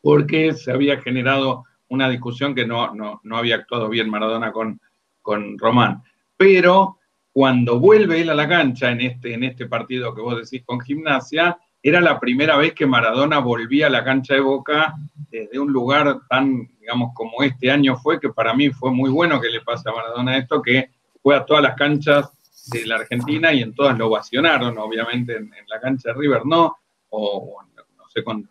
porque 0.00 0.54
se 0.54 0.72
había 0.72 1.00
generado 1.00 1.64
una 1.88 2.08
discusión 2.08 2.54
que 2.54 2.66
no, 2.66 2.94
no, 2.94 3.36
había 3.36 3.56
actuado 3.56 3.88
bien 3.88 4.10
Maradona 4.10 4.52
con, 4.52 4.80
con 5.22 5.58
Román. 5.58 6.02
Pero 6.36 6.97
cuando 7.38 7.78
vuelve 7.78 8.20
él 8.20 8.30
a 8.30 8.34
la 8.34 8.48
cancha 8.48 8.90
en 8.90 9.00
este, 9.00 9.32
en 9.32 9.44
este 9.44 9.66
partido 9.66 10.12
que 10.12 10.20
vos 10.20 10.36
decís 10.36 10.66
con 10.66 10.80
gimnasia, 10.80 11.56
era 11.80 12.00
la 12.00 12.18
primera 12.18 12.56
vez 12.56 12.74
que 12.74 12.84
Maradona 12.84 13.38
volvía 13.38 13.86
a 13.86 13.90
la 13.90 14.02
cancha 14.02 14.34
de 14.34 14.40
Boca 14.40 14.96
desde 15.30 15.56
un 15.60 15.72
lugar 15.72 16.18
tan, 16.28 16.66
digamos, 16.80 17.12
como 17.14 17.44
este 17.44 17.70
año 17.70 17.96
fue, 17.96 18.18
que 18.18 18.30
para 18.30 18.54
mí 18.54 18.70
fue 18.70 18.90
muy 18.90 19.08
bueno 19.08 19.40
que 19.40 19.50
le 19.50 19.60
pase 19.60 19.88
a 19.88 19.92
Maradona 19.92 20.36
esto, 20.36 20.60
que 20.60 20.90
fue 21.22 21.36
a 21.36 21.46
todas 21.46 21.62
las 21.62 21.76
canchas 21.76 22.28
de 22.72 22.84
la 22.86 22.96
Argentina 22.96 23.52
y 23.52 23.62
en 23.62 23.72
todas 23.72 23.96
lo 23.96 24.08
ovacionaron, 24.08 24.76
obviamente 24.76 25.36
en, 25.36 25.52
la 25.68 25.78
cancha 25.80 26.08
de 26.08 26.18
River. 26.18 26.44
No, 26.44 26.76
o, 27.10 27.62
no 27.96 28.08
sé 28.12 28.24
con, 28.24 28.50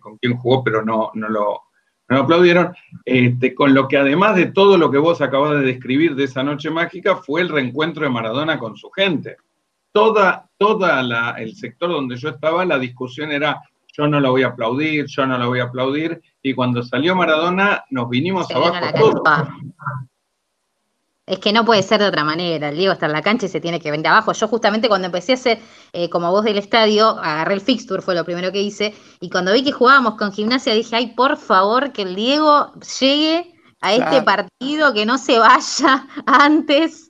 con, 0.00 0.18
quién 0.18 0.36
jugó, 0.38 0.64
pero 0.64 0.84
no, 0.84 1.12
no 1.14 1.28
lo, 1.28 1.62
me 2.08 2.18
aplaudieron, 2.18 2.74
este, 3.04 3.54
con 3.54 3.74
lo 3.74 3.86
que 3.86 3.98
además 3.98 4.34
de 4.34 4.46
todo 4.46 4.78
lo 4.78 4.90
que 4.90 4.98
vos 4.98 5.20
acabas 5.20 5.60
de 5.60 5.66
describir 5.66 6.14
de 6.14 6.24
esa 6.24 6.42
noche 6.42 6.70
mágica, 6.70 7.16
fue 7.16 7.42
el 7.42 7.50
reencuentro 7.50 8.04
de 8.04 8.10
Maradona 8.10 8.58
con 8.58 8.76
su 8.76 8.90
gente. 8.90 9.36
Toda, 9.92 10.48
toda 10.56 11.00
el 11.38 11.54
sector 11.54 11.90
donde 11.90 12.16
yo 12.16 12.30
estaba, 12.30 12.64
la 12.64 12.78
discusión 12.78 13.30
era, 13.30 13.60
yo 13.92 14.06
no 14.08 14.20
lo 14.20 14.30
voy 14.30 14.42
a 14.42 14.48
aplaudir, 14.48 15.06
yo 15.06 15.26
no 15.26 15.36
lo 15.36 15.48
voy 15.48 15.60
a 15.60 15.64
aplaudir, 15.64 16.22
y 16.42 16.54
cuando 16.54 16.82
salió 16.82 17.14
Maradona, 17.14 17.84
nos 17.90 18.08
vinimos 18.08 18.50
abajo 18.50 18.86
todos. 18.98 19.48
Es 21.28 21.38
que 21.38 21.52
no 21.52 21.64
puede 21.64 21.82
ser 21.82 22.00
de 22.00 22.06
otra 22.06 22.24
manera. 22.24 22.70
El 22.70 22.76
Diego 22.76 22.92
está 22.92 23.06
en 23.06 23.12
la 23.12 23.22
cancha 23.22 23.46
y 23.46 23.48
se 23.48 23.60
tiene 23.60 23.80
que 23.80 23.90
venir 23.90 24.08
abajo. 24.08 24.32
Yo 24.32 24.48
justamente 24.48 24.88
cuando 24.88 25.06
empecé 25.06 25.32
a 25.32 25.34
hacer 25.34 25.58
eh, 25.92 26.08
como 26.08 26.30
voz 26.30 26.44
del 26.44 26.58
estadio, 26.58 27.10
agarré 27.10 27.54
el 27.54 27.60
fixture, 27.60 28.02
fue 28.02 28.14
lo 28.14 28.24
primero 28.24 28.50
que 28.50 28.62
hice, 28.62 28.94
y 29.20 29.28
cuando 29.28 29.52
vi 29.52 29.62
que 29.62 29.72
jugábamos 29.72 30.14
con 30.14 30.32
gimnasia 30.32 30.72
dije, 30.74 30.96
ay, 30.96 31.08
por 31.08 31.36
favor, 31.36 31.92
que 31.92 32.02
el 32.02 32.14
Diego 32.14 32.72
llegue 33.00 33.54
a 33.80 33.94
este 33.94 34.22
partido, 34.22 34.92
que 34.92 35.06
no 35.06 35.18
se 35.18 35.38
vaya 35.38 36.06
antes 36.26 37.08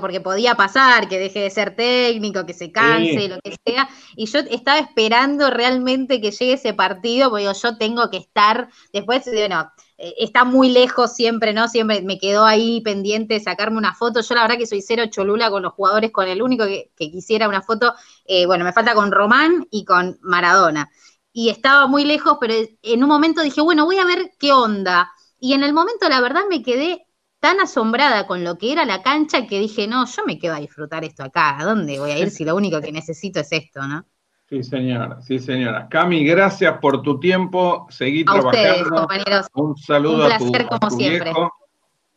porque 0.00 0.20
podía 0.20 0.54
pasar, 0.54 1.08
que 1.08 1.18
deje 1.18 1.40
de 1.40 1.50
ser 1.50 1.74
técnico, 1.74 2.44
que 2.44 2.52
se 2.52 2.70
canse, 2.70 3.28
lo 3.28 3.38
que 3.40 3.56
sea. 3.64 3.88
Y 4.14 4.26
yo 4.26 4.40
estaba 4.40 4.78
esperando 4.78 5.50
realmente 5.50 6.20
que 6.20 6.30
llegue 6.30 6.54
ese 6.54 6.74
partido, 6.74 7.30
porque 7.30 7.50
yo 7.60 7.78
tengo 7.78 8.10
que 8.10 8.18
estar, 8.18 8.68
después, 8.92 9.24
bueno, 9.24 9.70
está 10.18 10.44
muy 10.44 10.70
lejos 10.70 11.14
siempre, 11.14 11.52
¿no? 11.52 11.68
Siempre 11.68 12.02
me 12.02 12.18
quedó 12.18 12.44
ahí 12.44 12.80
pendiente 12.80 13.38
sacarme 13.40 13.78
una 13.78 13.94
foto. 13.94 14.20
Yo 14.22 14.34
la 14.34 14.42
verdad 14.42 14.56
que 14.56 14.66
soy 14.66 14.80
cero 14.80 15.04
cholula 15.10 15.50
con 15.50 15.62
los 15.62 15.74
jugadores, 15.74 16.10
con 16.10 16.26
el 16.26 16.42
único 16.42 16.64
que, 16.64 16.90
quisiera 16.96 17.48
una 17.48 17.62
foto, 17.62 17.94
eh, 18.24 18.46
bueno, 18.46 18.64
me 18.64 18.72
falta 18.72 18.94
con 18.94 19.12
Román 19.12 19.66
y 19.70 19.84
con 19.84 20.18
Maradona. 20.22 20.90
Y 21.32 21.50
estaba 21.50 21.86
muy 21.86 22.04
lejos, 22.04 22.38
pero 22.40 22.54
en 22.82 23.02
un 23.02 23.08
momento 23.08 23.42
dije, 23.42 23.60
bueno, 23.60 23.84
voy 23.84 23.98
a 23.98 24.06
ver 24.06 24.32
qué 24.38 24.52
onda. 24.52 25.12
Y 25.38 25.52
en 25.52 25.62
el 25.62 25.72
momento, 25.72 26.08
la 26.08 26.20
verdad, 26.20 26.42
me 26.48 26.62
quedé 26.62 27.06
tan 27.38 27.60
asombrada 27.60 28.26
con 28.26 28.44
lo 28.44 28.58
que 28.58 28.72
era 28.72 28.84
la 28.84 29.02
cancha 29.02 29.46
que 29.46 29.58
dije, 29.58 29.86
no, 29.86 30.06
yo 30.06 30.24
me 30.24 30.38
quedo 30.38 30.54
a 30.54 30.60
disfrutar 30.60 31.04
esto 31.04 31.24
acá. 31.24 31.58
¿A 31.58 31.64
dónde 31.64 31.98
voy 31.98 32.10
a 32.10 32.18
ir 32.18 32.30
si 32.30 32.44
lo 32.44 32.56
único 32.56 32.80
que 32.80 32.92
necesito 32.92 33.40
es 33.40 33.52
esto, 33.52 33.86
no? 33.86 34.06
Sí, 34.50 34.64
señora, 34.64 35.22
sí, 35.22 35.38
señora. 35.38 35.88
Cami, 35.88 36.24
gracias 36.24 36.78
por 36.78 37.02
tu 37.02 37.20
tiempo. 37.20 37.86
Seguí 37.88 38.24
a 38.26 38.34
Ustedes, 38.34 38.82
compañeros. 38.82 39.46
Un 39.54 39.76
saludo 39.76 40.24
Un 40.24 40.26
placer, 40.26 40.62
a 40.62 40.68
tu, 40.68 40.78
como 40.80 40.90
siempre. 40.90 41.32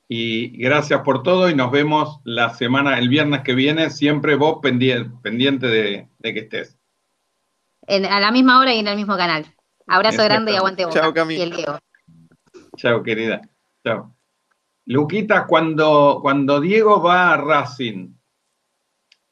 y 0.07 0.57
gracias 0.57 1.01
por 1.01 1.21
todo 1.21 1.47
y 1.47 1.53
nos 1.53 1.69
vemos 1.69 2.21
la 2.23 2.49
semana, 2.49 2.97
el 2.97 3.07
viernes 3.07 3.41
que 3.41 3.53
viene, 3.53 3.91
siempre 3.91 4.33
vos 4.33 4.57
pendiente, 4.63 5.15
pendiente 5.21 5.67
de, 5.67 6.07
que 6.23 6.39
estés. 6.39 6.75
a 7.87 8.19
la 8.19 8.31
misma 8.31 8.59
hora 8.59 8.73
y 8.73 8.79
en 8.79 8.87
el 8.87 8.95
mismo 8.95 9.15
canal. 9.15 9.45
Abrazo 9.85 10.23
grande 10.23 10.53
y 10.53 10.55
aguante 10.55 10.85
vos. 10.85 10.95
Chao, 10.95 11.13
Cami. 11.13 11.35
Y 11.35 11.41
el 11.41 11.51
Diego. 11.51 11.77
Chao, 12.77 13.03
querida. 13.03 13.41
Chao. 13.85 14.15
Luquita, 14.85 15.45
cuando, 15.45 16.17
cuando 16.23 16.59
Diego 16.59 16.99
va 16.99 17.33
a 17.33 17.37
Racing, 17.37 18.15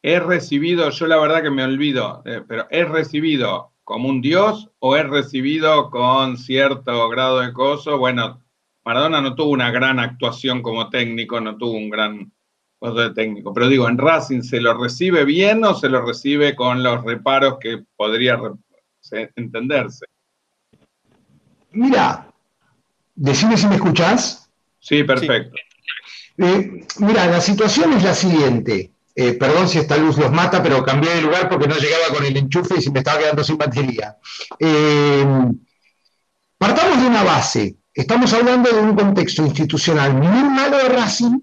¿He 0.03 0.19
recibido, 0.19 0.89
yo 0.89 1.07
la 1.07 1.17
verdad 1.17 1.43
que 1.43 1.51
me 1.51 1.63
olvido, 1.63 2.23
eh, 2.25 2.41
pero 2.47 2.67
¿he 2.71 2.85
recibido 2.85 3.71
como 3.83 4.09
un 4.09 4.21
dios 4.21 4.71
o 4.79 4.95
he 4.95 5.03
recibido 5.03 5.91
con 5.91 6.37
cierto 6.37 7.07
grado 7.09 7.39
de 7.39 7.53
coso? 7.53 7.99
Bueno, 7.99 8.41
Maradona 8.83 9.21
no 9.21 9.35
tuvo 9.35 9.51
una 9.51 9.69
gran 9.69 9.99
actuación 9.99 10.63
como 10.63 10.89
técnico, 10.89 11.39
no 11.39 11.55
tuvo 11.55 11.73
un 11.73 11.89
gran 11.91 12.31
coso 12.79 12.95
de 12.95 13.11
técnico, 13.11 13.53
pero 13.53 13.67
digo, 13.67 13.87
¿en 13.87 13.99
Racing 13.99 14.41
se 14.41 14.59
lo 14.59 14.73
recibe 14.73 15.23
bien 15.23 15.63
o 15.63 15.75
se 15.75 15.87
lo 15.87 16.03
recibe 16.03 16.55
con 16.55 16.81
los 16.81 17.03
reparos 17.03 17.57
que 17.59 17.83
podría 17.95 18.39
entenderse? 19.35 20.05
Mira, 21.73 22.27
decime 23.13 23.55
si 23.55 23.67
me 23.67 23.75
escuchás. 23.75 24.49
Sí, 24.79 25.03
perfecto. 25.03 25.55
Eh, 26.37 26.87
mira, 26.99 27.27
la 27.27 27.39
situación 27.39 27.93
es 27.93 28.03
la 28.03 28.15
siguiente. 28.15 28.90
Eh, 29.15 29.33
perdón 29.33 29.67
si 29.67 29.79
esta 29.79 29.97
luz 29.97 30.17
los 30.17 30.31
mata, 30.31 30.63
pero 30.63 30.81
cambié 30.83 31.15
de 31.15 31.21
lugar 31.21 31.49
porque 31.49 31.67
no 31.67 31.75
llegaba 31.75 32.07
con 32.15 32.23
el 32.25 32.37
enchufe 32.37 32.75
y 32.77 32.81
se 32.81 32.91
me 32.91 32.99
estaba 32.99 33.19
quedando 33.19 33.43
sin 33.43 33.57
batería. 33.57 34.15
Eh, 34.57 35.25
partamos 36.57 37.01
de 37.01 37.07
una 37.07 37.23
base. 37.23 37.75
Estamos 37.93 38.31
hablando 38.33 38.71
de 38.71 38.79
un 38.79 38.95
contexto 38.95 39.45
institucional 39.45 40.13
muy 40.13 40.49
malo 40.49 40.77
de 40.77 40.87
Racing. 40.89 41.39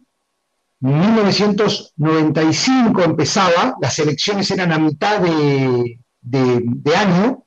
1995 0.81 3.03
empezaba, 3.03 3.75
las 3.81 3.99
elecciones 3.99 4.51
eran 4.51 4.73
a 4.73 4.79
mitad 4.79 5.21
de, 5.21 5.99
de 6.21 6.97
año, 6.97 7.45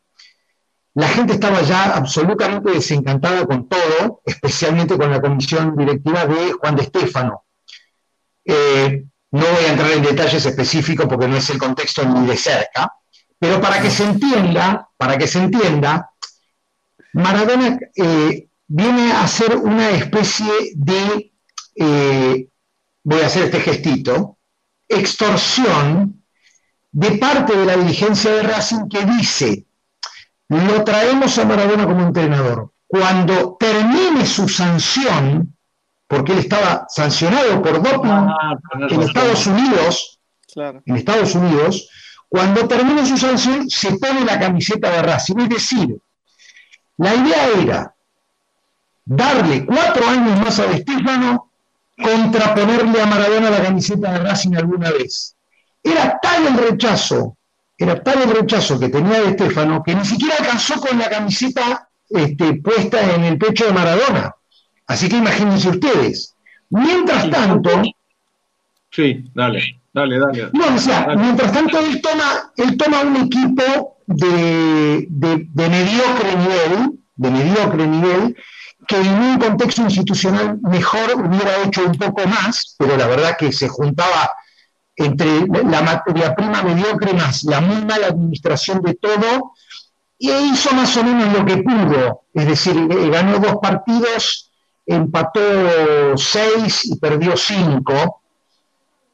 la 0.94 1.08
gente 1.08 1.34
estaba 1.34 1.62
ya 1.62 1.96
absolutamente 1.96 2.72
desencantada 2.72 3.46
con 3.46 3.70
todo, 3.70 4.22
especialmente 4.26 4.98
con 4.98 5.10
la 5.10 5.22
comisión 5.22 5.76
directiva 5.76 6.26
de 6.26 6.52
Juan 6.52 6.76
de 6.76 6.82
Estéfano. 6.82 7.46
Eh, 8.44 9.06
no 9.32 9.42
voy 9.42 9.66
a 9.66 9.72
entrar 9.72 9.92
en 9.92 10.04
detalles 10.04 10.46
específicos 10.46 11.06
porque 11.08 11.28
no 11.28 11.38
es 11.38 11.50
el 11.50 11.58
contexto 11.58 12.04
ni 12.06 12.28
de 12.28 12.38
cerca, 12.38 12.94
pero 13.40 13.60
para 13.62 13.82
que 13.82 13.90
se 13.90 14.04
entienda, 14.04 14.90
para 14.98 15.18
que 15.18 15.28
se 15.28 15.40
entienda, 15.40 16.12
Maradona 17.14 17.80
eh, 17.96 18.48
viene 18.68 19.12
a 19.14 19.28
ser 19.28 19.56
una 19.56 19.90
especie 19.90 20.52
de, 20.76 21.34
eh, 21.76 22.48
voy 23.04 23.22
a 23.22 23.26
hacer 23.26 23.46
este 23.46 23.62
gestito, 23.62 24.38
extorsión 24.88 26.24
de 26.92 27.12
parte 27.12 27.56
de 27.56 27.66
la 27.66 27.78
dirigencia 27.78 28.32
de 28.32 28.44
Racing 28.44 28.90
que 28.90 29.06
dice, 29.06 29.66
lo 30.50 30.84
traemos 30.84 31.38
a 31.38 31.46
Maradona 31.46 31.86
como 31.86 32.06
entrenador. 32.06 32.74
Cuando 32.86 33.56
termine 33.58 34.26
su 34.26 34.50
sanción, 34.50 35.56
porque 36.12 36.34
él 36.34 36.40
estaba 36.40 36.86
sancionado 36.90 37.62
por 37.62 37.82
doping 37.82 38.10
ah, 38.10 38.58
en 38.90 39.02
Estados 39.02 39.48
Unidos, 39.48 40.20
en 40.86 40.98
Estados 40.98 41.36
Unidos, 41.36 41.90
cuando 42.28 42.68
termine 42.68 43.06
su 43.06 43.16
sanción 43.16 43.70
se 43.70 43.98
pone 43.98 44.26
la 44.26 44.38
camiseta 44.38 44.92
de 44.92 45.04
Racing. 45.04 45.40
Es 45.40 45.50
decir, 45.50 45.98
la 46.98 47.16
idea 47.16 47.48
era 47.64 47.96
darle 49.06 49.66
cuatro 49.66 50.06
años 50.06 50.38
más 50.42 50.60
a 50.60 50.66
Estefano, 50.66 51.50
contraponerle 51.96 53.02
a 53.02 53.06
Maradona 53.06 53.50
la 53.50 53.64
camiseta 53.64 54.12
de 54.12 54.20
Racing 54.20 54.56
alguna 54.58 54.92
vez. 54.92 55.38
Era 55.82 56.20
tal 56.22 56.46
el 56.46 56.58
rechazo, 56.58 57.38
era 57.78 58.04
tal 58.04 58.24
el 58.24 58.32
rechazo 58.32 58.78
que 58.78 58.90
tenía 58.90 59.22
de 59.22 59.30
Estefano 59.30 59.82
que 59.82 59.96
ni 59.96 60.04
siquiera 60.04 60.36
alcanzó 60.40 60.78
con 60.82 61.00
la 61.00 61.10
camiseta 61.10 61.88
este, 62.10 62.56
puesta 62.56 63.16
en 63.16 63.24
el 63.24 63.38
pecho 63.38 63.66
de 63.66 63.72
Maradona. 63.72 64.36
Así 64.92 65.08
que 65.08 65.18
imagínense 65.18 65.70
ustedes. 65.70 66.36
Mientras 66.70 67.30
tanto. 67.30 67.70
Sí, 68.92 69.24
dale, 69.34 69.82
dale, 69.94 70.20
dale. 70.20 70.50
No, 70.52 70.76
o 70.76 70.78
sea, 70.78 71.16
mientras 71.16 71.54
tanto 71.54 71.80
él 71.80 72.02
toma, 72.02 72.52
él 72.58 72.76
toma 72.76 73.02
un 73.02 73.16
equipo 73.16 73.98
de, 74.06 75.08
mediocre 75.56 76.36
nivel, 76.36 77.00
de 77.16 77.32
mediocre 77.32 77.88
nivel, 77.88 78.38
que 78.86 78.98
en 78.98 79.14
un 79.14 79.40
contexto 79.40 79.82
institucional 79.84 80.60
mejor 80.62 81.14
hubiera 81.16 81.64
hecho 81.64 81.86
un 81.86 81.98
poco 81.98 82.28
más, 82.28 82.76
pero 82.78 82.98
la 82.98 83.08
verdad 83.08 83.38
que 83.38 83.54
se 83.54 83.70
juntaba 83.70 84.30
entre 84.98 85.48
la 85.48 85.82
materia 85.84 86.36
prima 86.36 86.64
mediocre 86.64 87.14
más 87.14 87.44
la 87.46 87.62
muy 87.62 87.86
mala 87.86 88.08
administración 88.08 88.82
de 88.82 88.96
todo, 88.96 89.54
y 90.18 90.30
hizo 90.32 90.74
más 90.76 90.96
o 90.98 91.04
menos 91.04 91.32
lo 91.32 91.46
que 91.46 91.58
pudo, 91.64 92.24
es 92.34 92.46
decir, 92.46 92.76
ganó 93.10 93.40
dos 93.40 93.56
partidos 93.62 94.51
empató 94.86 96.18
seis 96.18 96.86
y 96.86 96.98
perdió 96.98 97.36
cinco 97.38 98.22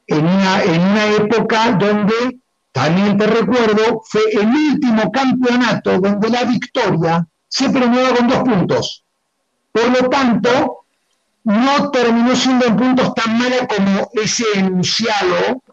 en 0.08 0.26
una, 0.26 0.64
en 0.64 0.82
una 0.82 1.06
época 1.08 1.72
donde 1.74 2.40
también 2.72 3.18
te 3.18 3.26
recuerdo, 3.26 4.04
fue 4.06 4.22
el 4.32 4.48
último 4.48 5.12
campeonato 5.12 6.00
donde 6.00 6.30
la 6.30 6.44
victoria 6.44 7.28
se 7.48 7.70
premió 7.70 8.16
con 8.16 8.28
dos 8.28 8.40
puntos. 8.40 9.04
Por 9.72 9.90
lo 9.90 10.10
tanto, 10.10 10.86
no 11.44 11.90
terminó 11.92 12.36
siendo 12.36 12.68
en 12.68 12.78
puntos 12.78 13.14
tan 13.16 13.38
mala 13.40 13.68
como 13.68 14.10
ese 14.14 14.44
enunciado 14.56 15.64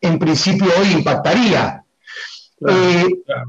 en 0.00 0.18
principio 0.18 0.66
hoy 0.78 0.92
impactaría. 0.92 1.82
Eh, 2.68 3.08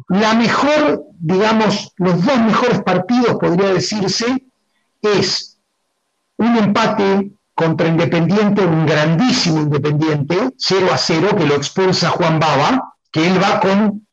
la 0.10 0.34
mejor, 0.34 1.04
digamos, 1.20 1.94
los 1.98 2.26
dos 2.26 2.38
mejores 2.40 2.82
partidos, 2.82 3.36
podría 3.36 3.74
decirse, 3.74 4.46
es 5.02 5.55
un 6.38 6.58
empate 6.58 7.32
contra 7.54 7.88
Independiente, 7.88 8.66
un 8.66 8.86
grandísimo 8.86 9.62
Independiente, 9.62 10.52
0 10.58 10.88
a 10.92 10.98
0, 10.98 11.36
que 11.38 11.46
lo 11.46 11.56
expulsa 11.56 12.10
Juan 12.10 12.40
Baba, 12.40 12.96
que 13.12 13.26
él 13.26 13.42
va 13.42 13.60
con 13.60 14.06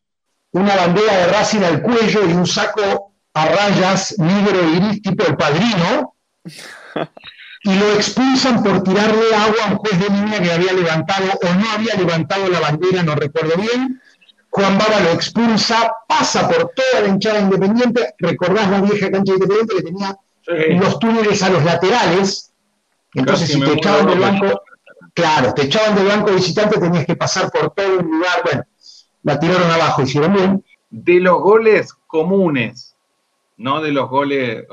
una 0.53 0.77
bandera 0.77 1.17
de 1.17 1.27
Racing 1.27 1.63
al 1.63 1.83
cuello 1.83 2.29
y 2.29 2.33
un 2.33 2.47
saco 2.47 3.15
a 3.35 3.47
rayas 3.47 4.15
negro 4.19 4.63
iris 4.69 5.03
tipo 5.03 5.27
el 5.27 5.37
padrino, 5.37 6.15
y 7.65 7.75
lo 7.75 7.93
expulsan 7.95 8.63
por 8.63 8.83
tirarle 8.83 9.35
agua 9.35 9.65
a 9.65 9.71
un 9.73 9.77
juez 9.79 9.99
de 9.99 10.09
línea 10.09 10.43
que 10.43 10.53
había 10.53 10.73
levantado 10.73 11.27
o 11.43 11.55
no 11.55 11.71
había 11.71 11.95
levantado 11.95 12.49
la 12.49 12.61
bandera, 12.61 13.03
no 13.03 13.15
recuerdo 13.15 13.57
bien. 13.57 14.01
Juan 14.51 14.77
Baba 14.77 15.01
lo 15.01 15.11
expulsa, 15.13 15.91
pasa 16.07 16.47
por 16.47 16.73
toda 16.75 17.01
la 17.03 17.09
hinchada 17.09 17.41
independiente, 17.41 18.15
recordás 18.19 18.69
la 18.69 18.83
vieja 18.83 19.11
cancha 19.11 19.33
independiente 19.33 19.77
que 19.77 19.83
tenía 19.83 20.17
los 20.47 20.99
túneles 20.99 21.43
a 21.43 21.51
los 21.51 21.65
laterales, 21.65 22.53
entonces 23.15 23.53
si 23.53 23.61
te 23.61 23.73
echaban 23.73 24.07
del 24.07 24.19
banco, 24.19 24.63
claro, 25.15 25.53
te 25.55 25.63
echaban 25.63 25.95
del 25.95 26.07
banco 26.07 26.33
visitante, 26.33 26.81
tenías 26.81 27.07
que 27.07 27.17
pasar 27.17 27.51
por 27.51 27.71
todo 27.71 27.99
un 27.99 28.11
lugar, 28.11 28.43
bueno, 28.45 28.65
la 29.23 29.39
tiraron 29.39 29.71
abajo, 29.71 30.03
hicieron 30.03 30.33
bien. 30.33 30.65
De 30.91 31.21
los 31.21 31.41
goles 31.41 31.95
comunes, 32.07 32.97
no 33.57 33.81
de 33.81 33.93
los 33.93 34.09
goles, 34.11 34.67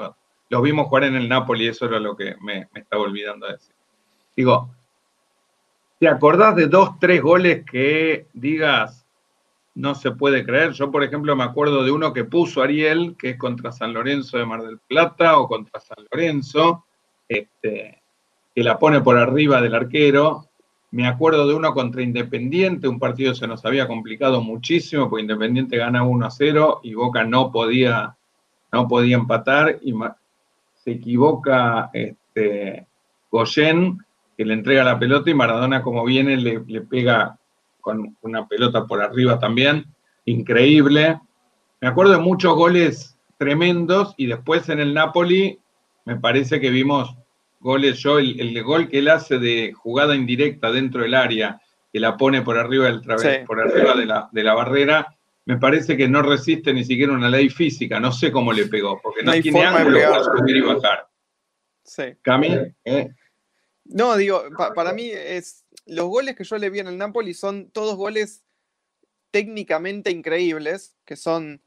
los 0.49 0.61
vimos 0.61 0.87
jugar 0.87 1.05
en 1.05 1.15
el 1.15 1.29
Napoli, 1.29 1.67
eso 1.67 1.85
era 1.85 1.99
lo 1.99 2.15
que 2.15 2.35
me, 2.41 2.67
estaba 2.73 3.03
olvidando 3.03 3.45
de 3.47 3.53
decir. 3.53 3.75
Digo, 4.35 4.69
¿te 5.99 6.07
acordás 6.07 6.55
de 6.55 6.67
dos, 6.67 6.99
tres 6.99 7.21
goles 7.21 7.63
que 7.69 8.27
digas, 8.33 8.98
no 9.79 9.95
se 9.95 10.11
puede 10.11 10.45
creer? 10.45 10.73
Yo, 10.73 10.91
por 10.91 11.03
ejemplo, 11.03 11.35
me 11.37 11.45
acuerdo 11.45 11.83
de 11.83 11.91
uno 11.91 12.11
que 12.11 12.25
puso 12.25 12.61
Ariel, 12.61 13.15
que 13.17 13.31
es 13.31 13.37
contra 13.37 13.71
San 13.71 13.93
Lorenzo 13.93 14.37
de 14.37 14.45
Mar 14.45 14.61
del 14.61 14.79
Plata 14.79 15.39
o 15.39 15.47
contra 15.47 15.79
San 15.79 16.05
Lorenzo, 16.11 16.83
este, 17.29 18.01
que 18.53 18.63
la 18.63 18.77
pone 18.77 18.99
por 18.99 19.17
arriba 19.17 19.61
del 19.61 19.75
arquero. 19.75 20.47
Me 20.91 21.07
acuerdo 21.07 21.47
de 21.47 21.53
uno 21.53 21.73
contra 21.73 22.01
Independiente, 22.01 22.89
un 22.89 22.99
partido 22.99 23.33
se 23.33 23.47
nos 23.47 23.63
había 23.63 23.87
complicado 23.87 24.41
muchísimo, 24.41 25.09
porque 25.09 25.21
Independiente 25.21 25.77
gana 25.77 26.03
1 26.03 26.25
a 26.25 26.31
0 26.31 26.81
y 26.83 26.93
Boca 26.93 27.23
no 27.23 27.49
podía, 27.49 28.17
no 28.73 28.87
podía 28.89 29.15
empatar 29.15 29.79
y 29.81 29.93
se 30.75 30.91
equivoca 30.91 31.89
este, 31.93 32.85
Goyen, 33.31 33.97
que 34.35 34.43
le 34.43 34.55
entrega 34.55 34.83
la 34.83 34.99
pelota 34.99 35.29
y 35.29 35.33
Maradona 35.33 35.81
como 35.81 36.03
viene 36.03 36.35
le, 36.35 36.65
le 36.67 36.81
pega 36.81 37.38
con 37.89 38.15
una 38.21 38.47
pelota 38.47 38.85
por 38.85 39.01
arriba 39.01 39.39
también, 39.39 39.85
increíble. 40.25 41.19
Me 41.81 41.87
acuerdo 41.87 42.13
de 42.13 42.19
muchos 42.19 42.55
goles 42.55 43.17
tremendos 43.37 44.13
y 44.17 44.27
después 44.27 44.69
en 44.69 44.79
el 44.79 44.93
Napoli 44.93 45.59
me 46.05 46.17
parece 46.17 46.59
que 46.59 46.69
vimos 46.69 47.15
goles, 47.59 47.97
yo 47.99 48.19
el, 48.19 48.63
gol 48.63 48.89
que 48.89 48.99
él 48.99 49.09
hace 49.09 49.39
de 49.39 49.73
jugada 49.73 50.15
indirecta 50.15 50.71
dentro 50.71 51.01
del 51.01 51.13
área, 51.13 51.61
que 51.91 51.99
la 51.99 52.15
pone 52.17 52.41
por 52.41 52.57
arriba 52.57 52.85
del 52.85 53.01
por 53.45 53.59
arriba 53.59 53.95
de 53.95 54.05
la, 54.05 54.29
de 54.31 54.43
la 54.43 54.53
barrera, 54.53 55.17
me 55.45 55.57
parece 55.57 55.97
que 55.97 56.07
no 56.07 56.21
resiste 56.21 56.71
ni 56.73 56.83
siquiera 56.83 57.11
una 57.11 57.29
ley 57.29 57.49
física. 57.49 57.99
No 57.99 58.11
sé 58.11 58.31
cómo 58.31 58.53
le 58.53 58.67
pegó, 58.67 58.99
porque 59.01 59.23
no, 59.23 59.31
tiene 59.33 59.63
ángulo 59.63 59.99
para 59.99 60.23
subir 60.23 60.57
y 60.57 60.61
bajar. 60.61 61.07
Sí. 61.83 62.03
Cami, 62.21 62.55
¿eh? 62.85 63.09
No, 63.85 64.15
digo, 64.15 64.43
para 64.75 64.93
mí 64.93 65.09
es 65.09 65.65
los 65.89 66.07
goles 66.07 66.35
que 66.35 66.43
yo 66.43 66.57
le 66.57 66.69
vi 66.69 66.79
en 66.79 66.87
el 66.87 66.97
Napoli 66.97 67.33
son 67.33 67.69
todos 67.71 67.95
goles 67.95 68.43
técnicamente 69.31 70.11
increíbles, 70.11 70.95
que 71.05 71.15
son 71.15 71.61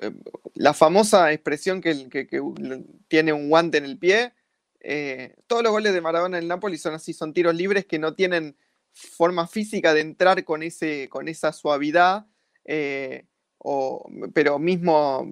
eh, 0.00 0.12
la 0.54 0.74
famosa 0.74 1.32
expresión 1.32 1.80
que, 1.80 2.28
tiene 3.08 3.32
un 3.32 3.48
guante 3.48 3.78
en 3.78 3.84
el 3.84 3.98
pie. 3.98 4.32
Eh, 4.80 5.36
todos 5.46 5.62
los 5.62 5.72
goles 5.72 5.92
de 5.92 6.00
Maradona 6.00 6.38
en 6.38 6.44
el 6.44 6.48
Napoli 6.48 6.78
son 6.78 6.94
así, 6.94 7.12
son 7.12 7.32
tiros 7.32 7.54
libres 7.54 7.86
que 7.86 7.98
no 7.98 8.14
tienen 8.14 8.56
forma 8.92 9.46
física 9.46 9.92
de 9.92 10.00
entrar 10.00 10.44
con, 10.44 10.62
ese, 10.62 11.08
con 11.08 11.28
esa 11.28 11.52
suavidad 11.52 12.26
eh, 12.64 13.26
pero 14.32 14.58
mismo 14.58 15.26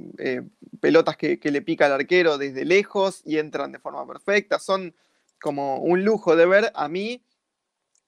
pelotas 0.81 1.17
que, 1.17 1.39
le 1.43 1.63
pica 1.63 1.87
al 1.87 1.93
arquero 1.93 2.37
desde 2.39 2.65
lejos 2.65 3.23
y 3.25 3.39
entran 3.39 3.73
de 3.73 3.79
forma 3.79 4.07
perfecta. 4.07 4.59
Son 4.59 4.95
como 5.41 5.79
un 5.79 6.05
lujo 6.05 6.35
de 6.35 6.47
ver. 6.47 6.73
A 6.75 6.89
mí, 6.89 7.23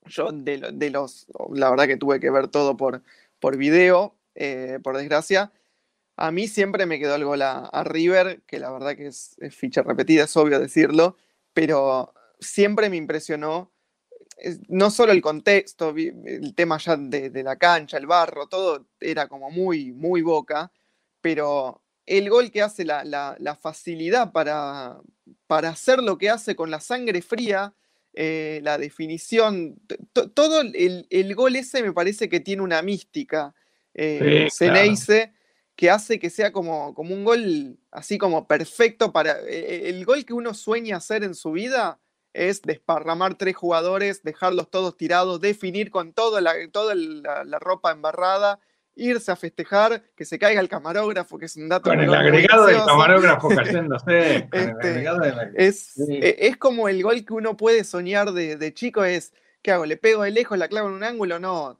yo 0.09 0.31
de, 0.33 0.90
los, 0.90 1.27
la 1.53 1.71
verdad 1.71 1.87
que 1.87 1.97
tuve 1.97 2.21
que 2.21 2.31
ver 2.31 2.49
todo 2.49 2.77
por, 2.77 3.03
por 3.38 3.57
video, 3.57 4.16
eh, 4.35 4.79
por 4.83 4.97
desgracia. 4.97 5.53
A 6.16 6.31
mí 6.31 6.49
siempre 6.49 6.87
me 6.87 6.99
quedó 6.99 7.14
el 7.14 7.25
gol 7.25 7.42
a, 7.42 7.85
River, 7.85 8.42
que 8.47 8.59
la 8.59 8.71
verdad 8.71 8.97
que 8.97 9.09
es, 9.09 9.37
ficha 9.51 9.83
repetida, 9.83 10.25
es 10.25 10.37
obvio 10.37 10.59
decirlo, 10.59 11.16
pero 11.53 12.14
siempre 12.40 12.88
me 12.88 12.97
impresionó 12.97 13.73
no 14.69 14.90
solo 14.90 15.12
el 15.12 15.23
contexto, 15.23 15.95
el 15.97 16.55
tema 16.55 16.79
ya 16.79 16.97
de, 16.97 17.42
la 17.42 17.57
cancha, 17.57 17.97
el 17.97 18.07
barro, 18.07 18.49
todo 18.49 18.87
era 19.01 19.29
como 19.29 19.51
muy, 19.51 19.92
muy 19.92 20.21
boca, 20.21 20.71
pero 21.21 21.83
el 22.05 22.29
gol 22.31 22.51
que 22.51 22.62
hace 22.62 22.85
la, 22.85 23.59
facilidad 23.61 24.33
para, 24.33 25.01
para, 25.47 25.71
hacer 25.71 26.03
lo 26.03 26.19
que 26.19 26.31
hace 26.31 26.55
con 26.55 26.71
la 26.71 26.81
sangre 26.81 27.23
fría, 27.23 27.75
eh, 28.18 28.61
la 28.62 28.79
definición, 28.79 29.79
todo 30.33 30.62
el, 30.62 31.35
gol 31.35 31.55
ese 31.55 31.83
me 31.83 31.92
parece 31.92 32.31
que 32.31 32.40
tiene 32.40 32.62
una 32.62 32.81
mística, 32.81 33.55
eh, 33.92 34.48
que 35.76 35.90
hace 35.90 36.18
que 36.18 36.31
sea 36.31 36.50
como, 36.50 36.94
como 36.94 37.14
un 37.14 37.24
gol 37.24 37.79
así 37.90 38.16
como 38.16 38.48
perfecto 38.48 39.12
para 39.12 39.38
e, 39.46 39.90
el 39.90 40.07
gol 40.07 40.24
que 40.24 40.33
uno 40.33 40.55
sueña 40.55 40.96
hacer 40.96 41.24
en 41.24 41.35
su 41.35 41.52
vida 41.52 42.00
es 42.33 42.62
desparramar 42.62 43.37
tres 43.37 43.55
jugadores, 43.55 44.22
dejarlos 44.22 44.70
todos 44.70 44.96
tirados, 44.96 45.40
definir 45.42 45.90
con 45.90 46.14
toda 46.14 46.40
la, 46.40 46.55
toda 46.72 46.94
la, 46.94 47.59
ropa 47.59 47.92
embarrada, 47.92 48.61
irse 48.96 49.30
a 49.30 49.37
festejar, 49.37 50.02
que 50.16 50.24
se 50.24 50.38
caiga 50.38 50.61
el 50.61 50.68
camarógrafo, 50.68 51.38
que 51.38 51.44
es 51.44 51.56
un 51.56 51.68
dato. 51.68 51.90
Con 51.90 52.00
el 52.00 52.12
agregado 52.12 52.66
del 52.66 52.82
camarógrafo 52.85 53.48
cayéndose. 53.48 54.48
Este, 54.56 55.04
es, 55.54 55.98
e, 55.98 56.37
es, 56.40 56.56
como 56.56 56.88
el 56.88 57.02
gol 57.02 57.24
que 57.24 57.35
uno 57.35 57.56
puede 57.56 57.85
soñar 57.85 58.32
de, 58.32 58.74
chico, 58.74 59.04
es, 59.04 59.35
¿qué 59.62 59.70
hago? 59.70 59.85
¿Le 59.85 59.96
pego 59.96 60.22
de 60.22 60.30
lejos, 60.30 60.56
la 60.56 60.68
clavo 60.68 60.88
en 60.88 60.94
un 60.94 61.04
ángulo? 61.04 61.38
No, 61.38 61.78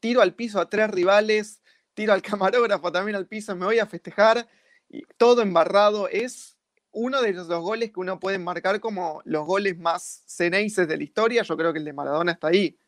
tiro 0.00 0.22
al 0.22 0.34
piso 0.34 0.60
a 0.60 0.70
tres 0.70 0.90
rivales, 0.90 1.60
tiro 1.94 2.14
al 2.14 2.22
camarógrafo 2.22 2.90
también 2.90 3.16
al 3.16 3.26
piso, 3.26 3.54
me 3.54 3.66
voy 3.66 3.78
a 3.78 3.86
festejar, 3.86 4.48
y 4.88 5.02
todo 5.18 5.42
embarrado, 5.42 6.08
es 6.08 6.56
uno 6.92 7.20
de 7.20 7.34
los 7.34 7.48
goles 7.48 7.92
que 7.92 8.00
uno 8.00 8.18
puede 8.18 8.38
marcar 8.38 8.80
como 8.80 9.20
los 9.24 9.46
goles 9.46 9.78
más 9.78 10.22
ceneices 10.26 10.88
de 10.88 10.96
la 10.96 11.04
historia, 11.04 11.42
yo 11.42 11.56
creo 11.56 11.72
que 11.72 11.78
el 11.78 11.84
de 11.84 11.92
Maradona 11.92 12.32
está 12.32 12.48
ahí. 12.48 12.78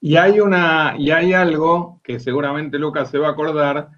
Y 0.00 0.16
hay 0.16 0.40
una, 0.40 0.94
y 0.98 1.10
hay 1.10 1.32
algo 1.32 2.00
que 2.04 2.20
seguramente 2.20 2.78
Lucas 2.78 3.10
se 3.10 3.18
va 3.18 3.28
a 3.28 3.32
acordar. 3.32 3.90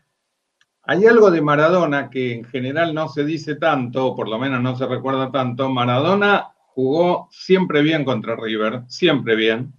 Hay 0.82 1.06
algo 1.06 1.30
de 1.30 1.42
Maradona 1.42 2.08
que 2.08 2.32
en 2.32 2.44
general 2.44 2.94
no 2.94 3.08
se 3.08 3.24
dice 3.24 3.56
tanto, 3.56 4.06
o 4.06 4.16
por 4.16 4.28
lo 4.28 4.38
menos 4.38 4.62
no 4.62 4.76
se 4.76 4.86
recuerda 4.86 5.30
tanto. 5.30 5.68
Maradona 5.68 6.52
jugó 6.68 7.28
siempre 7.30 7.82
bien 7.82 8.04
contra 8.04 8.36
River, 8.36 8.82
siempre 8.88 9.36
bien. 9.36 9.74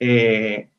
Eh, 0.00 0.70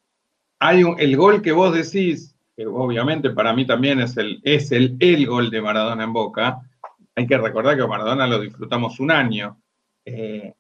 hay 0.59 0.83
el 0.97 1.17
gol 1.17 1.41
que 1.41 1.51
vos 1.51 1.73
decís, 1.73 2.35
que 2.55 2.65
obviamente 2.65 3.29
para 3.29 3.53
mí 3.53 3.65
también 3.65 3.99
es 3.99 4.17
el, 4.17 4.41
es 4.43 4.71
el, 4.71 4.97
el 4.99 5.27
gol 5.27 5.49
de 5.49 5.61
Maradona 5.61 6.03
en 6.03 6.13
Boca, 6.13 6.61
hay 7.19 7.27
que 7.27 7.37
recordar 7.37 7.75
que 7.75 7.85
Maradona 7.85 8.27
lo 8.27 8.39
disfrutamos 8.39 8.99
un 8.99 9.11
año, 9.11 9.61
eh, 10.05 10.53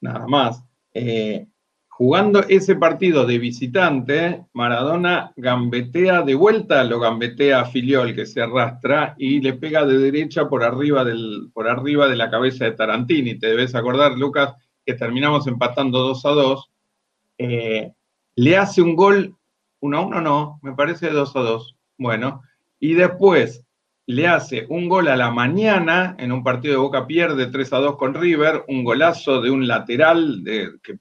nada 0.00 0.26
más. 0.26 0.62
Eh, 0.92 1.46
jugando 2.02 2.40
ese 2.48 2.74
partido 2.74 3.24
de 3.26 3.38
visitante, 3.38 4.44
Maradona 4.54 5.32
gambetea 5.36 6.22
de 6.22 6.34
vuelta, 6.34 6.82
lo 6.82 6.98
gambetea 6.98 7.60
a 7.60 7.64
Filiol 7.66 8.12
que 8.12 8.26
se 8.26 8.42
arrastra 8.42 9.14
y 9.18 9.40
le 9.40 9.52
pega 9.52 9.86
de 9.86 9.98
derecha 9.98 10.48
por 10.48 10.64
arriba, 10.64 11.04
de 11.04 12.16
la 12.16 12.28
cabeza 12.28 12.64
de 12.64 12.72
Tarantini. 12.72 13.38
Te 13.38 13.46
debes 13.46 13.76
acordar, 13.76 14.18
Lucas, 14.18 14.52
que 14.84 14.94
terminamos 14.94 15.46
empatando 15.46 16.00
2 16.00 16.26
a 16.26 16.30
2. 16.30 16.70
Eh, 17.38 17.92
le 18.34 18.56
hace 18.56 18.82
un 18.82 18.96
gol, 18.96 19.36
1 19.78 19.96
a 19.96 20.00
1 20.00 20.20
no, 20.22 20.58
me 20.60 20.72
parece 20.72 21.08
2 21.08 21.36
a 21.36 21.40
2. 21.40 21.76
Bueno, 21.98 22.42
y 22.80 22.94
después 22.94 23.64
le 24.06 24.26
hace 24.26 24.66
un 24.70 24.88
gol 24.88 25.06
a 25.06 25.14
la 25.14 25.30
mañana 25.30 26.16
en 26.18 26.32
un 26.32 26.42
partido 26.42 26.74
de 26.74 26.80
Boca 26.80 27.06
pierde 27.06 27.46
3 27.46 27.72
a 27.74 27.78
2 27.78 27.96
con 27.96 28.14
River, 28.14 28.64
un 28.66 28.82
golazo 28.82 29.40
de 29.40 29.52
un 29.52 29.68
lateral 29.68 30.42
de, 30.42 30.68
que 30.82 30.98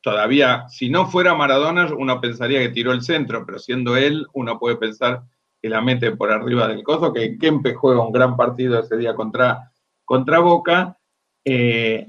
todavía, 0.00 0.68
si 0.68 0.88
no 0.88 1.06
fuera 1.06 1.34
Maradona, 1.34 1.92
uno 1.94 2.20
pensaría 2.20 2.60
que 2.60 2.68
tiró 2.68 2.92
el 2.92 3.02
centro, 3.02 3.44
pero 3.44 3.58
siendo 3.58 3.96
él, 3.96 4.26
uno 4.34 4.58
puede 4.58 4.76
pensar 4.76 5.22
que 5.60 5.68
la 5.68 5.80
mete 5.80 6.14
por 6.14 6.30
arriba 6.30 6.68
del 6.68 6.82
coso, 6.82 7.12
que 7.12 7.38
Kempe 7.38 7.74
juega 7.74 8.04
un 8.04 8.12
gran 8.12 8.36
partido 8.36 8.78
ese 8.78 8.96
día 8.96 9.14
contra, 9.14 9.72
contra 10.04 10.38
Boca. 10.38 10.98
Eh, 11.44 12.06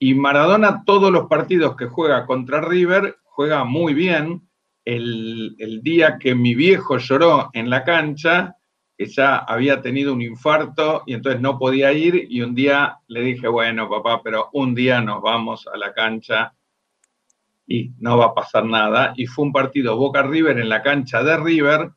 y 0.00 0.14
Maradona, 0.14 0.82
todos 0.84 1.10
los 1.10 1.26
partidos 1.26 1.76
que 1.76 1.86
juega 1.86 2.26
contra 2.26 2.60
River, 2.60 3.16
juega 3.24 3.64
muy 3.64 3.94
bien. 3.94 4.48
El, 4.84 5.54
el, 5.58 5.82
día 5.82 6.18
que 6.18 6.34
mi 6.34 6.54
viejo 6.54 6.96
lloró 6.96 7.50
en 7.52 7.68
la 7.68 7.84
cancha, 7.84 8.56
que 8.96 9.06
ya 9.06 9.36
había 9.36 9.82
tenido 9.82 10.14
un 10.14 10.22
infarto 10.22 11.02
y 11.06 11.12
entonces 11.12 11.40
no 11.40 11.58
podía 11.58 11.92
ir, 11.92 12.26
y 12.28 12.40
un 12.40 12.54
día 12.54 12.98
le 13.06 13.20
dije, 13.20 13.48
bueno, 13.48 13.88
papá, 13.88 14.22
pero 14.24 14.48
un 14.54 14.74
día 14.74 15.00
nos 15.00 15.20
vamos 15.20 15.68
a 15.72 15.76
la 15.76 15.92
cancha 15.92 16.54
y 17.68 17.92
no 17.98 18.16
va 18.16 18.26
a 18.26 18.34
pasar 18.34 18.64
nada. 18.64 19.12
Y 19.14 19.26
fue 19.26 19.44
un 19.44 19.52
partido 19.52 19.96
Boca 19.96 20.22
River 20.22 20.58
en 20.58 20.70
la 20.70 20.82
cancha 20.82 21.22
de 21.22 21.36
River, 21.36 21.90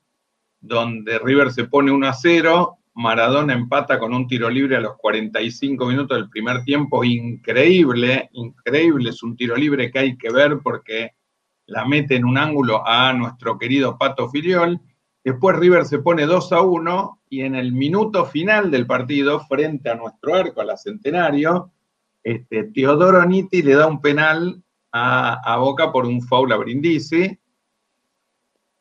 donde 0.60 1.17
River 1.17 1.51
se 1.51 1.63
pone 1.63 1.91
1 1.91 2.07
a 2.07 2.13
0, 2.13 2.77
Maradona 2.93 3.53
empata 3.53 3.97
con 3.97 4.13
un 4.13 4.27
tiro 4.27 4.49
libre 4.49 4.75
a 4.75 4.81
los 4.81 4.97
45 4.97 5.86
minutos 5.86 6.17
del 6.17 6.29
primer 6.29 6.63
tiempo, 6.63 7.05
increíble, 7.05 8.29
increíble, 8.34 9.12
es 9.12 9.23
un 9.23 9.38
tiro 9.38 9.55
libre 9.55 9.89
que 9.89 9.99
hay 9.99 10.17
que 10.17 10.29
ver 10.29 10.60
porque 10.62 11.12
la 11.67 11.86
mete 11.86 12.17
en 12.17 12.25
un 12.25 12.38
ángulo 12.38 12.86
a 12.86 13.13
nuestro 13.13 13.57
querido 13.57 13.97
Pato 13.97 14.29
Filiol. 14.29 14.79
Después 15.23 15.57
River 15.57 15.86
se 15.86 15.99
pone 15.99 16.25
2 16.25 16.51
a 16.51 16.62
1 16.62 17.21
y 17.29 17.41
en 17.41 17.55
el 17.55 17.71
minuto 17.71 18.25
final 18.25 18.69
del 18.69 18.86
partido, 18.86 19.39
frente 19.47 19.89
a 19.89 19.95
nuestro 19.95 20.36
arco, 20.36 20.60
a 20.60 20.65
la 20.65 20.75
Centenario, 20.75 21.71
este, 22.23 22.65
Teodoro 22.65 23.25
Nitti 23.25 23.62
le 23.62 23.75
da 23.75 23.88
un 23.88 24.01
penal 24.01 24.62
a, 24.91 25.58
Boca 25.58 25.91
por 25.91 26.06
un 26.06 26.21
foul 26.21 26.51
a 26.51 26.58
Brindisi. 26.58 27.38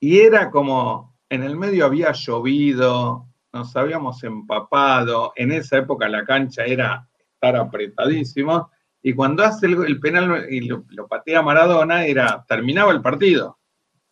Y 0.01 0.19
era 0.19 0.51
como, 0.51 1.17
en 1.29 1.43
el 1.43 1.57
medio 1.57 1.85
había 1.85 2.13
llovido, 2.13 3.27
nos 3.53 3.77
habíamos 3.77 4.23
empapado, 4.25 5.33
en 5.37 5.53
esa 5.53 5.79
época 5.79 6.09
la 6.09 6.25
cancha 6.25 6.65
era 6.65 7.09
estar 7.19 7.57
apretadísimo, 7.57 8.71
y 9.03 9.15
cuando 9.15 9.45
hace 9.45 9.67
el, 9.67 9.99
penal 10.01 10.47
y 10.51 10.61
lo, 10.63 10.85
patea 11.09 11.43
Maradona, 11.43 12.05
era, 12.05 12.45
terminaba 12.47 12.93
el 12.93 13.03
partido, 13.03 13.59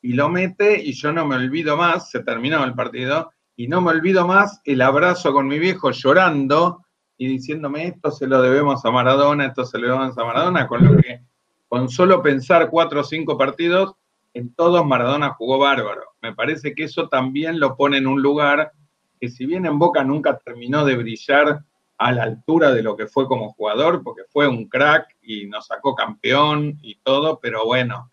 y 0.02 0.12
lo 0.12 0.28
mete, 0.28 0.82
y 0.82 0.92
yo 0.92 1.12
no 1.12 1.26
me 1.26 1.36
olvido 1.36 1.76
más, 1.76 2.10
se 2.10 2.22
terminaba 2.22 2.64
el 2.64 2.74
partido, 2.74 3.30
y 3.56 3.66
no 3.66 3.80
me 3.80 3.90
olvido 3.90 4.26
más 4.26 4.60
el 4.64 4.80
abrazo 4.82 5.32
con 5.32 5.48
mi 5.48 5.58
viejo 5.58 5.90
llorando 5.90 6.84
y 7.16 7.26
diciéndome 7.26 7.88
esto 7.88 8.12
se 8.12 8.28
lo 8.28 8.40
debemos 8.40 8.84
a 8.84 8.92
Maradona, 8.92 9.46
esto 9.46 9.64
se 9.64 9.78
lo 9.78 9.88
debemos 9.88 10.16
a 10.16 10.24
Maradona, 10.24 10.68
con 10.68 10.84
lo 10.84 10.96
que 10.96 11.22
con 11.68 11.88
solo 11.88 12.22
pensar 12.22 12.70
cuatro 12.70 13.00
o 13.00 13.04
cinco 13.04 13.36
partidos, 13.36 13.94
en 14.34 14.54
todos 14.54 14.84
Maradona 14.86 15.30
jugó 15.30 15.58
bárbaro. 15.58 16.02
Me 16.22 16.34
parece 16.34 16.74
que 16.74 16.84
eso 16.84 17.08
también 17.08 17.60
lo 17.60 17.76
pone 17.76 17.98
en 17.98 18.06
un 18.06 18.22
lugar 18.22 18.72
que 19.20 19.28
si 19.28 19.46
bien 19.46 19.66
en 19.66 19.78
Boca 19.78 20.04
nunca 20.04 20.38
terminó 20.38 20.84
de 20.84 20.96
brillar 20.96 21.64
a 21.98 22.12
la 22.12 22.22
altura 22.22 22.72
de 22.72 22.82
lo 22.82 22.96
que 22.96 23.08
fue 23.08 23.26
como 23.26 23.52
jugador, 23.52 24.02
porque 24.04 24.22
fue 24.30 24.46
un 24.46 24.68
crack 24.68 25.16
y 25.20 25.46
nos 25.46 25.66
sacó 25.66 25.94
campeón 25.94 26.78
y 26.80 26.96
todo, 27.02 27.40
pero 27.40 27.64
bueno, 27.66 28.10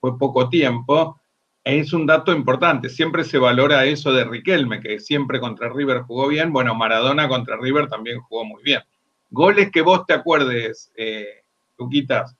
fue 0.00 0.18
poco 0.18 0.48
tiempo. 0.48 1.20
Es 1.62 1.92
un 1.92 2.06
dato 2.06 2.32
importante, 2.32 2.88
siempre 2.88 3.24
se 3.24 3.36
valora 3.36 3.84
eso 3.84 4.12
de 4.12 4.24
Riquelme, 4.24 4.80
que 4.80 4.98
siempre 5.00 5.38
contra 5.38 5.68
River 5.68 6.02
jugó 6.02 6.28
bien. 6.28 6.50
Bueno, 6.50 6.74
Maradona 6.74 7.28
contra 7.28 7.58
River 7.58 7.88
también 7.88 8.20
jugó 8.20 8.46
muy 8.46 8.62
bien. 8.62 8.80
Goles 9.28 9.70
que 9.70 9.82
vos 9.82 10.06
te 10.06 10.14
acuerdes, 10.14 10.90
eh, 10.96 11.44
Luquitas, 11.76 12.37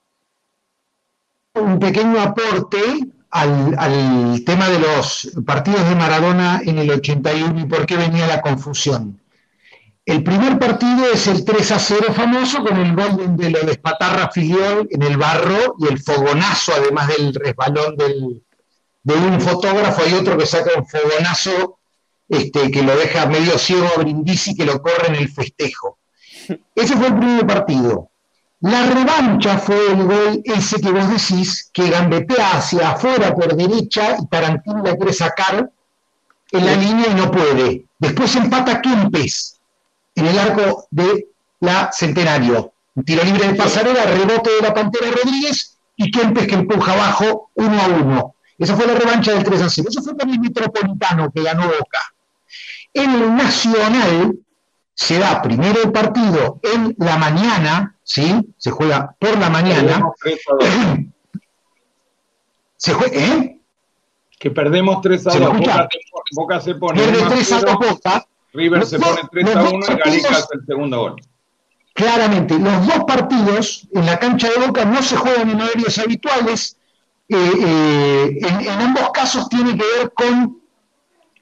un 1.53 1.79
pequeño 1.79 2.19
aporte 2.19 2.79
al, 3.31 4.43
tema 4.45 4.69
de 4.69 4.79
los 4.79 5.31
partidos 5.45 5.87
de 5.87 5.95
Maradona 5.95 6.61
en 6.65 6.77
el 6.79 6.89
81 6.91 7.59
y 7.59 7.65
por 7.65 7.85
qué 7.85 7.97
venía 7.97 8.27
la 8.27 8.41
confusión. 8.41 9.21
El 10.05 10.23
primer 10.23 10.57
partido 10.57 11.05
es 11.13 11.27
el 11.27 11.45
3 11.45 11.71
a 11.71 11.79
0 11.79 12.13
famoso 12.13 12.63
con 12.63 12.77
el 12.77 12.95
gol 12.95 13.37
de 13.37 13.49
lo 13.51 13.59
de 13.61 13.73
Espatarra 13.73 14.31
Filiol 14.31 14.87
en 14.89 15.03
el 15.03 15.17
barro 15.17 15.75
y 15.79 15.87
el 15.87 15.99
fogonazo, 15.99 16.73
además 16.73 17.09
del 17.09 17.33
resbalón 17.33 17.95
de 17.95 19.13
un 19.13 19.39
fotógrafo. 19.39 20.01
Hay 20.03 20.13
otro 20.13 20.35
que 20.37 20.47
saca 20.47 20.71
un 20.79 20.87
fogonazo 20.87 21.79
este, 22.27 22.71
que 22.71 22.81
lo 22.81 22.95
deja 22.95 23.27
medio 23.27 23.57
ciego 23.57 23.87
a 23.95 23.99
Brindisi 23.99 24.55
que 24.55 24.65
lo 24.65 24.81
corre 24.81 25.09
en 25.09 25.15
el 25.15 25.29
festejo. 25.29 25.99
Ese 26.73 26.95
fue 26.95 27.07
el 27.07 27.17
primer 27.17 27.45
partido. 27.45 28.09
La 28.61 28.87
revancha 28.87 29.57
fue 29.57 29.91
el 29.91 30.03
gol 30.03 30.41
ese 30.43 30.81
que 30.81 30.91
vos 30.91 31.09
decís, 31.09 31.69
que 31.71 31.89
gambetea 31.89 32.57
hacia 32.57 32.91
afuera 32.91 33.33
por 33.33 33.55
derecha 33.55 34.17
y 34.21 34.27
Tarantino 34.27 34.83
la 34.83 34.97
quiere 34.97 35.13
sacar 35.13 35.71
en 36.51 36.65
la 36.65 36.75
línea 36.75 37.07
y 37.09 37.15
no 37.15 37.31
puede. 37.31 37.85
Después 37.97 38.35
empata 38.35 38.81
Kempes 38.81 39.59
en 40.15 40.25
el 40.25 40.37
arco 40.37 40.87
de 40.91 41.29
la 41.61 41.89
Centenario. 41.93 42.73
Un 42.95 43.05
tiro 43.05 43.23
libre 43.23 43.47
de 43.47 43.55
pasarela, 43.55 44.05
rebote 44.05 44.49
de 44.49 44.61
la 44.61 44.73
Pantera 44.73 45.07
Rodríguez 45.11 45.77
y 45.95 46.11
Kempes 46.11 46.47
que 46.47 46.55
empuja 46.55 46.93
abajo 46.93 47.51
uno 47.53 47.81
a 47.81 47.87
uno. 47.87 48.35
Esa 48.57 48.75
fue 48.75 48.87
la 48.87 48.95
revancha 48.95 49.31
del 49.31 49.43
3 49.43 49.61
a 49.61 49.69
0. 49.69 49.87
Eso 49.89 50.01
fue 50.01 50.17
para 50.17 50.31
el 50.31 50.39
Metropolitano 50.39 51.31
que 51.31 51.43
ganó 51.43 51.63
Boca. 51.63 52.13
En 52.93 53.11
el 53.11 53.35
Nacional 53.35 54.37
se 54.93 55.17
da 55.17 55.41
primero 55.41 55.81
el 55.81 55.93
partido 55.93 56.59
en 56.61 56.93
la 56.99 57.17
mañana, 57.17 57.95
¿sí? 58.09 58.53
Se 58.57 58.71
juega 58.71 59.15
por 59.19 59.37
la 59.37 59.49
mañana. 59.49 60.01
se 62.75 62.93
juega, 62.93 63.15
¿eh? 63.15 63.61
Que 64.39 64.49
perdemos 64.49 65.01
3 65.01 65.27
a 65.27 65.39
2. 65.39 65.53
Boca, 66.35 66.59
se 66.59 66.75
pone 66.75 67.01
3 67.01 67.51
a 67.51 67.61
2 67.61 67.75
Boca. 67.75 68.25
River 68.53 68.85
se 68.85 68.99
pone 68.99 69.21
3 69.31 69.55
a 69.55 69.63
1 69.63 69.85
y 69.89 69.95
Galicia 69.95 70.29
hace 70.31 70.55
el 70.55 70.65
segundo 70.65 70.99
gol. 70.99 71.15
Claramente, 71.93 72.57
los 72.57 72.87
dos 72.87 73.03
partidos 73.05 73.87
en 73.93 74.05
la 74.05 74.17
cancha 74.17 74.49
de 74.49 74.65
Boca 74.65 74.85
no 74.85 75.03
se 75.03 75.15
juegan 75.15 75.51
en 75.51 75.61
horarios 75.61 75.99
habituales. 75.99 76.77
Eh, 77.27 77.35
eh, 77.37 78.37
en, 78.41 78.61
en, 78.61 78.69
ambos 78.69 79.11
casos 79.11 79.47
tiene 79.49 79.77
que 79.77 79.83
ver 79.97 80.11
con 80.13 80.59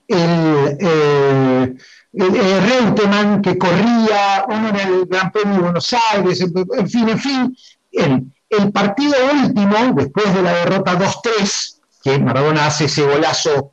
el, 0.10 0.78
eh, 0.82 1.76
eh, 2.20 2.60
Reutemann 2.62 3.42
que 3.42 3.58
corría, 3.58 4.46
uno 4.48 4.70
en 4.70 4.76
el 4.76 5.06
Gran 5.06 5.32
Premio 5.32 5.56
de 5.56 5.62
Buenos 5.62 5.96
Aires, 6.14 6.42
en 6.42 6.90
fin, 6.90 7.10
en 7.10 7.20
fin. 7.20 7.58
El, 7.92 8.72
partido 8.72 9.14
último, 9.34 9.94
después 9.96 10.34
de 10.34 10.42
la 10.42 10.54
derrota 10.54 10.98
2-3, 10.98 11.80
que 12.04 12.20
Maradona 12.20 12.68
hace 12.68 12.86
ese 12.86 13.04
golazo 13.04 13.72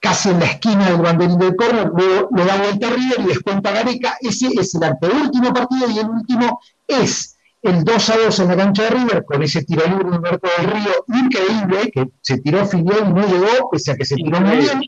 casi 0.00 0.30
en 0.30 0.40
la 0.40 0.46
esquina 0.46 0.86
del 0.86 1.02
banderín 1.02 1.38
del 1.38 1.56
córner, 1.56 1.90
luego 1.94 2.28
le 2.34 2.44
da 2.44 2.56
vuelta 2.56 2.88
a 2.88 2.90
River 2.90 3.20
y 3.20 3.24
descuenta 3.24 3.72
Gareca, 3.72 4.16
ese 4.20 4.48
es 4.58 4.74
el 4.74 4.84
anteúltimo 4.84 5.52
partido 5.52 5.90
y 5.90 5.98
el 5.98 6.08
último 6.08 6.60
es 6.86 7.36
el 7.62 7.84
2 7.84 8.10
a 8.10 8.16
2 8.16 8.38
en 8.38 8.48
la 8.48 8.56
cancha 8.56 8.82
de 8.84 8.90
River 8.90 9.24
con 9.24 9.42
ese 9.42 9.62
tiro 9.64 9.86
libre 9.86 10.10
de 10.10 10.16
Humberto 10.16 10.48
del 10.56 10.70
Río 10.70 11.04
increíble, 11.08 11.90
que 11.92 12.08
se 12.22 12.38
tiró 12.38 12.64
Filial 12.66 13.08
y 13.08 13.12
no 13.12 13.26
llegó, 13.26 13.70
pese 13.70 13.92
a 13.92 13.96
que 13.96 14.06
se 14.06 14.16
tiró 14.16 14.40
muy 14.40 14.56
bien. 14.56 14.80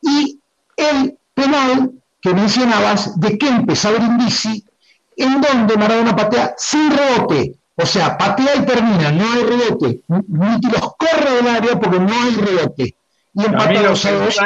Y 0.00 0.40
el 0.76 1.18
penal 1.36 1.92
que 2.20 2.34
mencionabas 2.34 3.20
de 3.20 3.38
que 3.38 3.48
empezó 3.48 3.92
Brindisi, 3.92 4.64
en 5.16 5.40
donde 5.40 5.76
Maradona 5.76 6.16
patea 6.16 6.54
sin 6.56 6.90
rebote. 6.90 7.54
O 7.76 7.84
sea, 7.84 8.16
patea 8.16 8.56
y 8.56 8.62
termina, 8.64 9.12
no 9.12 9.32
hay 9.32 9.42
rebote. 9.44 10.00
Ni 10.08 10.70
los 10.72 10.96
corre 10.96 11.30
del 11.36 11.46
área 11.46 11.78
porque 11.78 12.00
no 12.00 12.12
hay 12.12 12.34
rebote. 12.34 12.94
Y 13.34 13.44
empata 13.44 13.92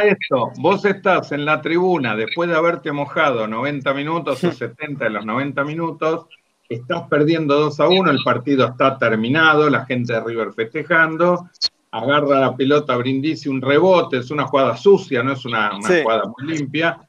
esto, 0.03 0.51
vos 0.59 0.85
estás 0.85 1.31
en 1.31 1.45
la 1.45 1.63
tribuna 1.63 2.17
después 2.17 2.51
de 2.51 2.57
haberte 2.57 2.91
mojado 2.91 3.47
90 3.47 3.95
minutos 3.95 4.43
o 4.43 4.51
70 4.51 5.05
de 5.05 5.11
los 5.11 5.25
90 5.25 5.63
minutos, 5.63 6.27
estás 6.69 7.03
perdiendo 7.09 7.55
2 7.61 7.79
a 7.79 7.89
1, 7.89 8.11
el 8.11 8.19
partido 8.25 8.67
está 8.67 8.99
terminado, 8.99 9.71
la 9.71 9.87
gente 9.87 10.15
de 10.15 10.21
River 10.21 10.53
festejando, 10.55 11.49
agarra 11.93 12.41
la 12.41 12.57
pelota 12.57 12.97
Brindisi, 12.97 13.49
un 13.49 13.61
rebote, 13.61 14.19
es 14.19 14.31
una 14.31 14.47
jugada 14.47 14.77
sucia, 14.77 15.23
no 15.23 15.33
es 15.33 15.45
una, 15.45 15.73
jugada 15.81 16.23
muy 16.39 16.57
limpia. 16.57 17.01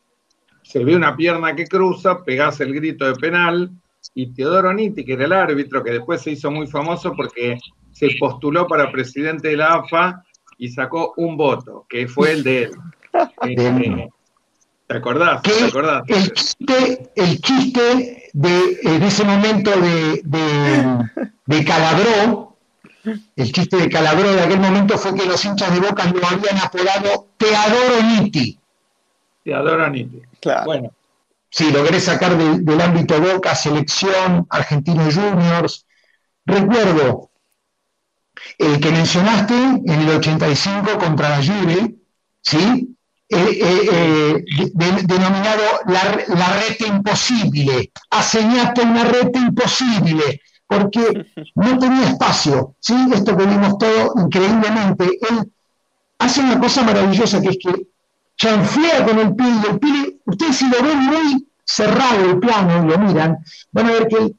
Se 0.64 0.84
ve 0.84 0.96
una 0.96 1.16
pierna 1.16 1.56
que 1.56 1.66
cruza, 1.66 2.24
pegás 2.24 2.62
el 2.62 2.74
grito 2.74 3.06
de 3.06 3.14
penal, 3.14 3.72
y 4.16 4.34
Teodoro 4.34 4.74
Nitti, 4.74 5.06
que 5.06 5.14
era 5.14 5.26
el 5.26 5.34
árbitro, 5.34 5.84
que 5.84 5.92
después 5.92 6.22
se 6.22 6.32
hizo 6.32 6.50
muy 6.50 6.68
famoso 6.68 7.14
porque 7.16 7.58
se 7.92 8.10
postuló 8.20 8.68
para 8.68 8.92
presidente 8.92 9.50
de 9.50 9.58
la 9.58 9.76
AFA 9.76 10.24
y 10.58 10.70
sacó 10.70 11.14
un 11.18 11.38
voto, 11.38 11.86
que 11.88 12.08
fue 12.08 12.32
el 12.32 12.44
de 12.44 12.64
él. 12.64 12.72
Este, 13.42 14.10
¿Te 14.88 14.98
acordás? 14.98 15.42
¿Te 15.42 15.66
acordás? 15.66 16.04
El, 16.08 16.32
chiste, 16.32 17.12
el 17.16 17.42
chiste 17.42 18.30
de, 18.32 18.80
en 18.84 19.04
ese 19.04 19.26
momento 19.26 19.70
de, 19.72 20.22
de, 20.24 21.32
de 21.46 21.66
Calabró, 21.66 22.51
el 23.36 23.52
chiste 23.52 23.78
de 23.78 23.90
Calabro 23.90 24.32
de 24.34 24.42
aquel 24.42 24.60
momento 24.60 24.98
fue 24.98 25.16
que 25.16 25.26
los 25.26 25.44
hinchas 25.44 25.74
de 25.74 25.80
Boca 25.80 26.06
lo 26.06 26.26
habían 26.28 26.58
apodado 26.58 27.28
Te 27.38 27.56
adoro 27.56 28.04
Niti. 28.04 28.60
Te 29.44 29.54
adoro 29.54 29.90
Niti. 29.90 30.22
Claro. 30.40 30.66
Bueno. 30.66 30.92
Sí, 31.50 31.70
lo 31.72 31.84
querés 31.84 32.06
sacar 32.06 32.38
del 32.38 32.82
ámbito 32.82 33.20
Boca, 33.20 33.54
selección, 33.56 34.48
Argentinos 34.50 35.16
Juniors. 35.16 35.86
Recuerdo, 36.46 37.30
El 38.58 38.80
que 38.80 38.92
mencionaste 38.92 39.54
en 39.54 39.90
el 39.90 40.10
85 40.10 40.98
contra 40.98 41.30
la 41.30 41.38
Juve, 41.38 41.96
¿sí? 42.42 42.96
Eh, 43.30 43.60
eh, 43.62 43.90
eh, 43.92 44.44
denominado 45.06 45.62
la, 45.88 46.36
la 46.36 46.54
rete 46.62 46.88
imposible. 46.88 47.92
Aseñaste 48.10 48.82
una 48.82 49.06
rete 49.06 49.40
imposible, 49.40 50.42
porque 50.72 51.26
no 51.56 51.78
tenía 51.78 52.10
espacio. 52.10 52.76
¿sí? 52.80 52.96
Esto 53.14 53.36
que 53.36 53.46
vimos 53.46 53.78
todo 53.78 54.14
increíblemente. 54.24 55.04
Él 55.30 55.52
hace 56.18 56.40
una 56.40 56.60
cosa 56.60 56.84
maravillosa 56.84 57.42
que 57.42 57.50
es 57.50 57.58
que 57.62 57.88
chanflea 58.38 59.06
con 59.06 59.20
el 59.20 59.36
pie 59.36 59.48
y 59.48 59.70
el 59.70 59.80
pie, 59.80 60.18
ustedes 60.26 60.56
si 60.56 60.70
lo 60.70 60.82
ven 60.82 60.98
muy 61.00 61.48
cerrado 61.66 62.26
el 62.26 62.40
plano 62.40 62.86
y 62.86 62.90
lo 62.90 62.98
miran, 63.00 63.38
van 63.72 63.86
a 63.86 63.92
ver 63.92 64.08
que 64.08 64.16
él 64.16 64.36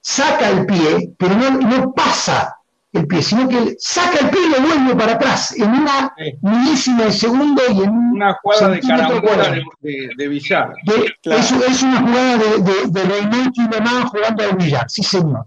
saca 0.00 0.50
el 0.50 0.66
pie, 0.66 1.12
pero 1.16 1.36
no, 1.36 1.50
no 1.50 1.92
pasa 1.92 2.56
el 2.92 3.06
pie, 3.06 3.22
sino 3.22 3.48
que 3.48 3.76
saca 3.78 4.18
el 4.18 4.30
pie 4.30 4.40
y 4.46 4.50
lo 4.50 4.66
vuelve 4.66 4.96
para 4.96 5.12
atrás 5.12 5.56
en 5.56 5.70
una 5.70 6.12
milísima 6.42 7.04
de 7.04 7.12
segundo 7.12 7.62
y 7.70 7.84
en 7.84 7.90
una 7.90 8.34
jugada 8.34 8.68
de 8.70 8.80
carambola 8.80 9.50
de, 9.80 10.10
de, 10.16 10.28
billar. 10.28 10.74
es, 11.22 11.82
una 11.82 12.00
jugada 12.00 12.36
de, 12.36 12.58
de, 12.62 12.72
de 12.88 13.02
Reynolds 13.04 13.58
y 13.58 14.08
jugando 14.08 14.42
al 14.42 14.56
billar, 14.56 14.90
sí 14.90 15.02
señor. 15.04 15.46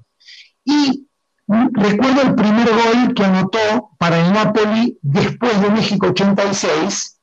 Y 0.63 1.07
recuerdo 1.47 2.21
el 2.21 2.35
primer 2.35 2.69
gol 2.69 3.13
que 3.15 3.23
anotó 3.23 3.91
para 3.97 4.25
el 4.25 4.33
Napoli 4.33 4.97
después 5.01 5.61
de 5.61 5.69
México 5.69 6.07
86 6.07 7.19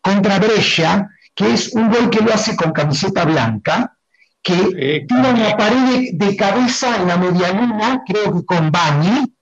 contra 0.00 0.38
Brescia, 0.38 1.08
que 1.34 1.54
es 1.54 1.72
un 1.74 1.90
gol 1.90 2.10
que 2.10 2.20
lo 2.20 2.32
hace 2.32 2.56
con 2.56 2.72
camiseta 2.72 3.24
blanca, 3.24 3.96
que 4.42 5.06
tira 5.08 5.30
una 5.30 5.56
pared 5.56 6.10
de, 6.12 6.36
cabeza 6.36 6.96
en 6.96 7.08
la 7.08 7.16
medialuna, 7.16 8.02
creo 8.06 8.34
que 8.34 8.44
con 8.44 8.70
Bani, 8.70 9.34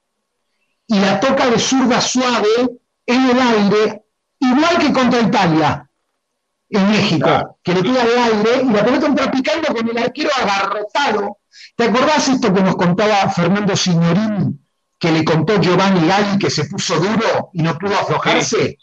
y 0.86 0.98
la 1.00 1.18
toca 1.18 1.50
de 1.50 1.58
zurda 1.58 2.00
suave 2.00 2.78
en 3.04 3.30
el 3.30 3.40
aire, 3.40 4.04
igual 4.38 4.78
que 4.78 4.92
contra 4.92 5.20
Italia, 5.20 5.90
en 6.70 6.90
México, 6.90 7.58
que 7.62 7.74
le 7.74 7.82
tira 7.82 8.04
de 8.04 8.18
aire 8.18 8.62
y 8.62 8.70
la 8.70 8.84
pelota 8.84 9.06
entra 9.06 9.30
picando 9.30 9.74
con 9.74 9.88
el 9.88 9.98
arquero 9.98 10.30
agarrotado. 10.40 11.38
¿Te 11.76 11.84
acordás 11.84 12.28
esto 12.28 12.52
que 12.52 12.62
nos 12.62 12.76
contaba 12.76 13.28
Fernando 13.30 13.76
Signorini, 13.76 14.58
que 14.98 15.10
le 15.10 15.24
contó 15.24 15.60
Giovanni 15.60 16.06
Gali 16.06 16.38
que 16.38 16.50
se 16.50 16.64
puso 16.66 16.96
duro 16.96 17.50
y 17.52 17.62
no 17.62 17.78
pudo 17.78 17.94
aflojarse? 17.98 18.78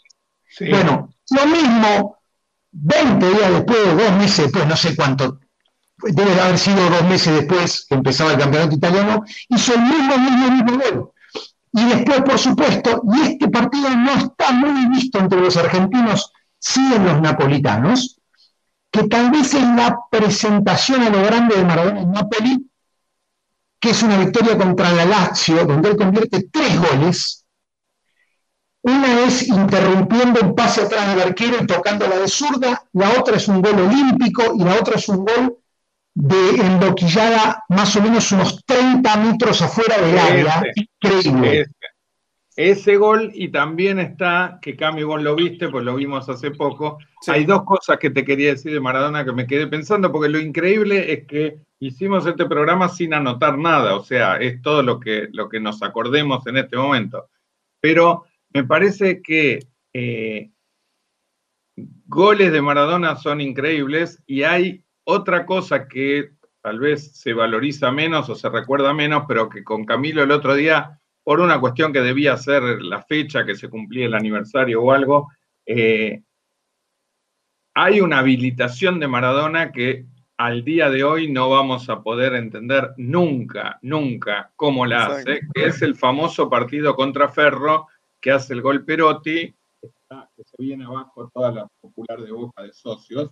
Bueno, 0.68 1.14
lo 1.30 1.46
mismo, 1.46 2.18
20 2.72 3.30
días 3.30 3.52
después, 3.52 3.96
dos 3.96 4.12
meses 4.12 4.44
después, 4.44 4.66
no 4.66 4.76
sé 4.76 4.96
cuánto 4.96 5.40
debe 6.02 6.40
haber 6.40 6.58
sido 6.58 6.88
dos 6.88 7.04
meses 7.04 7.34
después 7.34 7.86
que 7.88 7.94
empezaba 7.94 8.32
el 8.32 8.38
campeonato 8.38 8.74
italiano, 8.74 9.24
hizo 9.48 9.74
el 9.74 9.82
mismo, 9.82 10.18
mismo, 10.18 10.50
mismo 10.50 10.78
gol. 10.78 11.12
Y 11.72 11.84
después, 11.84 12.22
por 12.22 12.38
supuesto, 12.38 13.02
y 13.14 13.20
este 13.20 13.48
partido 13.48 13.90
no 13.90 14.12
está 14.12 14.52
muy 14.52 14.86
visto 14.88 15.18
entre 15.18 15.40
los 15.40 15.56
argentinos, 15.56 16.32
sí 16.58 16.80
en 16.94 17.04
los 17.04 17.20
napolitanos, 17.20 18.19
que 18.90 19.04
tal 19.04 19.30
vez 19.30 19.54
es 19.54 19.62
la 19.62 19.98
presentación 20.10 21.02
a 21.02 21.10
lo 21.10 21.22
grande 21.22 21.56
de 21.56 21.64
Maradona 21.64 22.00
en 22.00 22.10
Napoli, 22.10 22.66
que 23.78 23.90
es 23.90 24.02
una 24.02 24.18
victoria 24.18 24.58
contra 24.58 24.92
la 24.92 25.04
Lazio, 25.04 25.64
donde 25.64 25.90
él 25.90 25.96
convierte 25.96 26.48
tres 26.50 26.78
goles. 26.78 27.44
Una 28.82 29.20
es 29.26 29.46
interrumpiendo 29.48 30.40
un 30.40 30.54
pase 30.54 30.82
atrás 30.82 31.08
del 31.08 31.20
arquero 31.28 31.58
y 31.62 31.66
tocando 31.66 32.08
la 32.08 32.18
de 32.18 32.28
zurda, 32.28 32.82
la 32.92 33.10
otra 33.18 33.36
es 33.36 33.46
un 33.48 33.62
gol 33.62 33.78
olímpico 33.78 34.54
y 34.54 34.64
la 34.64 34.74
otra 34.74 34.96
es 34.96 35.08
un 35.08 35.24
gol 35.24 35.58
de 36.14 36.50
endoquillada 36.56 37.64
más 37.68 37.94
o 37.96 38.02
menos 38.02 38.32
unos 38.32 38.64
30 38.64 39.16
metros 39.18 39.62
afuera 39.62 39.98
del 39.98 40.18
área. 40.18 40.62
Increíble. 40.74 41.66
Ese, 42.62 42.98
gol 42.98 43.30
y 43.32 43.48
también 43.48 43.98
está, 43.98 44.58
que 44.60 44.76
Cami 44.76 45.02
vos 45.02 45.22
lo 45.22 45.34
viste, 45.34 45.70
pues 45.70 45.82
lo 45.82 45.94
vimos 45.94 46.28
hace 46.28 46.50
poco. 46.50 46.98
Hay 47.26 47.46
dos 47.46 47.64
cosas 47.64 47.98
que 47.98 48.10
te 48.10 48.22
quería 48.22 48.50
decir 48.50 48.70
de 48.70 48.80
Maradona 48.80 49.24
que 49.24 49.32
me 49.32 49.46
quedé 49.46 49.66
pensando, 49.66 50.12
porque 50.12 50.28
lo 50.28 50.38
increíble 50.38 51.10
es 51.10 51.26
que 51.26 51.58
hicimos 51.78 52.26
este 52.26 52.44
programa 52.44 52.90
sin 52.90 53.14
anotar 53.14 53.56
nada, 53.56 53.96
o 53.96 54.04
sea, 54.04 54.36
es 54.36 54.60
todo 54.60 54.82
lo 54.82 55.00
que, 55.00 55.28
lo 55.32 55.48
que 55.48 55.58
nos 55.58 55.82
acordemos 55.82 56.46
en 56.46 56.58
este 56.58 56.76
momento. 56.76 57.30
Pero 57.80 58.26
me 58.52 58.64
parece 58.64 59.22
que 59.22 59.60
eh, 59.94 60.50
goles 62.08 62.52
de 62.52 62.60
Maradona 62.60 63.16
son 63.16 63.40
increíbles 63.40 64.22
y 64.26 64.42
hay 64.42 64.84
otra 65.04 65.46
cosa 65.46 65.88
que 65.88 66.32
tal 66.60 66.78
vez 66.78 67.12
se 67.16 67.32
valoriza 67.32 67.90
menos 67.90 68.28
o 68.28 68.34
se 68.34 68.50
recuerda 68.50 68.92
menos, 68.92 69.24
pero 69.26 69.48
que 69.48 69.64
con 69.64 69.86
Camilo 69.86 70.22
el 70.22 70.30
otro 70.30 70.54
día, 70.54 70.99
por 71.22 71.40
una 71.40 71.60
cuestión 71.60 71.92
que 71.92 72.00
debía 72.00 72.36
ser 72.36 72.62
la 72.82 73.02
fecha 73.02 73.44
que 73.44 73.54
se 73.54 73.68
cumplía 73.68 74.06
el 74.06 74.14
aniversario 74.14 74.82
o 74.82 74.92
algo, 74.92 75.30
eh, 75.66 76.22
hay 77.74 78.00
una 78.00 78.18
habilitación 78.18 78.98
de 78.98 79.08
Maradona 79.08 79.72
que 79.72 80.06
al 80.36 80.64
día 80.64 80.88
de 80.90 81.04
hoy 81.04 81.30
no 81.30 81.50
vamos 81.50 81.88
a 81.90 82.02
poder 82.02 82.34
entender 82.34 82.90
nunca, 82.96 83.78
nunca 83.82 84.50
cómo 84.56 84.86
la 84.86 85.06
hace, 85.06 85.40
que 85.54 85.66
es 85.66 85.82
el 85.82 85.94
famoso 85.94 86.48
partido 86.48 86.96
contra 86.96 87.28
Ferro 87.28 87.88
que 88.20 88.32
hace 88.32 88.54
el 88.54 88.62
gol 88.62 88.84
Perotti, 88.84 89.54
que 89.82 90.44
se 90.44 90.56
viene 90.58 90.84
abajo 90.84 91.30
toda 91.32 91.52
la 91.52 91.68
popular 91.80 92.20
de 92.20 92.32
Boca 92.32 92.62
de 92.62 92.72
socios, 92.72 93.30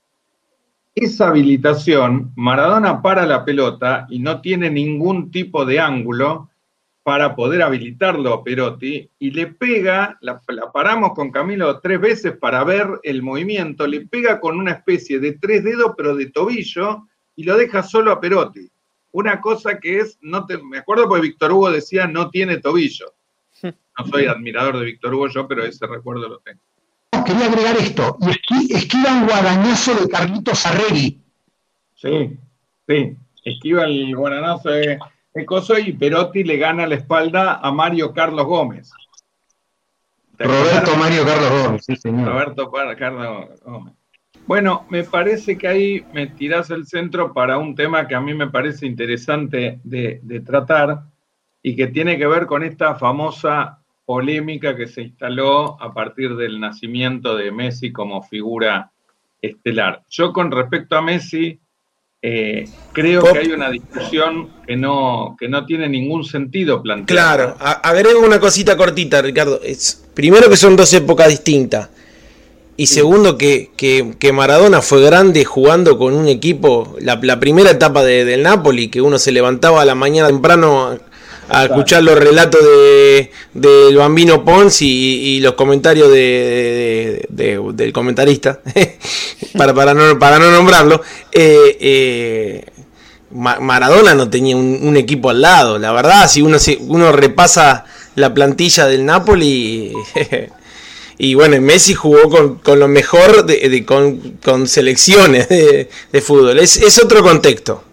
esa 0.95 1.28
habilitación, 1.28 2.32
Maradona 2.34 3.01
para 3.01 3.24
la 3.24 3.45
pelota 3.45 4.07
y 4.11 4.18
no 4.18 4.41
tiene 4.41 4.68
ningún 4.68 5.30
tipo 5.30 5.64
de 5.64 5.78
ángulo 5.78 6.51
para 7.09 7.35
poder 7.35 7.63
habilitarlo 7.63 8.35
a 8.35 8.45
Perotti 8.45 9.09
y 9.19 9.31
le 9.31 9.47
pega, 9.47 10.19
la, 10.21 10.43
paramos 10.71 11.15
con 11.15 11.31
Camilo 11.31 11.81
tres 11.81 11.99
veces 11.99 12.37
para 12.37 12.63
ver 12.65 12.87
el 13.03 13.23
movimiento, 13.23 13.87
le 13.87 14.03
pega 14.03 14.39
con 14.39 14.59
una 14.59 14.73
especie 14.73 15.19
de 15.19 15.33
tres 15.33 15.65
dedos 15.65 15.95
pero 15.97 16.15
de 16.15 16.27
tobillo 16.27 17.09
y 17.35 17.45
lo 17.45 17.57
deja 17.57 17.83
solo 17.83 18.13
a 18.13 18.21
Perotti. 18.21 18.71
Una 19.13 19.41
cosa 19.41 19.79
que 19.79 20.01
es, 20.01 20.19
no 20.21 20.45
te, 20.45 20.59
me 20.59 20.77
acuerdo 20.77 21.09
porque 21.09 21.23
Víctor 21.23 21.53
Hugo 21.53 21.71
decía 21.71 22.07
no 22.07 22.29
tiene 22.29 22.59
tobillo. 22.59 23.15
No 23.99 24.07
soy 24.07 24.27
admirador 24.27 24.79
de 24.79 24.85
Víctor 24.85 25.15
Hugo 25.15 25.29
yo, 25.29 25.49
pero 25.49 25.65
ese 25.65 25.87
recuerdo 25.87 26.29
lo 26.29 26.39
tengo 26.41 26.61
quería 27.25 27.47
agregar 27.47 27.77
esto, 27.79 28.19
y 28.51 28.75
esquiva 28.75 29.13
un 29.13 29.27
guadañazo 29.27 29.95
de 29.95 30.09
Carlitos 30.09 30.67
Arregui. 30.67 31.19
Sí, 31.97 32.39
sí, 32.87 33.17
esquiva 33.45 33.85
el 33.85 34.15
guadañazo 34.15 34.69
de, 34.69 34.99
Coso 35.47 35.79
y 35.79 35.93
Perotti 35.93 36.43
le 36.43 36.57
gana 36.57 36.87
la 36.87 36.97
espalda 36.97 37.61
a 37.62 37.70
Mario 37.70 38.12
Carlos 38.12 38.47
Gómez. 38.47 38.91
Roberto 40.39 40.97
Mario 40.97 41.24
Carlos 41.24 41.62
Gómez, 41.62 41.85
sí, 41.85 41.97
señor. 41.97 42.29
Roberto 42.29 42.70
Carlos 42.70 43.49
Gómez. 43.64 43.95
Bueno, 44.47 44.87
me 44.89 45.05
parece 45.05 45.59
que 45.59 45.68
ahí 45.68 46.07
me 46.12 46.26
tirás 46.26 46.70
el 46.70 46.87
centro 46.87 47.35
para 47.35 47.59
un 47.59 47.74
tema 47.74 48.09
que 48.09 48.14
a 48.14 48.20
mí 48.20 48.33
me 48.35 48.49
parece 48.49 48.87
interesante 48.87 49.81
de, 49.85 50.20
de 50.22 50.41
tratar 50.41 51.03
y 51.62 51.76
que 51.76 51.89
tiene 51.89 52.16
que 52.16 52.26
ver 52.26 52.47
con 52.47 52.62
esta 52.62 52.95
famosa 52.95 53.83
polémica 54.07 54.74
que 54.74 54.87
se 54.87 55.03
instaló 55.03 55.81
a 55.83 55.93
partir 55.93 56.35
del 56.37 56.61
nacimiento 56.61 57.37
de 57.37 57.53
Messi 57.53 57.93
como 57.93 58.22
figura 58.22 58.91
estelar. 59.43 60.03
Yo 60.09 60.33
con 60.33 60.51
respecto 60.51 60.97
a 60.97 61.03
Messi, 61.03 61.61
eh, 62.21 62.69
creo 62.93 63.23
que 63.23 63.39
hay 63.39 63.53
una 63.53 63.71
discusión 63.71 64.49
que 64.66 64.77
no, 64.77 65.37
que 65.39 65.49
no 65.49 65.64
tiene 65.66 65.89
ningún 65.89 66.25
sentido 66.25 66.83
plantear. 66.83 67.07
Claro, 67.07 67.57
agrego 67.61 68.21
una 68.21 68.41
cosita 68.41 68.77
cortita, 68.77 69.23
Ricardo. 69.23 69.61
Es, 69.62 70.05
primero 70.14 70.51
que 70.51 70.57
son 70.57 70.75
dos 70.77 70.93
épocas 70.95 71.29
distintas. 71.29 71.91
Y 72.77 72.87
segundo, 72.87 73.37
que, 73.37 73.71
que, 73.77 74.33
Maradona 74.33 74.83
fue 74.83 75.03
grande 75.03 75.45
jugando 75.45 75.99
con 75.99 76.14
un 76.14 76.29
equipo, 76.29 76.97
la, 77.01 77.41
primera 77.41 77.73
etapa 77.73 78.05
del 78.05 78.45
Napoli, 78.45 78.89
que 78.89 79.01
uno 79.01 79.19
se 79.19 79.33
levantaba 79.33 79.83
a 79.83 79.85
la 79.85 79.97
mañana 79.97 80.29
temprano 80.29 80.97
a 81.49 81.64
escuchar 81.64 82.03
los 82.03 82.18
relatos 82.18 82.62
de 82.62 83.30
del 83.55 83.96
bambino 83.96 84.44
Pons 84.44 84.82
y, 84.82 85.40
los 85.40 85.55
comentarios 85.55 86.11
de, 86.11 87.26
del 87.28 87.92
comentarista 87.92 88.61
para, 89.57 89.74
para, 89.74 89.94
no, 89.94 90.18
para 90.18 90.38
no 90.38 90.51
nombrarlo 90.51 91.01
eh, 91.32 91.76
eh, 91.80 92.64
Maradona 93.30 94.14
no 94.14 94.30
tenía 94.30 94.57
un, 94.57 94.96
equipo 94.96 95.30
al 95.30 95.42
lado. 95.42 95.78
La 95.78 95.92
verdad 95.92 96.28
si 96.28 96.40
uno 96.40 96.57
uno 96.80 97.12
repasa 97.12 97.84
la 98.14 98.32
plantilla 98.32 98.86
del 98.86 99.05
Napoli 99.05 99.92
y 101.18 101.34
bueno 101.34 101.61
Messi 101.61 101.94
jugó 101.94 102.30
con, 102.30 102.57
con 102.57 102.78
lo 102.78 102.88
mejor 102.88 103.44
de, 103.44 103.84
con, 103.84 104.38
con, 104.42 104.66
selecciones 104.66 105.49
de, 105.49 106.20
fútbol. 106.22 106.59
Es, 106.59 106.78
es 106.78 106.99
otro 107.03 107.22
contexto 107.22 107.84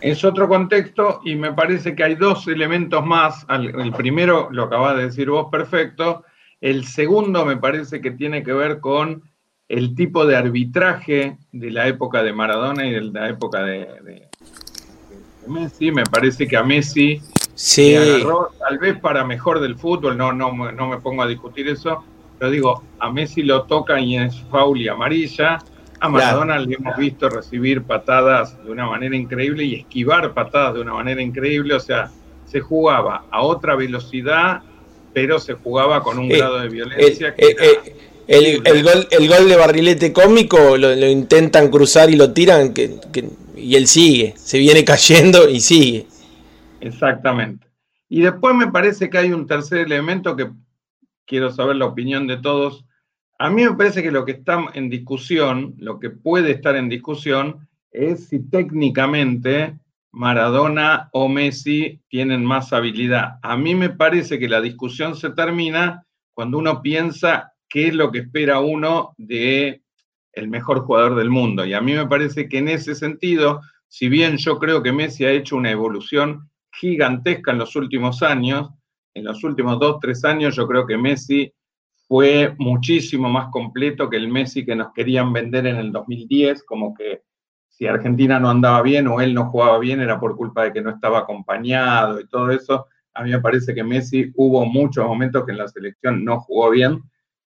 es 0.00 0.24
otro 0.24 0.48
contexto 0.48 1.20
y 1.24 1.34
me 1.34 1.52
parece 1.52 1.94
que 1.94 2.04
hay 2.04 2.14
dos 2.14 2.46
elementos 2.48 3.04
más. 3.04 3.46
El 3.48 3.92
primero 3.92 4.48
lo 4.50 4.64
acabas 4.64 4.96
de 4.96 5.04
decir 5.04 5.30
vos 5.30 5.48
perfecto. 5.50 6.24
El 6.60 6.84
segundo 6.84 7.44
me 7.44 7.56
parece 7.56 8.00
que 8.00 8.12
tiene 8.12 8.42
que 8.42 8.52
ver 8.52 8.80
con 8.80 9.22
el 9.68 9.94
tipo 9.94 10.24
de 10.26 10.36
arbitraje 10.36 11.36
de 11.52 11.70
la 11.70 11.86
época 11.88 12.22
de 12.22 12.32
Maradona 12.32 12.86
y 12.86 12.92
de 12.92 13.00
la 13.02 13.28
época 13.28 13.62
de, 13.62 14.28
Messi. 15.46 15.90
Me 15.90 16.04
parece 16.04 16.46
que 16.46 16.56
a 16.56 16.62
Messi 16.62 17.20
Sí. 17.54 17.96
tal 18.60 18.78
vez 18.78 19.00
para 19.00 19.24
mejor 19.24 19.58
del 19.58 19.76
fútbol, 19.76 20.16
no, 20.16 20.32
no, 20.32 20.52
no 20.70 20.88
me 20.88 20.98
pongo 20.98 21.24
a 21.24 21.26
discutir 21.26 21.66
eso, 21.66 22.04
pero 22.38 22.52
digo, 22.52 22.84
a 23.00 23.10
Messi 23.10 23.42
lo 23.42 23.64
toca 23.64 23.98
y 23.98 24.16
es 24.16 24.40
faul 24.50 24.80
y 24.80 24.86
amarilla. 24.86 25.58
A 26.00 26.08
Maradona 26.08 26.58
le 26.58 26.74
hemos 26.74 26.96
visto 26.96 27.28
recibir 27.28 27.82
patadas 27.82 28.62
de 28.64 28.70
una 28.70 28.86
manera 28.86 29.16
increíble 29.16 29.64
y 29.64 29.74
esquivar 29.74 30.32
patadas 30.32 30.74
de 30.74 30.80
una 30.80 30.94
manera 30.94 31.20
increíble. 31.20 31.74
O 31.74 31.80
sea, 31.80 32.10
se 32.46 32.60
jugaba 32.60 33.24
a 33.30 33.42
otra 33.42 33.74
velocidad, 33.74 34.62
pero 35.12 35.38
se 35.38 35.54
jugaba 35.54 36.02
con 36.02 36.18
un 36.18 36.30
eh, 36.30 36.36
grado 36.38 36.60
de 36.60 36.68
violencia 36.68 37.34
que 37.34 37.46
eh, 37.46 37.56
eh, 38.28 38.60
el, 38.64 38.82
gol, 38.82 39.08
el 39.10 39.28
gol 39.28 39.48
de 39.48 39.56
barrilete 39.56 40.12
cómico 40.12 40.76
lo, 40.76 40.94
intentan 41.06 41.68
cruzar 41.70 42.10
y 42.10 42.16
lo 42.16 42.32
tiran 42.32 42.72
y 43.56 43.74
él 43.74 43.86
sigue, 43.86 44.34
se 44.36 44.58
viene 44.58 44.84
cayendo 44.84 45.48
y 45.48 45.60
sigue. 45.60 46.06
Exactamente. 46.80 47.66
Y 48.08 48.22
después 48.22 48.54
me 48.54 48.70
parece 48.70 49.10
que 49.10 49.18
hay 49.18 49.32
un 49.32 49.46
tercer 49.46 49.80
elemento 49.80 50.36
que 50.36 50.50
quiero 51.26 51.50
saber 51.50 51.76
la 51.76 51.86
opinión 51.86 52.26
de 52.26 52.38
todos. 52.38 52.84
A 53.40 53.50
mí 53.50 53.62
me 53.64 53.74
parece 53.74 54.02
que 54.02 54.10
lo 54.10 54.24
que 54.24 54.32
está 54.32 54.66
en 54.74 54.90
discusión, 54.90 55.74
lo 55.78 56.00
que 56.00 56.10
puede 56.10 56.50
estar 56.50 56.74
en 56.74 56.88
discusión, 56.88 57.68
es 57.92 58.28
si 58.28 58.40
técnicamente 58.50 59.78
Maradona 60.10 61.08
o 61.12 61.28
Messi 61.28 62.00
tienen 62.08 62.44
más 62.44 62.72
habilidad. 62.72 63.38
A 63.42 63.56
mí 63.56 63.76
me 63.76 63.90
parece 63.90 64.40
que 64.40 64.48
la 64.48 64.60
discusión 64.60 65.14
se 65.14 65.30
termina 65.30 66.04
cuando 66.34 66.58
uno 66.58 66.82
piensa 66.82 67.52
qué 67.68 67.88
es 67.88 67.94
lo 67.94 68.10
que 68.10 68.20
espera 68.20 68.58
uno 68.58 69.14
de 69.18 69.82
el 70.32 70.48
mejor 70.48 70.80
jugador 70.80 71.14
del 71.14 71.30
mundo. 71.30 71.64
Y 71.64 71.74
a 71.74 71.80
mí 71.80 71.92
me 71.92 72.06
parece 72.06 72.48
que 72.48 72.58
en 72.58 72.68
ese 72.68 72.96
sentido, 72.96 73.60
si 73.86 74.08
bien 74.08 74.36
yo 74.36 74.58
creo 74.58 74.82
que 74.82 74.92
Messi 74.92 75.24
ha 75.24 75.30
hecho 75.30 75.56
una 75.56 75.70
evolución 75.70 76.50
gigantesca 76.72 77.52
en 77.52 77.58
los 77.58 77.76
últimos 77.76 78.22
años, 78.22 78.70
en 79.14 79.24
los 79.24 79.44
últimos 79.44 79.78
dos, 79.78 79.98
tres 80.00 80.24
años 80.24 80.56
yo 80.56 80.66
creo 80.66 80.86
que 80.86 80.96
Messi 80.96 81.52
fue 82.08 82.54
muchísimo 82.58 83.28
más 83.28 83.50
completo 83.50 84.08
que 84.08 84.16
el 84.16 84.28
Messi 84.28 84.64
que 84.64 84.74
nos 84.74 84.92
querían 84.94 85.30
vender 85.32 85.66
en 85.66 85.76
el 85.76 85.92
2010, 85.92 86.64
como 86.64 86.94
que 86.94 87.22
si 87.68 87.86
Argentina 87.86 88.40
no 88.40 88.48
andaba 88.48 88.80
bien 88.82 89.06
o 89.06 89.20
él 89.20 89.34
no 89.34 89.50
jugaba 89.50 89.78
bien 89.78 90.00
era 90.00 90.18
por 90.18 90.34
culpa 90.34 90.64
de 90.64 90.72
que 90.72 90.80
no 90.80 90.90
estaba 90.90 91.20
acompañado 91.20 92.18
y 92.18 92.26
todo 92.26 92.50
eso. 92.50 92.86
A 93.12 93.22
mí 93.22 93.30
me 93.30 93.40
parece 93.40 93.74
que 93.74 93.84
Messi 93.84 94.32
hubo 94.36 94.64
muchos 94.64 95.06
momentos 95.06 95.44
que 95.44 95.52
en 95.52 95.58
la 95.58 95.68
selección 95.68 96.24
no 96.24 96.40
jugó 96.40 96.70
bien. 96.70 97.02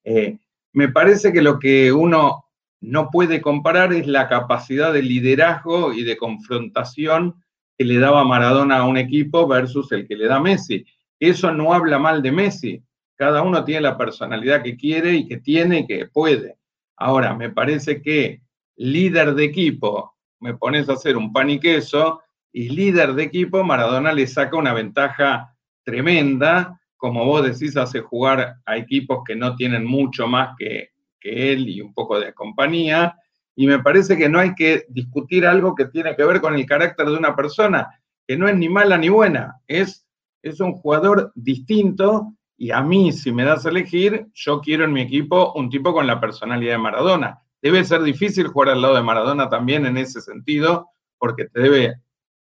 Eh, 0.04 0.38
me 0.72 0.88
parece 0.88 1.32
que 1.32 1.42
lo 1.42 1.58
que 1.58 1.92
uno 1.92 2.44
no 2.80 3.10
puede 3.10 3.40
comparar 3.40 3.92
es 3.92 4.06
la 4.06 4.28
capacidad 4.28 4.92
de 4.92 5.02
liderazgo 5.02 5.92
y 5.92 6.04
de 6.04 6.16
confrontación 6.16 7.42
que 7.76 7.84
le 7.84 7.98
daba 7.98 8.24
Maradona 8.24 8.78
a 8.78 8.84
un 8.84 8.98
equipo 8.98 9.48
versus 9.48 9.90
el 9.92 10.06
que 10.06 10.16
le 10.16 10.26
da 10.26 10.38
Messi. 10.38 10.86
Eso 11.18 11.50
no 11.52 11.72
habla 11.74 11.98
mal 11.98 12.22
de 12.22 12.30
Messi. 12.32 12.82
Cada 13.16 13.42
uno 13.42 13.64
tiene 13.64 13.82
la 13.82 13.96
personalidad 13.96 14.62
que 14.62 14.76
quiere 14.76 15.14
y 15.14 15.26
que 15.26 15.38
tiene 15.38 15.80
y 15.80 15.86
que 15.86 16.06
puede. 16.06 16.58
Ahora, 16.96 17.34
me 17.34 17.50
parece 17.50 18.02
que 18.02 18.42
líder 18.76 19.34
de 19.34 19.44
equipo, 19.44 20.16
me 20.40 20.54
pones 20.54 20.88
a 20.88 20.94
hacer 20.94 21.16
un 21.16 21.32
pan 21.32 21.50
y 21.50 21.60
queso, 21.60 22.20
y 22.52 22.68
líder 22.68 23.14
de 23.14 23.24
equipo, 23.24 23.64
Maradona 23.64 24.12
le 24.12 24.26
saca 24.26 24.56
una 24.56 24.72
ventaja 24.72 25.56
tremenda. 25.82 26.80
Como 26.96 27.24
vos 27.24 27.44
decís, 27.44 27.76
hace 27.76 28.00
jugar 28.00 28.56
a 28.64 28.76
equipos 28.76 29.22
que 29.26 29.34
no 29.34 29.56
tienen 29.56 29.84
mucho 29.84 30.26
más 30.26 30.54
que, 30.58 30.90
que 31.20 31.52
él 31.52 31.68
y 31.68 31.80
un 31.80 31.92
poco 31.92 32.20
de 32.20 32.32
compañía. 32.32 33.16
Y 33.56 33.66
me 33.66 33.80
parece 33.80 34.16
que 34.16 34.28
no 34.28 34.38
hay 34.38 34.54
que 34.54 34.86
discutir 34.88 35.46
algo 35.46 35.74
que 35.74 35.86
tiene 35.86 36.14
que 36.16 36.24
ver 36.24 36.40
con 36.40 36.54
el 36.54 36.66
carácter 36.66 37.06
de 37.06 37.16
una 37.16 37.34
persona, 37.34 37.88
que 38.26 38.36
no 38.36 38.48
es 38.48 38.56
ni 38.56 38.68
mala 38.68 38.98
ni 38.98 39.08
buena, 39.08 39.60
es 39.66 40.04
es 40.44 40.60
un 40.60 40.74
jugador 40.74 41.32
distinto 41.34 42.34
y 42.64 42.70
a 42.70 42.80
mí, 42.80 43.12
si 43.12 43.30
me 43.30 43.44
das 43.44 43.66
a 43.66 43.68
elegir, 43.68 44.26
yo 44.32 44.62
quiero 44.62 44.86
en 44.86 44.92
mi 44.94 45.02
equipo 45.02 45.52
un 45.52 45.68
tipo 45.68 45.92
con 45.92 46.06
la 46.06 46.18
personalidad 46.18 46.72
de 46.72 46.78
Maradona. 46.78 47.42
Debe 47.60 47.84
ser 47.84 48.02
difícil 48.02 48.46
jugar 48.46 48.70
al 48.70 48.80
lado 48.80 48.94
de 48.94 49.02
Maradona 49.02 49.50
también 49.50 49.84
en 49.84 49.98
ese 49.98 50.22
sentido, 50.22 50.88
porque 51.18 51.44
te 51.44 51.60
debe 51.60 51.96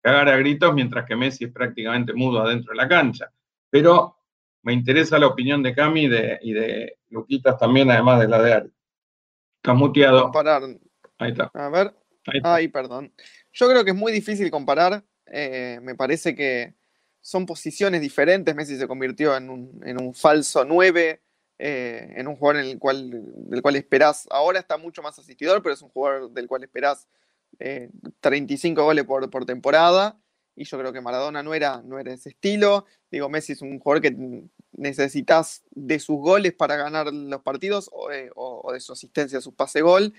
cagar 0.01 0.27
a 0.27 0.35
gritos 0.35 0.73
mientras 0.73 1.05
que 1.05 1.15
Messi 1.15 1.45
es 1.45 1.53
prácticamente 1.53 2.11
mudo 2.13 2.41
adentro 2.41 2.71
de 2.73 2.75
la 2.75 2.89
cancha. 2.89 3.31
Pero 3.69 4.17
me 4.63 4.73
interesa 4.73 5.17
la 5.19 5.27
opinión 5.27 5.63
de 5.63 5.73
Cami 5.73 6.01
y 6.01 6.07
de, 6.09 6.39
y 6.41 6.51
de 6.51 6.97
Luquitas 7.11 7.57
también, 7.57 7.89
además 7.89 8.19
de 8.19 8.27
la 8.27 8.41
de 8.41 8.53
Ari. 8.53 8.73
Está 9.63 9.73
muteado. 9.73 10.23
Comparar. 10.23 10.63
Ahí 11.17 11.31
está. 11.31 11.49
A 11.53 11.69
ver. 11.69 11.95
Ahí 12.43 12.67
perdón. 12.67 13.13
Yo 13.53 13.69
creo 13.69 13.85
que 13.85 13.91
es 13.91 13.97
muy 13.97 14.11
difícil 14.11 14.51
comparar. 14.51 15.01
Eh, 15.27 15.79
me 15.81 15.95
parece 15.95 16.35
que 16.35 16.73
son 17.29 17.45
posiciones 17.45 18.01
diferentes. 18.01 18.55
Messi 18.55 18.75
se 18.75 18.87
convirtió 18.87 19.37
en 19.37 19.51
un, 19.51 20.13
falso 20.15 20.65
9, 20.65 21.21
eh, 21.59 22.13
en 22.15 22.27
un 22.27 22.35
jugador 22.35 22.63
en 22.63 22.71
el 22.71 22.79
cual, 22.79 23.11
del 23.11 23.61
cual 23.61 23.75
esperás. 23.75 24.27
Ahora 24.31 24.59
está 24.59 24.77
mucho 24.77 25.03
más 25.03 25.19
asistidor, 25.19 25.61
pero 25.61 25.75
es 25.75 25.81
un 25.83 25.89
jugador 25.89 26.31
del 26.31 26.47
cual 26.47 26.63
esperás 26.63 27.07
35 28.21 28.81
eh, 28.81 28.83
goles 28.83 29.05
por, 29.05 29.29
por, 29.29 29.45
temporada. 29.45 30.19
Y 30.55 30.63
yo 30.63 30.79
creo 30.79 30.91
que 30.91 31.01
Maradona 31.01 31.43
no 31.43 31.53
era, 31.53 31.83
no 31.83 31.99
era 31.99 32.11
ese 32.13 32.29
estilo. 32.29 32.85
Digo, 33.11 33.29
Messi 33.29 33.53
es 33.53 33.61
un 33.61 33.77
jugador 33.77 34.01
que 34.01 34.47
necesitas 34.71 35.61
de 35.69 35.99
sus 35.99 36.17
goles 36.17 36.53
para 36.53 36.77
ganar 36.77 37.13
los 37.13 37.41
partidos 37.43 37.91
o, 37.93 38.11
eh, 38.11 38.31
de 38.73 38.79
su 38.79 38.93
asistencia, 38.93 39.39
su 39.39 39.53
pase 39.53 39.81
gol 39.81 40.15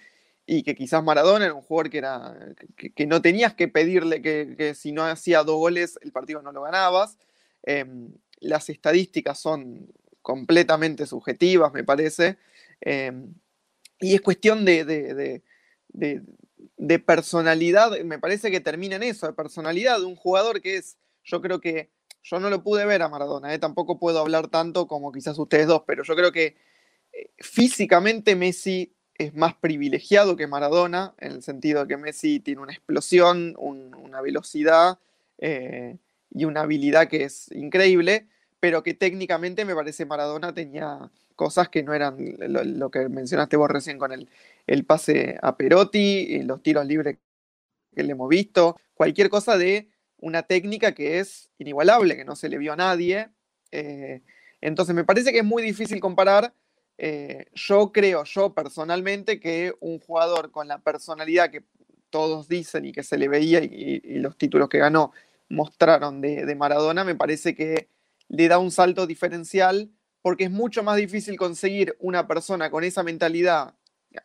y 0.47 0.63
que 0.63 0.75
quizás 0.75 1.03
Maradona 1.05 1.45
era 1.45 1.55
un 1.55 1.63
jugador 1.63 1.91
que, 1.91 1.99
era, 1.99 2.35
que, 2.77 3.07
no 3.07 3.23
tenías 3.23 3.55
que 3.55 3.69
pedirle 3.69 4.21
que, 4.21 4.75
si 4.75 4.93
no 4.93 5.05
hacía 5.05 5.45
dos 5.45 5.57
goles 5.57 5.99
el 6.03 6.13
partido 6.13 6.43
no 6.43 6.53
lo 6.53 6.63
ganabas. 6.63 7.19
Em, 7.63 8.13
las 8.41 8.69
estadísticas 8.69 9.39
son 9.39 9.93
completamente 10.23 11.07
subjetivas, 11.07 11.73
me 11.73 11.85
parece. 11.85 12.39
Em, 12.81 13.35
y 14.01 14.15
es 14.15 14.21
cuestión 14.23 14.65
de, 14.65 14.85
de, 15.89 16.99
personalidad, 16.99 17.99
me 18.01 18.19
parece 18.19 18.51
que 18.51 18.61
termina 18.61 18.97
en 18.97 19.03
eso, 19.05 19.27
de 19.27 19.33
personalidad 19.35 19.99
de 19.99 20.07
un 20.07 20.17
jugador 20.17 20.61
que 20.61 20.77
es, 20.77 20.97
yo 21.23 21.41
creo 21.41 21.61
que, 21.61 21.91
yo 22.23 22.41
no 22.41 22.51
lo 22.51 22.63
pude 22.63 22.85
ver 22.87 23.03
a 23.03 23.09
Maradona, 23.09 23.55
¿eh? 23.55 23.59
tampoco 23.59 23.99
puedo 23.99 24.19
hablar 24.19 24.49
tanto 24.49 24.87
como 24.87 25.13
quizás 25.13 25.39
ustedes 25.39 25.67
dos, 25.67 25.85
pero 25.87 26.03
yo 26.03 26.15
creo 26.15 26.33
que 26.33 26.57
eh, 27.13 27.31
físicamente 27.39 28.37
Messi 28.37 28.95
es 29.21 29.35
más 29.35 29.55
privilegiado 29.55 30.35
que 30.35 30.47
Maradona, 30.47 31.13
en 31.19 31.33
el 31.33 31.43
sentido 31.43 31.83
de 31.83 31.89
que 31.89 31.97
Messi 31.99 32.41
tiene 32.41 32.63
una 32.63 32.73
explosión, 32.73 33.55
una 33.59 34.23
velocidad 34.23 34.99
eh, 35.37 35.99
y 36.31 36.47
una 36.47 36.63
habilidad 36.63 37.07
que 37.07 37.25
es 37.25 37.53
increíble, 37.53 38.29
pero 38.61 38.83
que 38.83 38.95
técnicamente 38.95 39.67
me 39.67 39.75
parece 39.75 40.07
Maradona 40.07 40.55
tenía 40.55 41.11
cosas 41.37 41.69
que 41.69 41.83
no 41.83 41.93
eran 41.93 42.17
lo, 42.39 42.91
que 42.91 43.11
mencionaste 43.11 43.59
vos 43.59 43.71
recién 43.71 43.99
con 43.99 44.11
el, 44.13 44.27
el 44.67 44.87
pase 44.87 45.37
a 45.43 45.55
Perotti, 45.55 46.43
los 46.45 46.63
tiros 46.63 46.87
libres 46.87 47.19
que 47.95 48.03
le 48.03 48.13
hemos 48.13 48.29
visto, 48.31 48.81
cualquier 48.95 49.29
cosa 49.29 49.59
de 49.59 49.91
una 50.17 50.45
técnica 50.45 50.93
que 50.93 51.19
es 51.19 51.51
inigualable, 51.59 52.17
que 52.17 52.25
no 52.25 52.37
se 52.37 52.49
le 52.49 52.57
vio 52.57 52.73
a 52.73 52.77
nadie. 52.77 53.29
Eh, 53.71 54.23
entonces 54.63 54.95
me 54.95 55.05
parece 55.05 55.31
que 55.31 55.41
es 55.41 55.45
muy 55.45 55.63
difícil 55.63 56.01
comparar 56.01 56.55
eh, 57.03 57.47
yo 57.55 57.93
creo, 57.93 58.25
yo 58.25 58.53
personalmente, 58.53 59.41
que 59.41 59.73
un 59.81 60.01
jugador 60.01 60.51
con 60.51 60.69
la 60.69 60.81
personalidad 60.81 61.51
que 61.51 61.65
todos 62.11 62.47
dicen 62.47 62.85
y 62.85 62.93
que 62.93 63.03
se 63.03 63.17
le 63.17 63.27
veía 63.27 63.61
y, 63.63 64.19
los 64.19 64.37
títulos 64.37 64.69
que 64.69 64.77
ganó 64.77 65.13
mostraron 65.49 66.21
de, 66.21 66.55
Maradona, 66.55 67.03
me 67.03 67.15
parece 67.15 67.55
que 67.55 67.89
le 68.29 68.49
da 68.49 68.59
un 68.59 68.71
salto 68.71 69.07
diferencial 69.07 69.91
porque 70.21 70.45
es 70.45 70.51
mucho 70.51 70.83
más 70.83 70.99
difícil 70.99 71.39
conseguir 71.39 71.97
una 72.01 72.29
persona 72.29 72.71
con 72.71 72.85
esa 72.85 73.03
mentalidad 73.03 73.77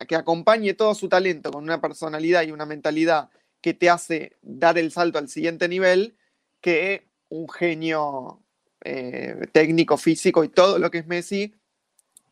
que 0.06 0.18
acompañe 0.18 0.74
todo 0.74 0.96
su 0.96 1.08
talento 1.08 1.52
con 1.52 1.64
una 1.64 1.80
personalidad 1.80 2.44
y 2.44 2.52
una 2.52 2.66
mentalidad 2.66 3.30
que 3.62 3.74
te 3.74 3.90
hace 3.90 4.36
dar 4.42 4.78
el 4.78 4.92
salto 4.92 5.18
al 5.18 5.30
siguiente 5.30 5.70
nivel 5.70 6.18
que 6.60 7.08
un 7.30 7.48
genio 7.48 8.44
eh, 8.84 9.48
técnico, 9.54 9.96
físico 9.96 10.44
y 10.44 10.50
todo 10.50 10.78
lo 10.78 10.92
que 10.92 10.98
es 10.98 11.08
Messi 11.08 11.56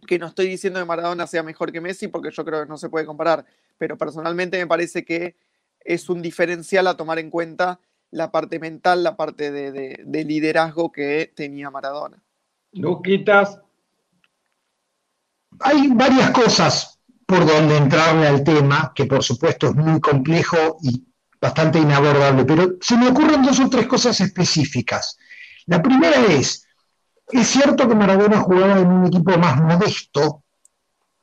que 0.05 0.19
no 0.19 0.27
estoy 0.27 0.47
diciendo 0.47 0.79
que 0.79 0.85
Maradona 0.85 1.27
sea 1.27 1.43
mejor 1.43 1.71
que 1.71 1.81
Messi, 1.81 2.07
porque 2.07 2.31
yo 2.31 2.45
creo 2.45 2.63
que 2.63 2.69
no 2.69 2.77
se 2.77 2.89
puede 2.89 3.05
comparar, 3.05 3.45
pero 3.77 3.97
personalmente 3.97 4.57
me 4.57 4.67
parece 4.67 5.03
que 5.03 5.35
es 5.79 6.09
un 6.09 6.21
diferencial 6.21 6.87
a 6.87 6.97
tomar 6.97 7.19
en 7.19 7.29
cuenta 7.29 7.79
la 8.11 8.31
parte 8.31 8.59
mental, 8.59 9.03
la 9.03 9.17
parte 9.17 9.51
de, 9.51 10.23
liderazgo 10.25 10.91
que 10.91 11.31
tenía 11.35 11.71
Maradona. 11.71 12.21
Luquitas. 12.73 13.59
Hay 15.59 15.87
varias 15.89 16.31
cosas 16.31 16.99
por 17.25 17.45
donde 17.45 17.77
entrarle 17.77 18.27
al 18.27 18.43
tema, 18.43 18.91
que 18.93 19.05
por 19.05 19.23
supuesto 19.23 19.67
es 19.67 19.75
muy 19.75 19.99
complejo 19.99 20.77
y 20.81 21.03
bastante 21.41 21.79
inabordable, 21.79 22.45
pero 22.45 22.75
se 22.79 22.97
me 22.97 23.09
ocurren 23.09 23.43
dos 23.43 23.59
o 23.59 23.69
tres 23.69 23.87
cosas 23.87 24.19
específicas. 24.21 25.17
La 25.65 25.81
primera 25.81 26.25
es, 26.27 26.62
es 27.33 27.47
cierto 27.47 27.87
que 27.87 27.95
Maradona 27.95 28.39
jugaba 28.39 28.79
en 28.79 28.87
un 28.87 29.05
equipo 29.07 29.37
más 29.37 29.61
modesto 29.61 30.43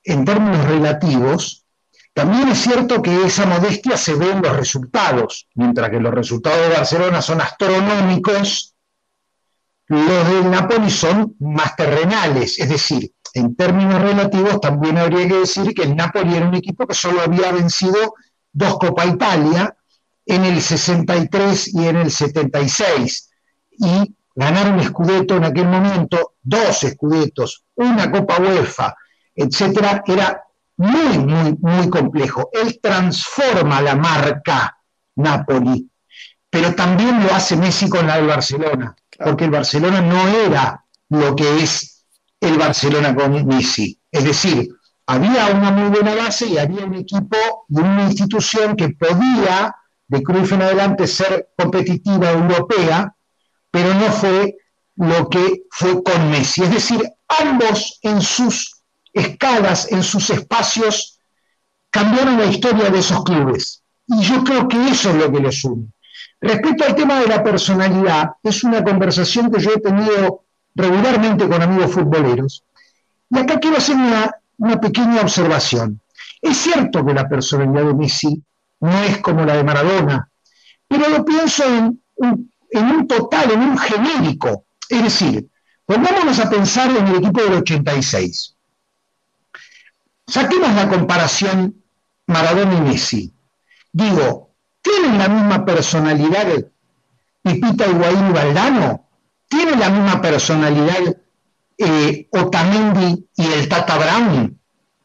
en 0.02 0.24
términos 0.24 0.64
relativos, 0.66 1.64
también 2.12 2.48
es 2.48 2.58
cierto 2.58 3.00
que 3.00 3.24
esa 3.24 3.46
modestia 3.46 3.96
se 3.96 4.14
ve 4.14 4.30
en 4.30 4.42
los 4.42 4.56
resultados, 4.56 5.48
mientras 5.54 5.90
que 5.90 6.00
los 6.00 6.12
resultados 6.12 6.68
de 6.68 6.74
Barcelona 6.74 7.22
son 7.22 7.40
astronómicos, 7.40 8.74
los 9.86 10.28
del 10.28 10.50
Napoli 10.50 10.90
son 10.90 11.36
más 11.40 11.76
terrenales, 11.76 12.58
es 12.58 12.68
decir, 12.68 13.12
en 13.34 13.54
términos 13.54 14.00
relativos 14.00 14.60
también 14.60 14.98
habría 14.98 15.28
que 15.28 15.38
decir 15.38 15.72
que 15.72 15.82
el 15.82 15.94
Napoli 15.94 16.36
era 16.36 16.48
un 16.48 16.54
equipo 16.54 16.86
que 16.86 16.94
solo 16.94 17.20
había 17.22 17.52
vencido 17.52 18.14
dos 18.52 18.78
Copa 18.78 19.06
Italia 19.06 19.76
en 20.26 20.44
el 20.44 20.60
63 20.60 21.74
y 21.74 21.86
en 21.86 21.96
el 21.96 22.10
76 22.10 23.30
y 23.78 24.14
ganar 24.34 24.72
un 24.72 24.80
escudeto 24.80 25.36
en 25.36 25.44
aquel 25.44 25.66
momento, 25.66 26.34
dos 26.42 26.82
escudetos, 26.84 27.64
una 27.74 28.10
Copa 28.10 28.40
UEFA, 28.40 28.94
etcétera, 29.34 30.02
era 30.06 30.42
muy, 30.76 31.18
muy, 31.18 31.56
muy 31.60 31.90
complejo. 31.90 32.50
Él 32.52 32.78
transforma 32.82 33.82
la 33.82 33.96
marca 33.96 34.78
Napoli, 35.16 35.90
pero 36.48 36.74
también 36.74 37.22
lo 37.22 37.34
hace 37.34 37.56
Messi 37.56 37.88
con 37.88 38.06
la 38.06 38.16
del 38.16 38.26
Barcelona, 38.26 38.94
porque 39.18 39.44
el 39.44 39.50
Barcelona 39.50 40.00
no 40.00 40.28
era 40.28 40.84
lo 41.10 41.36
que 41.36 41.62
es 41.62 42.04
el 42.40 42.56
Barcelona 42.56 43.14
con 43.14 43.46
Messi. 43.46 44.00
Es 44.10 44.24
decir, 44.24 44.68
había 45.06 45.48
una 45.48 45.70
muy 45.70 45.90
buena 45.90 46.14
base 46.14 46.46
y 46.46 46.58
había 46.58 46.84
un 46.84 46.94
equipo 46.94 47.36
y 47.68 47.80
una 47.80 48.04
institución 48.04 48.76
que 48.76 48.90
podía, 48.90 49.74
de 50.06 50.22
Cruyff 50.22 50.52
en 50.52 50.62
adelante, 50.62 51.06
ser 51.06 51.50
competitiva 51.56 52.30
europea, 52.30 53.14
pero 53.70 53.94
no 53.94 54.12
fue 54.12 54.56
lo 54.96 55.28
que 55.28 55.62
fue 55.70 56.02
con 56.02 56.30
Messi. 56.30 56.62
Es 56.62 56.70
decir, 56.70 57.00
ambos 57.28 57.98
en 58.02 58.20
sus 58.20 58.82
escalas, 59.12 59.90
en 59.90 60.02
sus 60.02 60.30
espacios, 60.30 61.18
cambiaron 61.90 62.38
la 62.38 62.46
historia 62.46 62.90
de 62.90 62.98
esos 62.98 63.24
clubes. 63.24 63.82
Y 64.06 64.22
yo 64.22 64.42
creo 64.44 64.68
que 64.68 64.88
eso 64.88 65.10
es 65.10 65.16
lo 65.16 65.32
que 65.32 65.40
les 65.40 65.64
une. 65.64 65.88
Respecto 66.40 66.84
al 66.84 66.94
tema 66.94 67.20
de 67.20 67.26
la 67.26 67.42
personalidad, 67.42 68.30
es 68.42 68.64
una 68.64 68.82
conversación 68.82 69.50
que 69.50 69.60
yo 69.60 69.72
he 69.72 69.80
tenido 69.80 70.44
regularmente 70.74 71.48
con 71.48 71.62
amigos 71.62 71.92
futboleros. 71.92 72.64
Y 73.28 73.38
acá 73.38 73.58
quiero 73.58 73.76
hacer 73.76 73.96
una, 73.96 74.34
una 74.58 74.80
pequeña 74.80 75.20
observación. 75.20 76.00
Es 76.40 76.56
cierto 76.56 77.04
que 77.04 77.14
la 77.14 77.28
personalidad 77.28 77.86
de 77.86 77.94
Messi 77.94 78.42
no 78.80 79.02
es 79.02 79.18
como 79.18 79.44
la 79.44 79.56
de 79.56 79.64
Maradona, 79.64 80.28
pero 80.88 81.08
lo 81.08 81.24
pienso 81.24 81.64
en 81.64 82.02
un 82.16 82.49
en 82.70 82.84
un 82.86 83.08
total, 83.08 83.52
en 83.52 83.60
un 83.60 83.78
genérico. 83.78 84.64
Es 84.88 85.02
decir, 85.02 85.48
pongámonos 85.86 86.38
a 86.38 86.50
pensar 86.50 86.90
en 86.90 87.06
el 87.08 87.16
equipo 87.16 87.42
del 87.42 87.54
86. 87.54 88.54
Saquemos 90.26 90.74
la 90.74 90.88
comparación 90.88 91.82
Maradona 92.26 92.74
y 92.74 92.80
Messi. 92.82 93.32
Digo, 93.92 94.50
¿tienen 94.80 95.18
la 95.18 95.28
misma 95.28 95.64
personalidad 95.64 96.46
Pipita 97.42 97.86
Higuaín 97.86 98.28
y 98.28 98.32
Valdano? 98.32 99.04
¿Tienen 99.48 99.80
la 99.80 99.90
misma 99.90 100.20
personalidad 100.20 101.16
eh, 101.76 102.28
Otamendi 102.30 103.26
y 103.36 103.46
el 103.46 103.68
Tata 103.68 103.98
Brown? 103.98 104.60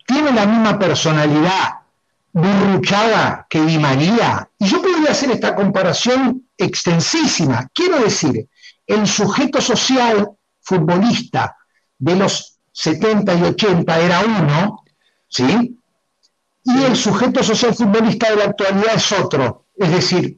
¿Tienen 0.06 0.36
la 0.36 0.46
misma 0.46 0.78
personalidad 0.78 1.85
Burruchaga 2.36 3.48
que 3.50 3.62
Di 3.62 3.80
María? 3.80 4.50
Y 4.60 4.68
yo 4.68 4.82
podría 4.82 5.12
hacer 5.12 5.32
esta 5.32 5.56
comparación 5.56 6.50
extensísima. 6.58 7.70
Quiero 7.74 8.00
decir, 8.00 8.50
el 8.86 9.08
sujeto 9.08 9.62
social 9.62 10.32
futbolista 10.62 11.56
de 11.98 12.16
los 12.18 12.58
70 12.74 13.34
y 13.36 13.42
80 13.42 14.00
era 14.00 14.20
uno, 14.20 14.84
¿sí? 15.30 15.80
Y 16.66 16.84
el 16.84 16.98
sujeto 16.98 17.42
social 17.42 17.74
futbolista 17.74 18.30
de 18.30 18.36
la 18.36 18.44
actualidad 18.46 18.96
es 18.96 19.12
otro. 19.14 19.68
Es 19.74 19.92
decir, 19.92 20.38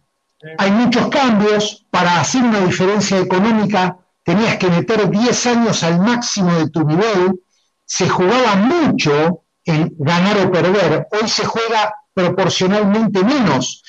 hay 0.59 0.69
muchos 0.69 1.07
cambios. 1.07 1.83
Para 1.89 2.21
hacer 2.21 2.43
una 2.43 2.59
diferencia 2.59 3.17
económica 3.17 3.97
tenías 4.23 4.57
que 4.57 4.69
meter 4.69 5.09
10 5.09 5.47
años 5.47 5.83
al 5.83 5.99
máximo 5.99 6.53
de 6.53 6.69
tu 6.69 6.83
nivel. 6.83 7.41
Se 7.85 8.07
jugaba 8.07 8.55
mucho 8.55 9.45
en 9.67 9.93
ganar 9.99 10.37
o 10.39 10.51
perder. 10.51 11.07
Hoy 11.11 11.27
se 11.27 11.45
juega 11.45 11.93
proporcionalmente 12.13 13.23
menos. 13.23 13.83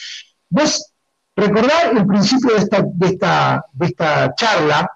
Vos 0.51 0.93
Recordar 1.39 1.97
el 1.97 2.05
principio 2.05 2.51
de 2.51 2.57
esta, 2.57 2.83
de 2.85 3.07
esta, 3.07 3.65
de 3.73 3.87
esta 3.87 4.35
charla, 4.35 4.91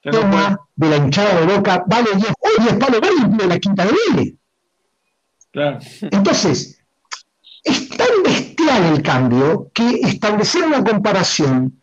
tema 0.00 0.58
de 0.74 0.88
la 0.88 0.96
hinchada 0.96 1.40
de 1.40 1.54
boca, 1.54 1.84
vale 1.86 2.08
10, 2.16 2.32
hoy 2.40 2.64
10 2.64 2.74
palos 2.76 3.00
vale 3.02 3.36
de 3.36 3.46
la 3.46 3.58
quinta 3.58 3.84
de 3.84 3.92
Vélez. 3.92 4.34
Claro. 5.50 5.80
Entonces, 6.00 6.78
es 7.62 7.88
tan 7.90 8.22
bestial 8.24 8.84
el 8.84 9.02
cambio 9.02 9.70
que 9.74 9.96
establecer 9.96 10.64
una 10.64 10.82
comparación 10.82 11.78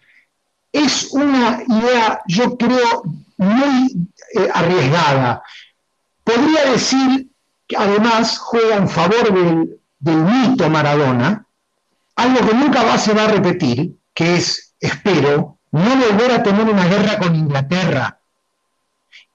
es 0.72 1.12
una 1.12 1.62
idea, 1.68 2.22
yo 2.28 2.58
creo, 2.58 3.04
muy 3.38 4.10
eh, 4.34 4.50
arriesgada. 4.52 5.44
Podría 6.24 6.72
decir 6.72 7.28
que 7.70 7.78
además 7.78 8.40
juega 8.40 8.78
en 8.78 8.90
favor 8.90 9.32
del, 9.32 9.80
del 10.00 10.18
mito 10.18 10.68
Maradona, 10.72 11.46
algo 12.16 12.48
que 12.48 12.56
nunca 12.56 12.98
se 12.98 13.14
va 13.14 13.26
a 13.26 13.28
repetir, 13.28 13.96
que 14.12 14.38
es, 14.38 14.74
espero, 14.80 15.60
no 15.72 15.96
volver 15.96 16.32
a 16.32 16.42
tener 16.42 16.68
una 16.68 16.88
guerra 16.88 17.20
con 17.20 17.36
Inglaterra 17.36 18.20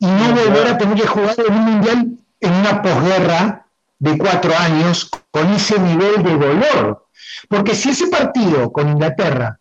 y 0.00 0.06
no 0.06 0.34
volver 0.34 0.66
a 0.66 0.76
tener 0.76 1.00
que 1.00 1.06
jugar 1.06 1.36
en 1.46 1.54
un 1.54 1.64
mundial 1.64 2.08
en 2.40 2.52
una 2.52 2.82
posguerra 2.82 3.66
de 4.00 4.18
cuatro 4.18 4.52
años 4.58 5.08
con 5.30 5.52
ese 5.52 5.78
nivel 5.78 6.24
de 6.24 6.36
dolor. 6.36 7.06
Porque 7.48 7.76
si 7.76 7.90
ese 7.90 8.08
partido 8.08 8.72
con 8.72 8.88
Inglaterra 8.88 9.60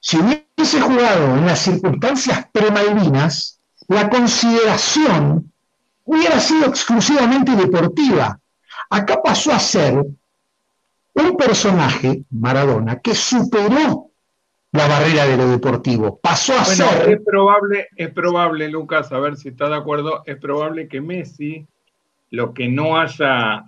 se 0.00 0.18
hubiese 0.18 0.80
jugado 0.80 1.36
en 1.36 1.46
las 1.46 1.60
circunstancias 1.60 2.44
premalvinas, 2.52 3.60
la 3.86 4.10
consideración 4.10 5.49
hubiera 6.04 6.40
sido 6.40 6.66
exclusivamente 6.66 7.54
deportiva. 7.56 8.38
Acá 8.88 9.20
pasó 9.22 9.52
a 9.52 9.58
ser 9.58 10.04
un 11.14 11.36
personaje, 11.36 12.24
Maradona, 12.30 13.00
que 13.00 13.14
superó 13.14 14.10
la 14.72 14.86
barrera 14.86 15.26
de 15.26 15.36
lo 15.36 15.48
deportivo. 15.48 16.20
Pasó 16.20 16.54
a 16.54 16.64
ser. 16.64 17.10
Es 17.10 17.20
probable, 17.24 17.88
es 17.96 18.10
probable, 18.10 18.68
Lucas, 18.68 19.10
a 19.12 19.18
ver 19.18 19.36
si 19.36 19.48
está 19.48 19.68
de 19.68 19.76
acuerdo, 19.76 20.22
es 20.26 20.36
probable 20.36 20.88
que 20.88 21.00
Messi, 21.00 21.66
lo 22.30 22.54
que 22.54 22.68
no 22.68 22.98
haya 22.98 23.64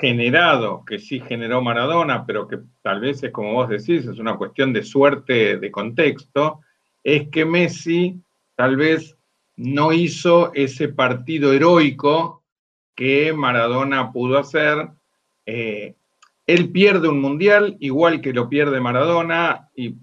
generado, 0.00 0.84
que 0.84 0.98
sí 0.98 1.20
generó 1.20 1.62
Maradona, 1.62 2.26
pero 2.26 2.46
que 2.46 2.58
tal 2.82 3.00
vez 3.00 3.22
es 3.22 3.32
como 3.32 3.54
vos 3.54 3.68
decís, 3.68 4.06
es 4.06 4.18
una 4.18 4.36
cuestión 4.36 4.72
de 4.72 4.84
suerte, 4.84 5.56
de 5.56 5.70
contexto, 5.70 6.60
es 7.02 7.28
que 7.28 7.44
Messi 7.44 8.20
tal 8.54 8.76
vez 8.76 9.15
no 9.56 9.92
hizo 9.92 10.52
ese 10.54 10.88
partido 10.88 11.52
heroico 11.52 12.44
que 12.94 13.32
Maradona 13.32 14.12
pudo 14.12 14.38
hacer. 14.38 14.88
Eh, 15.44 15.94
él 16.46 16.70
pierde 16.70 17.08
un 17.08 17.20
mundial, 17.20 17.76
igual 17.80 18.20
que 18.20 18.32
lo 18.32 18.48
pierde 18.48 18.80
Maradona, 18.80 19.68
y 19.74 19.96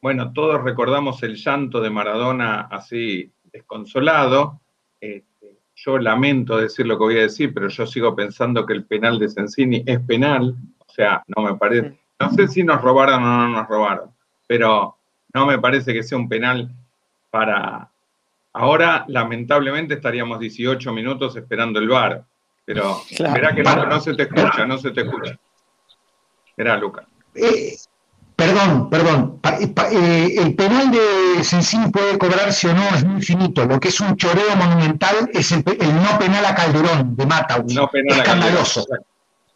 bueno, 0.00 0.32
todos 0.32 0.62
recordamos 0.62 1.22
el 1.22 1.36
llanto 1.36 1.80
de 1.80 1.90
Maradona 1.90 2.62
así 2.62 3.30
desconsolado. 3.52 4.60
Este, 5.00 5.58
yo 5.74 5.98
lamento 5.98 6.56
decir 6.56 6.86
lo 6.86 6.96
que 6.96 7.04
voy 7.04 7.18
a 7.18 7.22
decir, 7.22 7.52
pero 7.52 7.68
yo 7.68 7.86
sigo 7.86 8.16
pensando 8.16 8.64
que 8.64 8.72
el 8.72 8.84
penal 8.84 9.18
de 9.18 9.28
Sensini 9.28 9.82
es 9.86 10.00
penal, 10.00 10.56
o 10.78 10.92
sea, 10.92 11.22
no 11.26 11.42
me 11.42 11.54
parece, 11.56 11.98
no 12.18 12.30
sé 12.32 12.48
si 12.48 12.62
nos 12.64 12.80
robaron 12.80 13.22
o 13.22 13.26
no 13.26 13.48
nos 13.48 13.68
robaron, 13.68 14.10
pero 14.46 14.96
no 15.34 15.46
me 15.46 15.58
parece 15.58 15.92
que 15.92 16.02
sea 16.02 16.18
un 16.18 16.28
penal 16.28 16.74
para... 17.30 17.90
Ahora, 18.52 19.04
lamentablemente, 19.08 19.94
estaríamos 19.94 20.40
18 20.40 20.92
minutos 20.92 21.36
esperando 21.36 21.78
el 21.78 21.88
VAR, 21.88 22.24
pero 22.64 23.00
verá 23.18 23.54
que 23.54 23.62
no 23.62 24.00
se 24.00 24.14
te 24.14 24.24
escucha, 24.24 24.66
no 24.66 24.78
se 24.78 24.90
te 24.90 25.02
escucha. 25.02 25.38
Luca. 26.80 27.06
Eh, 27.34 27.74
perdón, 28.36 28.90
perdón. 28.90 29.40
Eh, 29.92 30.34
el 30.36 30.54
penal 30.54 30.90
de 30.90 31.42
Sensini 31.42 31.90
puede 31.90 32.18
cobrarse 32.18 32.68
o 32.68 32.74
no, 32.74 32.88
es 32.94 33.04
muy 33.04 33.22
finito. 33.22 33.64
Lo 33.64 33.80
que 33.80 33.88
es 33.88 34.00
un 34.00 34.16
choreo 34.16 34.56
monumental 34.56 35.30
es 35.32 35.52
el, 35.52 35.64
no 35.64 36.18
penal 36.18 36.44
a 36.44 36.54
Calderón 36.54 37.16
de 37.16 37.26
Mata. 37.26 37.64
No 37.72 37.88
penal 37.88 38.18
Escandaloso. 38.18 38.86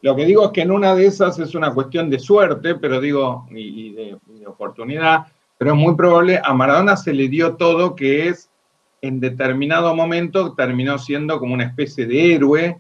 Lo 0.01 0.17
que 0.17 0.25
digo 0.25 0.47
es 0.47 0.51
que 0.53 0.63
en 0.63 0.71
una 0.71 0.95
de 0.95 1.07
esas 1.07 1.39
es 1.39 1.55
una 1.55 1.73
cuestión 1.73 2.11
de 2.11 2.19
suerte, 2.19 2.75
pero 2.75 3.01
digo, 3.01 3.47
y, 3.51 3.93
de, 3.93 4.17
de 4.27 4.47
oportunidad, 4.47 5.27
pero 5.57 5.73
es 5.73 5.77
muy 5.77 5.95
probable, 5.95 6.41
a 6.43 6.53
Maradona 6.53 6.97
se 6.97 7.13
le 7.13 7.29
dio 7.29 7.55
todo 7.57 7.95
que 7.95 8.29
es, 8.29 8.51
en 9.07 9.21
determinado 9.21 9.95
momento, 9.95 10.55
terminó 10.55 10.99
siendo 10.99 11.39
como 11.39 11.53
una 11.53 11.65
especie 11.65 12.07
de 12.07 12.35
héroe, 12.35 12.79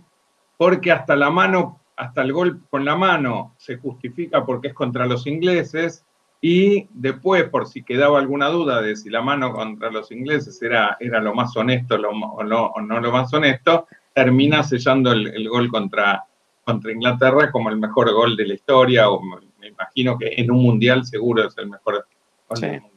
porque 0.56 0.90
hasta 0.90 1.16
la 1.16 1.30
mano 1.30 1.80
hasta 1.96 2.22
el 2.22 2.32
gol 2.32 2.62
con 2.70 2.84
la 2.84 2.96
mano 2.96 3.54
se 3.56 3.76
justifica 3.76 4.44
porque 4.44 4.68
es 4.68 4.74
contra 4.74 5.06
los 5.06 5.26
ingleses 5.26 6.04
y 6.40 6.88
después, 6.92 7.44
por 7.44 7.68
si 7.68 7.82
quedaba 7.82 8.18
alguna 8.18 8.48
duda 8.48 8.82
de 8.82 8.96
si 8.96 9.10
la 9.10 9.22
mano 9.22 9.52
contra 9.52 9.90
los 9.90 10.10
ingleses 10.10 10.60
era, 10.60 10.96
era 10.98 11.20
lo 11.20 11.34
más 11.34 11.56
honesto 11.56 11.94
o, 11.94 12.42
no 12.42 13.00
lo 13.00 13.12
más 13.12 13.32
honesto, 13.32 13.86
termina 14.12 14.62
sellando 14.62 15.12
el, 15.12 15.48
gol 15.48 15.68
contra, 15.68 16.24
contra 16.64 16.92
Inglaterra 16.92 17.50
como 17.50 17.70
el 17.70 17.76
mejor 17.76 18.12
gol 18.12 18.36
de 18.36 18.46
la 18.46 18.54
historia, 18.54 19.08
o 19.08 19.22
me 19.22 19.68
imagino 19.68 20.18
que 20.18 20.34
en 20.36 20.50
un 20.50 20.62
mundial 20.62 21.04
seguro 21.04 21.46
es 21.46 21.56
el 21.58 21.70
mejor 21.70 22.06
gol 22.48 22.93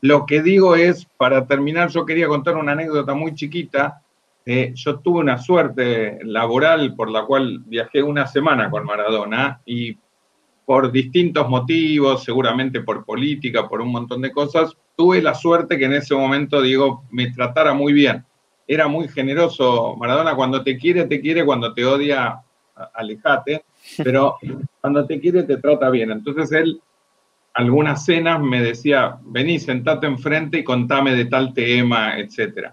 lo 0.00 0.26
que 0.26 0.42
digo 0.42 0.76
es, 0.76 1.06
para 1.16 1.46
terminar, 1.46 1.88
yo 1.88 2.04
quería 2.04 2.28
contar 2.28 2.56
una 2.56 2.72
anécdota 2.72 3.14
muy 3.14 3.34
chiquita. 3.34 4.02
Eh, 4.44 4.72
yo 4.74 5.00
tuve 5.00 5.20
una 5.20 5.38
suerte 5.38 6.18
laboral 6.22 6.94
por 6.94 7.10
la 7.10 7.24
cual 7.24 7.62
viajé 7.66 8.02
una 8.02 8.26
semana 8.26 8.70
con 8.70 8.84
Maradona 8.84 9.60
y 9.66 9.96
por 10.64 10.90
distintos 10.92 11.48
motivos, 11.48 12.24
seguramente 12.24 12.80
por 12.80 13.04
política, 13.04 13.68
por 13.68 13.80
un 13.80 13.92
montón 13.92 14.20
de 14.20 14.32
cosas, 14.32 14.76
tuve 14.96 15.22
la 15.22 15.34
suerte 15.34 15.78
que 15.78 15.84
en 15.84 15.94
ese 15.94 16.14
momento, 16.14 16.60
digo, 16.60 17.04
me 17.10 17.30
tratara 17.30 17.72
muy 17.72 17.92
bien. 17.92 18.24
Era 18.68 18.88
muy 18.88 19.08
generoso 19.08 19.94
Maradona, 19.96 20.34
cuando 20.34 20.62
te 20.62 20.76
quiere, 20.76 21.04
te 21.04 21.20
quiere, 21.20 21.44
cuando 21.44 21.72
te 21.72 21.84
odia, 21.84 22.40
alejate, 22.94 23.64
pero 24.02 24.36
cuando 24.80 25.06
te 25.06 25.20
quiere, 25.20 25.44
te 25.44 25.56
trata 25.58 25.88
bien. 25.90 26.10
Entonces 26.10 26.50
él, 26.52 26.80
algunas 27.56 28.04
cenas 28.04 28.38
me 28.42 28.60
decía, 28.60 29.18
vení, 29.22 29.58
sentate 29.58 30.06
enfrente 30.06 30.58
y 30.58 30.64
contame 30.64 31.14
de 31.14 31.24
tal 31.24 31.54
tema, 31.54 32.18
etc. 32.18 32.70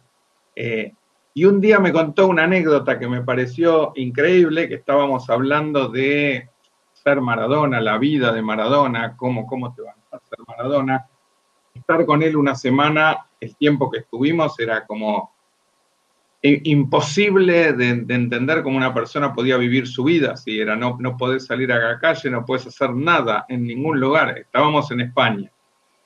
Eh, 0.53 0.93
y 1.33 1.45
un 1.45 1.61
día 1.61 1.79
me 1.79 1.93
contó 1.93 2.27
una 2.27 2.43
anécdota 2.43 2.99
que 2.99 3.07
me 3.07 3.21
pareció 3.21 3.93
increíble, 3.95 4.67
que 4.67 4.75
estábamos 4.75 5.29
hablando 5.29 5.87
de 5.87 6.49
ser 6.91 7.21
Maradona, 7.21 7.79
la 7.79 7.97
vida 7.97 8.33
de 8.33 8.41
Maradona, 8.41 9.15
cómo, 9.15 9.47
cómo 9.47 9.73
te 9.73 9.83
va 9.83 9.95
a 10.11 10.19
ser 10.19 10.39
Maradona. 10.45 11.07
Estar 11.73 12.05
con 12.05 12.21
él 12.21 12.35
una 12.35 12.53
semana, 12.53 13.25
el 13.39 13.55
tiempo 13.55 13.89
que 13.89 13.99
estuvimos, 13.99 14.59
era 14.59 14.85
como 14.85 15.32
imposible 16.43 17.71
de, 17.71 17.89
entender 17.89 18.63
cómo 18.63 18.75
una 18.75 18.93
persona 18.93 19.33
podía 19.33 19.55
vivir 19.55 19.87
su 19.87 20.03
vida, 20.03 20.35
si 20.35 20.59
era 20.59 20.75
no, 20.75 20.97
no 20.99 21.15
podés 21.15 21.45
salir 21.45 21.71
a 21.71 21.79
la 21.79 21.99
calle, 21.99 22.29
no 22.29 22.45
puedes 22.45 22.67
hacer 22.67 22.93
nada 22.93 23.45
en 23.47 23.63
ningún 23.63 23.99
lugar. 23.99 24.37
Estábamos 24.37 24.91
en 24.91 25.01
España. 25.01 25.49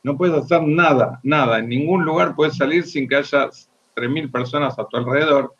No 0.03 0.15
puedes 0.15 0.35
hacer 0.35 0.61
nada, 0.61 1.19
nada. 1.23 1.57
En 1.57 1.69
ningún 1.69 2.05
lugar 2.05 2.35
puedes 2.35 2.55
salir 2.55 2.85
sin 2.85 3.07
que 3.09 3.15
haya 3.15 3.49
3.000 3.95 4.31
personas 4.31 4.77
a 4.77 4.85
tu 4.85 4.97
alrededor. 4.97 5.55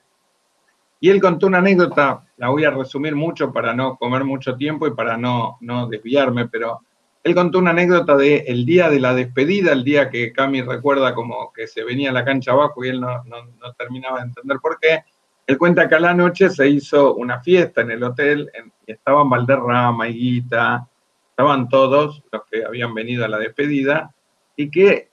Y 1.00 1.10
él 1.10 1.20
contó 1.20 1.48
una 1.48 1.58
anécdota, 1.58 2.24
la 2.38 2.50
voy 2.50 2.64
a 2.64 2.72
resumir 2.72 3.16
mucho 3.16 3.52
para 3.52 3.74
no 3.74 3.96
comer 3.98 4.24
mucho 4.24 4.56
tiempo 4.56 4.88
y 4.88 4.92
para 4.92 5.18
no, 5.18 5.58
no 5.62 5.88
desviarme, 5.88 6.48
pero 6.48 6.82
él 7.28 7.36
contó 7.36 7.60
una 7.60 7.72
anécdota 7.72 8.16
del 8.16 8.44
el 8.48 8.66
día 8.66 8.90
de 8.90 9.02
la 9.02 9.14
despedida, 9.14 9.74
el 9.74 9.84
día 9.84 10.10
que 10.10 10.32
Cami 10.32 10.62
recuerda 10.62 11.14
como 11.14 11.52
que 11.52 11.68
se 11.68 11.84
venía 11.84 12.10
a 12.10 12.14
la 12.14 12.24
cancha 12.24 12.54
abajo 12.54 12.86
y 12.86 12.88
él 12.88 13.02
no, 13.02 13.22
no, 13.26 13.74
terminaba 13.78 14.20
de 14.20 14.28
entender 14.28 14.60
por 14.62 14.80
qué. 14.80 15.04
Él 15.46 15.58
cuenta 15.58 15.90
que 15.90 15.96
a 15.96 16.00
la 16.00 16.14
noche 16.14 16.50
se 16.50 16.70
hizo 16.70 17.16
una 17.16 17.42
fiesta 17.42 17.82
en 17.82 17.92
el 17.92 18.02
hotel, 18.02 18.50
y 18.86 18.94
estaban 18.94 19.30
Valderrama, 19.30 20.06
Guita, 20.06 20.88
estaban 21.32 21.68
todos 21.68 22.24
los 22.32 22.44
que 22.50 22.64
habían 22.64 22.94
venido 22.94 23.26
a 23.26 23.28
la 23.28 23.40
despedida, 23.40 24.16
y 24.56 24.72
que 24.72 25.10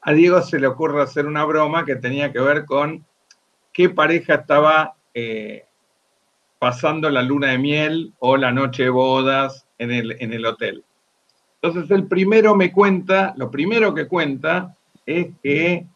a 0.00 0.12
Diego 0.14 0.40
se 0.40 0.60
le 0.60 0.66
ocurre 0.66 1.02
hacer 1.02 1.26
una 1.26 1.44
broma 1.44 1.84
que 1.84 1.96
tenía 1.96 2.32
que 2.32 2.40
ver 2.40 2.64
con 2.64 3.04
qué 3.70 3.90
pareja 3.90 4.36
estaba 4.36 4.94
eh, 5.12 5.66
pasando 6.58 7.10
la 7.10 7.20
luna 7.20 7.48
de 7.48 7.58
miel 7.58 8.14
o 8.18 8.38
la 8.38 8.50
noche 8.50 8.84
de 8.84 8.90
bodas 8.90 9.66
en 9.76 9.90
en 9.90 10.32
el 10.32 10.46
hotel. 10.46 10.84
Entonces 11.62 11.90
el 11.90 12.06
primero 12.06 12.54
me 12.56 12.72
cuenta, 12.72 13.34
lo 13.36 13.50
primero 13.50 13.94
que 13.94 14.08
cuenta 14.08 14.74
es 15.04 15.28
que 15.42 15.86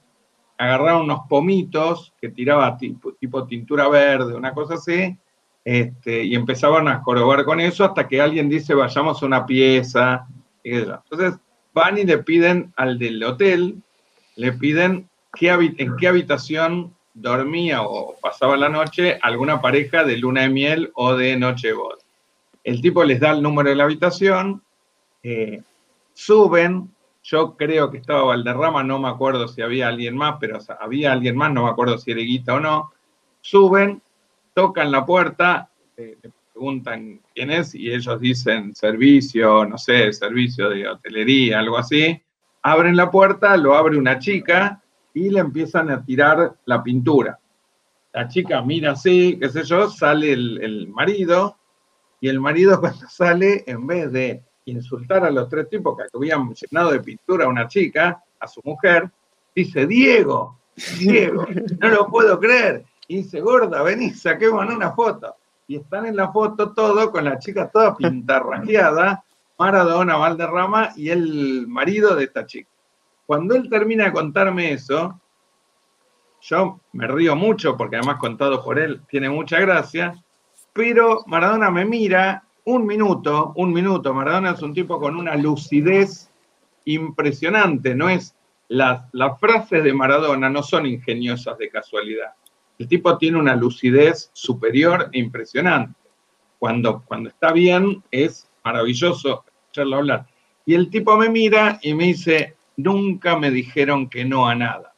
agarraron 0.59 1.03
unos 1.03 1.21
pomitos 1.29 2.13
que 2.21 2.29
tiraba 2.29 2.77
tipo, 2.77 3.13
tipo 3.15 3.47
tintura 3.47 3.89
verde, 3.89 4.35
una 4.35 4.53
cosa 4.53 4.75
así, 4.75 5.17
este, 5.65 6.25
y 6.25 6.35
empezaban 6.35 6.89
a 6.89 7.01
jorobar 7.01 7.45
con 7.45 7.61
eso 7.61 7.85
hasta 7.85 8.07
que 8.07 8.21
alguien 8.21 8.49
dice 8.49 8.75
vayamos 8.75 9.23
a 9.23 9.27
una 9.27 9.47
pieza. 9.47 10.27
Entonces 10.63 11.35
van 11.73 11.99
y 11.99 12.05
le 12.05 12.19
piden 12.19 12.73
al 12.77 12.99
del 12.99 13.23
hotel, 13.25 13.83
le 14.37 14.53
piden 14.53 15.09
qué, 15.35 15.49
en 15.51 15.97
qué 15.97 16.09
habitación 16.09 16.95
dormía 17.15 17.83
o 17.83 18.17
pasaba 18.21 18.57
la 18.57 18.69
noche 18.69 19.19
alguna 19.23 19.61
pareja 19.61 20.05
de 20.05 20.19
luna 20.19 20.43
de 20.43 20.49
miel 20.51 20.91
o 20.95 21.15
de 21.15 21.37
noche 21.37 21.73
de. 21.73 21.99
El 22.65 22.81
tipo 22.81 23.05
les 23.05 23.21
da 23.21 23.31
el 23.31 23.43
número 23.43 23.71
de 23.71 23.77
la 23.77 23.85
habitación, 23.85 24.63
eh, 25.25 25.63
suben, 26.13 26.91
yo 27.23 27.57
creo 27.57 27.91
que 27.91 27.99
estaba 27.99 28.25
Valderrama, 28.25 28.85
no 28.85 29.01
me 29.01 29.09
acuerdo 29.09 29.49
si 29.49 29.63
había 29.63 29.89
alguien 29.89 30.17
más, 30.17 30.37
pero 30.39 30.59
había 30.79 31.13
alguien 31.13 31.37
más, 31.37 31.53
no 31.53 31.65
me 31.65 31.71
acuerdo 31.71 31.99
si 31.99 32.13
era 32.13 32.21
Guita 32.21 32.55
o 32.55 32.61
no, 32.61 32.93
suben, 33.41 34.01
tocan 34.53 34.93
la 34.93 35.05
puerta, 35.05 35.71
eh, 35.97 36.19
le 36.23 36.31
preguntan 36.53 37.21
quién 37.35 37.51
es 37.51 37.75
y 37.75 37.91
ellos 37.91 38.21
dicen 38.21 38.75
servicio, 38.75 39.65
no 39.65 39.79
sé, 39.79 40.13
servicio 40.13 40.69
de 40.69 40.87
hotelería, 40.87 41.59
algo 41.59 41.79
así, 41.79 42.23
abren 42.63 42.97
la 42.97 43.11
puerta, 43.11 43.57
lo 43.57 43.75
abre 43.75 43.97
una 43.97 44.19
chica 44.19 44.83
y 45.15 45.31
le 45.31 45.41
empiezan 45.41 45.91
a 45.91 46.05
tirar 46.05 46.55
la 46.67 46.83
pintura. 46.83 47.39
La 48.13 48.29
chica 48.29 48.63
mira 48.63 48.93
así, 48.93 49.39
qué 49.41 49.49
sé 49.49 49.65
yo, 49.65 49.89
sale 49.89 50.33
el, 50.33 50.89
marido 50.89 51.57
y 52.21 52.29
el 52.29 52.41
marido 52.41 52.79
cuando 52.81 53.09
sale, 53.09 53.65
en 53.67 53.87
vez 53.87 54.13
de 54.13 54.43
insultar 54.67 55.25
a 55.25 55.31
los 55.31 55.49
tres 55.49 55.69
tipos 55.69 55.97
que 55.97 56.05
habían 56.15 56.53
llenado 56.55 56.93
de 56.93 57.01
pintura 57.01 57.45
a 57.45 57.49
una 57.49 57.69
chica, 57.69 58.23
a 58.39 58.47
su 58.47 58.61
mujer, 58.65 59.11
dice, 59.55 59.87
Diego, 59.87 60.59
Diego, 60.99 61.47
no 61.79 61.89
lo 61.89 62.07
puedo 62.09 62.39
creer. 62.39 62.85
Y 63.07 63.17
dice, 63.17 63.41
gorda, 63.41 63.83
vení, 63.83 64.11
saquemos 64.11 64.67
una 64.67 64.93
foto. 64.93 65.37
Y 65.67 65.77
están 65.77 66.07
en 66.07 66.17
la 66.17 66.33
foto 66.33 66.73
todo 66.73 67.11
con 67.11 67.25
la 67.25 67.39
chica 67.39 67.71
toda 67.71 67.97
pintarrajeada, 67.97 69.25
Maradona, 69.59 70.17
Valderrama 70.17 70.91
y 70.97 71.11
el 71.11 71.67
marido 71.67 72.15
de 72.15 72.25
esta 72.25 72.45
chica. 72.45 72.69
Cuando 73.27 73.55
él 73.55 73.69
termina 73.71 74.05
de 74.05 74.13
contarme 74.13 74.73
eso, 74.73 75.19
yo 76.43 76.81
me 76.93 77.07
río 77.07 77.35
mucho 77.37 77.77
porque 77.77 77.97
además 77.97 78.19
contado 78.19 78.63
por 78.63 78.79
él 78.79 79.01
tiene 79.09 79.31
mucha 79.31 79.59
gracia, 79.61 80.15
pero 80.73 81.23
Maradona 81.27 81.71
me 81.71 81.85
mira 81.85 82.44
un 82.65 82.87
minuto, 82.87 83.53
un 83.57 83.73
minuto, 83.73 84.15
Maradona 84.15 84.53
es 84.53 84.63
un 84.63 84.73
tipo 84.73 84.99
con 84.99 85.17
una 85.17 85.37
lucidez 85.37 86.31
impresionante, 86.87 87.95
no 87.95 88.09
es 88.09 88.35
las, 88.69 89.03
las 89.13 89.39
frases 89.39 89.85
de 89.85 89.93
Maradona 89.93 90.49
no 90.49 90.63
son 90.63 90.87
ingeniosas 90.87 91.59
de 91.59 91.69
casualidad. 91.69 92.33
El 92.79 92.89
tipo 92.89 93.17
tiene 93.19 93.39
una 93.39 93.55
lucidez 93.55 94.31
superior 94.33 95.11
e 95.13 95.19
impresionante. 95.19 95.95
Cuando, 96.59 97.03
cuando 97.07 97.29
está 97.29 97.53
bien 97.53 98.03
es 98.11 98.51
maravilloso 98.65 99.45
escucharlo 99.47 99.97
hablar. 99.97 100.27
Y 100.67 100.75
el 100.75 100.89
tipo 100.89 101.17
me 101.17 101.29
mira 101.29 101.79
y 101.83 101.93
me 101.95 102.05
dice, 102.05 102.57
nunca 102.77 103.39
me 103.39 103.51
dijeron 103.51 104.09
que 104.09 104.25
no 104.25 104.49
a 104.49 104.55
nada. 104.55 104.95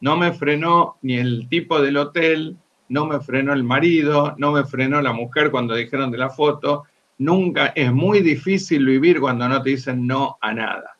No 0.00 0.16
me 0.16 0.32
frenó 0.32 0.96
ni 1.02 1.18
el 1.18 1.48
tipo 1.48 1.80
del 1.80 1.98
hotel, 1.98 2.58
no 2.90 3.06
me 3.06 3.20
frenó 3.20 3.52
el 3.52 3.62
marido, 3.62 4.34
no 4.36 4.50
me 4.50 4.64
frenó 4.64 5.00
la 5.00 5.12
mujer 5.12 5.52
cuando 5.52 5.76
dijeron 5.76 6.10
de 6.10 6.18
la 6.18 6.28
foto. 6.28 6.84
Nunca, 7.18 7.66
es 7.76 7.92
muy 7.92 8.20
difícil 8.20 8.84
vivir 8.84 9.20
cuando 9.20 9.48
no 9.48 9.62
te 9.62 9.70
dicen 9.70 10.06
no 10.06 10.36
a 10.40 10.52
nada. 10.52 10.96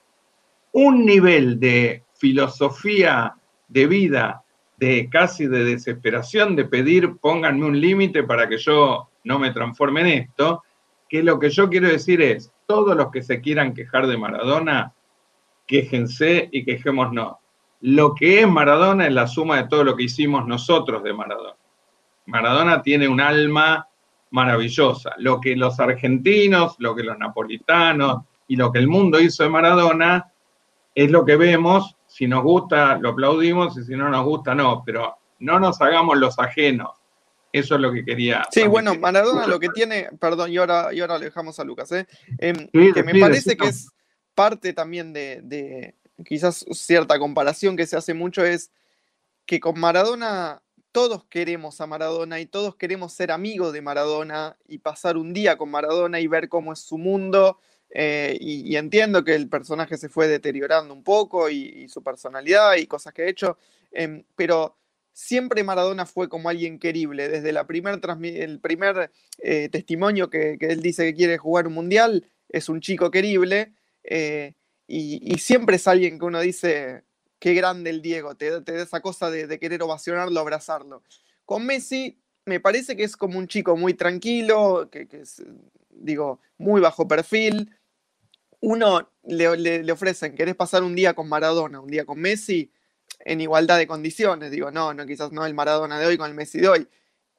Un 0.73 1.05
nivel 1.05 1.59
de 1.59 2.05
filosofía 2.15 3.35
de 3.67 3.87
vida, 3.89 4.45
de 4.77 5.09
casi 5.11 5.49
de 5.49 5.65
desesperación, 5.65 6.55
de 6.55 6.65
pedir 6.65 7.17
pónganme 7.17 7.67
un 7.67 7.81
límite 7.81 8.23
para 8.23 8.49
que 8.49 8.59
yo 8.59 9.09
no 9.25 9.39
me 9.41 9.51
transforme 9.51 10.03
en 10.03 10.07
esto, 10.07 10.63
que 11.09 11.25
lo 11.25 11.41
que 11.41 11.51
yo 11.51 11.69
quiero 11.69 11.89
decir 11.89 12.23
es, 12.23 12.53
todos 12.67 12.97
los 12.97 13.11
que 13.11 13.23
se 13.23 13.41
quieran 13.41 13.75
quejar 13.75 14.07
de 14.07 14.17
Maradona, 14.17 14.93
quéjense 15.67 16.49
y 16.53 16.65
quejémonos. 16.65 17.35
Lo 17.81 18.15
que 18.15 18.43
es 18.43 18.49
Maradona 18.49 19.09
es 19.09 19.13
la 19.13 19.27
suma 19.27 19.57
de 19.57 19.69
todo 19.69 19.83
lo 19.83 19.97
que 19.97 20.05
hicimos 20.05 20.47
nosotros 20.47 21.03
de 21.03 21.13
Maradona. 21.13 21.57
Maradona 22.27 22.83
tiene 22.83 23.09
un 23.09 23.21
alma 23.21 23.89
maravillosa. 24.31 25.15
Lo 25.19 25.41
que 25.41 25.57
los 25.57 25.81
argentinos, 25.81 26.77
lo 26.79 26.95
que 26.95 27.03
los 27.03 27.19
napolitanos 27.19 28.25
y 28.49 28.57
lo 28.57 28.71
que 28.73 28.79
el 28.79 28.89
mundo 28.89 29.21
hizo 29.21 29.43
de 29.43 29.51
Maradona 29.51 30.33
es 30.95 31.11
lo 31.11 31.25
que 31.25 31.37
vemos. 31.37 31.97
Si 32.07 32.27
nos 32.27 32.43
gusta, 32.43 32.99
lo 32.99 33.11
aplaudimos 33.11 33.77
y 33.79 33.85
si 33.85 33.95
no 33.97 34.09
nos 34.09 34.25
gusta, 34.25 34.55
no. 34.55 34.83
Pero 34.85 35.17
no 35.41 35.59
nos 35.59 35.81
hagamos 35.81 36.19
los 36.19 36.39
ajenos. 36.39 36.91
Eso 37.53 37.75
es 37.75 37.81
lo 37.81 37.93
que 37.93 38.05
quería. 38.05 38.47
Sí, 38.53 38.67
bueno, 38.67 38.95
Maradona 38.95 39.47
lo 39.47 39.59
que 39.59 39.71
tiene, 39.71 40.09
perdón, 40.21 40.53
y 40.53 40.59
ahora, 40.59 40.93
y 40.93 41.01
ahora 41.01 41.19
le 41.19 41.27
dejamos 41.27 41.59
a 41.59 41.65
Lucas, 41.65 41.91
¿eh? 41.93 42.07
Em, 42.39 42.69
que 42.69 43.03
me 43.03 43.19
parece 43.19 43.57
que 43.57 43.69
es 43.69 43.89
parte 44.35 44.73
también 44.73 45.13
de, 45.13 45.97
quizás 46.25 46.65
cierta 46.71 47.19
comparación 47.19 47.77
que 47.77 47.87
se 47.87 47.97
hace 47.97 48.15
mucho 48.15 48.45
es 48.45 48.71
que 49.47 49.59
con 49.59 49.81
Maradona 49.81 50.63
todos 50.93 51.25
queremos 51.25 51.81
a 51.81 51.87
Maradona 51.87 52.41
y 52.41 52.47
todos 52.47 52.77
queremos 52.77 53.13
ser 53.13 53.31
amigos 53.33 53.73
de 53.73 53.83
Maradona 53.83 54.57
y 54.69 54.79
pasar 54.79 55.17
un 55.17 55.33
día 55.33 55.57
con 55.57 55.71
Maradona 55.71 56.21
y 56.21 56.27
ver 56.27 56.49
cómo 56.49 56.73
es 56.73 56.81
su 56.81 56.99
mundo. 56.99 57.59
Eh, 57.93 58.37
y, 58.41 58.77
entiendo 58.77 59.25
que 59.25 59.35
el 59.35 59.49
personaje 59.49 59.97
se 59.97 60.09
fue 60.09 60.29
deteriorando 60.29 60.95
un 60.95 61.03
poco 61.03 61.51
y, 61.51 61.89
su 61.89 62.03
personalidad 62.03 62.77
y 62.77 62.87
cosas 62.87 63.13
que 63.13 63.23
ha 63.23 63.29
hecho, 63.29 63.59
em, 63.91 64.25
pero 64.37 64.77
siempre 65.13 65.65
Maradona 65.65 66.07
fue 66.07 66.29
como 66.29 66.49
alguien 66.49 66.79
querible. 66.79 67.29
Desde 67.29 67.51
el 67.51 68.61
primer 68.61 69.11
eh, 69.39 69.69
testimonio 69.71 70.31
que, 70.31 70.57
que, 70.59 70.67
él 70.67 70.83
dice 70.83 71.05
que 71.05 71.15
quiere 71.15 71.39
jugar 71.39 71.67
un 71.67 71.75
mundial, 71.75 72.27
es 72.49 72.69
un 72.69 72.81
chico 72.81 73.11
querible. 73.11 73.73
Eh, 74.05 74.55
y, 74.87 75.39
siempre 75.39 75.77
es 75.77 75.87
alguien 75.87 76.19
que 76.19 76.25
uno 76.25 76.41
dice, 76.41 77.05
qué 77.41 77.55
grande 77.55 77.91
el 77.91 78.03
Diego, 78.03 78.37
te, 78.37 78.61
da 78.61 78.83
esa 78.83 79.01
cosa 79.01 79.31
de, 79.31 79.59
querer 79.59 79.83
ovacionarlo, 79.83 80.39
abrazarlo. 80.39 81.03
Con 81.45 81.67
Messi 81.67 82.21
me 82.45 82.61
parece 82.61 82.97
que 82.97 83.03
es 83.03 83.17
como 83.17 83.39
un 83.39 83.49
chico 83.49 83.77
muy 83.77 83.95
tranquilo, 83.95 84.89
que, 84.91 85.09
es, 85.11 85.43
digo, 85.89 86.41
muy 86.59 86.81
bajo 86.81 87.09
perfil. 87.09 87.75
Uno 88.61 89.11
le, 89.25 89.57
le, 89.57 89.93
ofrecen, 89.93 90.35
¿querés 90.35 90.55
pasar 90.55 90.85
un 90.85 90.95
día 90.95 91.15
con 91.15 91.29
Maradona, 91.29 91.81
un 91.81 91.91
día 91.91 92.05
con 92.05 92.21
Messi? 92.21 92.71
En 93.23 93.41
igualdad 93.41 93.79
de 93.79 93.87
condiciones, 93.87 94.51
digo, 94.51 94.71
no, 94.71 94.95
no, 94.95 95.05
quizás 95.07 95.33
no 95.33 95.45
el 95.45 95.55
Maradona 95.55 95.99
de 95.99 96.07
hoy 96.07 96.17
con 96.17 96.29
el 96.29 96.37
Messi 96.37 96.61
de 96.61 96.69
hoy. 96.69 96.89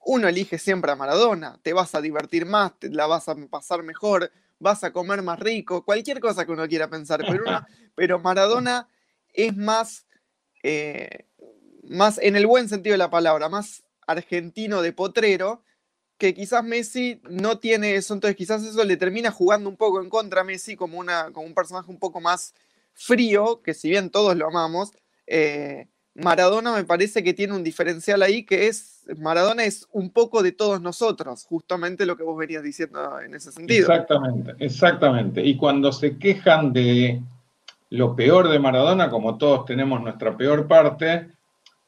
Uno 0.04 0.28
elige 0.28 0.58
siempre 0.58 0.92
a 0.92 0.96
Maradona, 0.96 1.60
te 1.62 1.74
vas 1.74 1.94
a 1.94 2.02
divertir 2.02 2.46
más, 2.46 2.78
te 2.80 2.90
la 2.90 3.06
vas 3.06 3.30
a 3.30 3.36
pasar 3.36 3.84
mejor, 3.84 4.32
vas 4.60 4.84
a 4.84 4.92
comer 4.92 5.22
más 5.22 5.40
rico, 5.40 5.86
cualquier 5.86 6.20
cosa 6.20 6.46
que 6.46 6.52
uno 6.52 6.68
quiera 6.68 6.90
pensar, 6.90 7.24
pero, 7.28 7.44
pero 7.96 8.20
Maradona 8.20 8.88
es 9.34 9.56
más, 9.56 10.08
eh, 10.64 11.26
más, 11.84 12.20
en 12.22 12.36
el 12.36 12.48
buen 12.48 12.70
sentido 12.70 12.94
de 12.94 12.98
la 12.98 13.10
palabra, 13.10 13.50
más 13.50 13.84
argentino 14.08 14.82
de 14.82 14.94
potrero, 14.94 15.64
que 16.18 16.34
quizás 16.34 16.64
Messi 16.64 17.20
no 17.30 17.58
tiene 17.58 17.96
eso, 17.96 18.14
entonces 18.14 18.38
quizás 18.38 18.64
eso 18.64 18.84
le 18.84 18.98
termina 18.98 19.32
jugando 19.32 19.70
un 19.70 19.78
poco 19.78 20.02
en 20.02 20.10
contra 20.10 20.42
a 20.42 20.44
Messi 20.44 20.76
como, 20.76 21.00
una, 21.00 21.32
como 21.32 21.48
un 21.48 21.56
personaje 21.56 21.90
un 21.90 21.98
poco 21.98 22.22
más 22.22 22.54
frío, 22.94 23.62
que 23.64 23.74
si 23.74 23.90
bien 23.90 24.10
todos 24.12 24.36
lo 24.36 24.48
amamos, 24.48 24.92
eh, 25.26 25.88
Maradona 26.14 26.76
me 26.76 26.84
parece 26.84 27.24
que 27.24 27.34
tiene 27.34 27.56
un 27.56 27.64
diferencial 27.64 28.22
ahí 28.22 28.44
que 28.44 28.68
es, 28.68 29.06
Maradona 29.18 29.64
es 29.64 29.88
un 29.92 30.10
poco 30.12 30.44
de 30.44 30.52
todos 30.52 30.82
nosotros, 30.82 31.46
justamente 31.46 32.06
lo 32.06 32.18
que 32.18 32.24
vos 32.24 32.38
venías 32.38 32.64
diciendo 32.64 33.20
en 33.20 33.34
ese 33.34 33.52
sentido. 33.52 33.92
Exactamente, 33.92 34.54
exactamente. 34.60 35.44
Y 35.44 35.56
cuando 35.56 35.92
se 35.92 36.18
quejan 36.18 36.74
de 36.74 37.22
lo 37.92 38.16
peor 38.16 38.50
de 38.50 38.58
Maradona, 38.58 39.10
como 39.10 39.38
todos 39.38 39.66
tenemos 39.66 40.02
nuestra 40.02 40.36
peor 40.36 40.68
parte, 40.68 41.30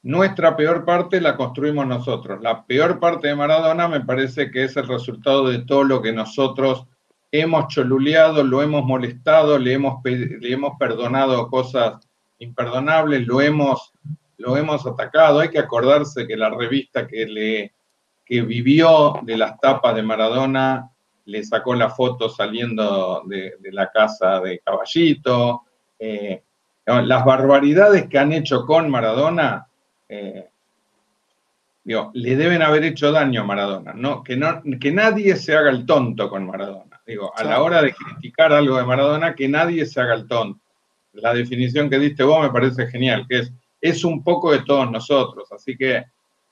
nuestra 0.03 0.55
peor 0.55 0.83
parte 0.83 1.21
la 1.21 1.37
construimos 1.37 1.87
nosotros. 1.87 2.41
La 2.41 2.65
peor 2.65 2.99
parte 2.99 3.29
de 3.29 3.35
Maradona 3.35 3.87
me 3.87 4.01
parece 4.01 4.51
que 4.51 4.65
es 4.65 4.75
el 4.75 4.87
resultado 4.87 5.47
de 5.47 5.59
todo 5.59 5.85
lo 5.85 6.01
que 6.01 6.11
nosotros 6.11 6.85
hemos 7.31 7.69
choluleado, 7.69 8.43
lo 8.43 8.61
hemos 8.61 8.83
molestado, 8.83 9.57
le 9.57 9.73
hemos, 9.73 10.03
le 10.03 10.51
hemos 10.51 10.73
perdonado 10.77 11.47
cosas 11.47 12.05
imperdonable, 12.37 13.21
lo 13.21 13.39
hemos, 13.39 13.93
lo 14.37 14.57
hemos 14.57 14.85
atacado. 14.85 15.39
Hay 15.39 15.49
que 15.49 15.59
acordarse 15.59 16.27
que 16.27 16.35
la 16.35 16.49
revista 16.49 17.07
que, 17.07 17.25
le, 17.25 17.73
que 18.25 18.41
vivió 18.41 19.19
de 19.23 19.37
las 19.37 19.57
tapas 19.57 19.95
de 19.95 20.03
Maradona 20.03 20.91
le 21.25 21.43
sacó 21.43 21.73
la 21.73 21.89
foto 21.89 22.27
saliendo 22.27 23.23
de, 23.25 23.53
la 23.71 23.89
casa 23.89 24.41
de 24.41 24.59
Caballito. 24.59 25.63
Eh, 26.05 26.43
las 26.85 27.23
barbaridades 27.23 28.07
que 28.07 28.19
han 28.19 28.33
hecho 28.33 28.65
con 28.65 28.89
Maradona, 28.89 29.67
eh, 30.09 30.49
le 31.85 32.35
deben 32.35 32.61
haber 32.61 32.83
hecho 32.83 33.11
daño 33.11 33.41
a 33.41 33.45
Maradona, 33.45 33.93
¿no? 33.93 34.23
Que, 34.23 34.35
no, 34.35 34.61
que 34.79 34.91
nadie 34.91 35.35
se 35.35 35.55
haga 35.55 35.69
el 35.69 35.85
tonto 35.85 36.29
con 36.29 36.45
Maradona. 36.45 37.01
Digo, 37.05 37.33
a 37.35 37.43
la 37.43 37.61
hora 37.61 37.81
de 37.81 37.93
criticar 37.93 38.53
algo 38.53 38.77
de 38.77 38.85
Maradona, 38.85 39.35
que 39.35 39.47
nadie 39.47 39.85
se 39.85 40.01
haga 40.01 40.13
el 40.15 40.27
tonto 40.27 40.63
la 41.13 41.33
definición 41.33 41.89
que 41.89 41.99
diste 41.99 42.23
vos 42.23 42.41
me 42.41 42.51
parece 42.51 42.87
genial, 42.87 43.25
que 43.27 43.39
es, 43.39 43.53
es 43.79 44.03
un 44.03 44.23
poco 44.23 44.51
de 44.51 44.63
todos 44.63 44.89
nosotros. 44.89 45.51
Así 45.51 45.77
que 45.77 46.03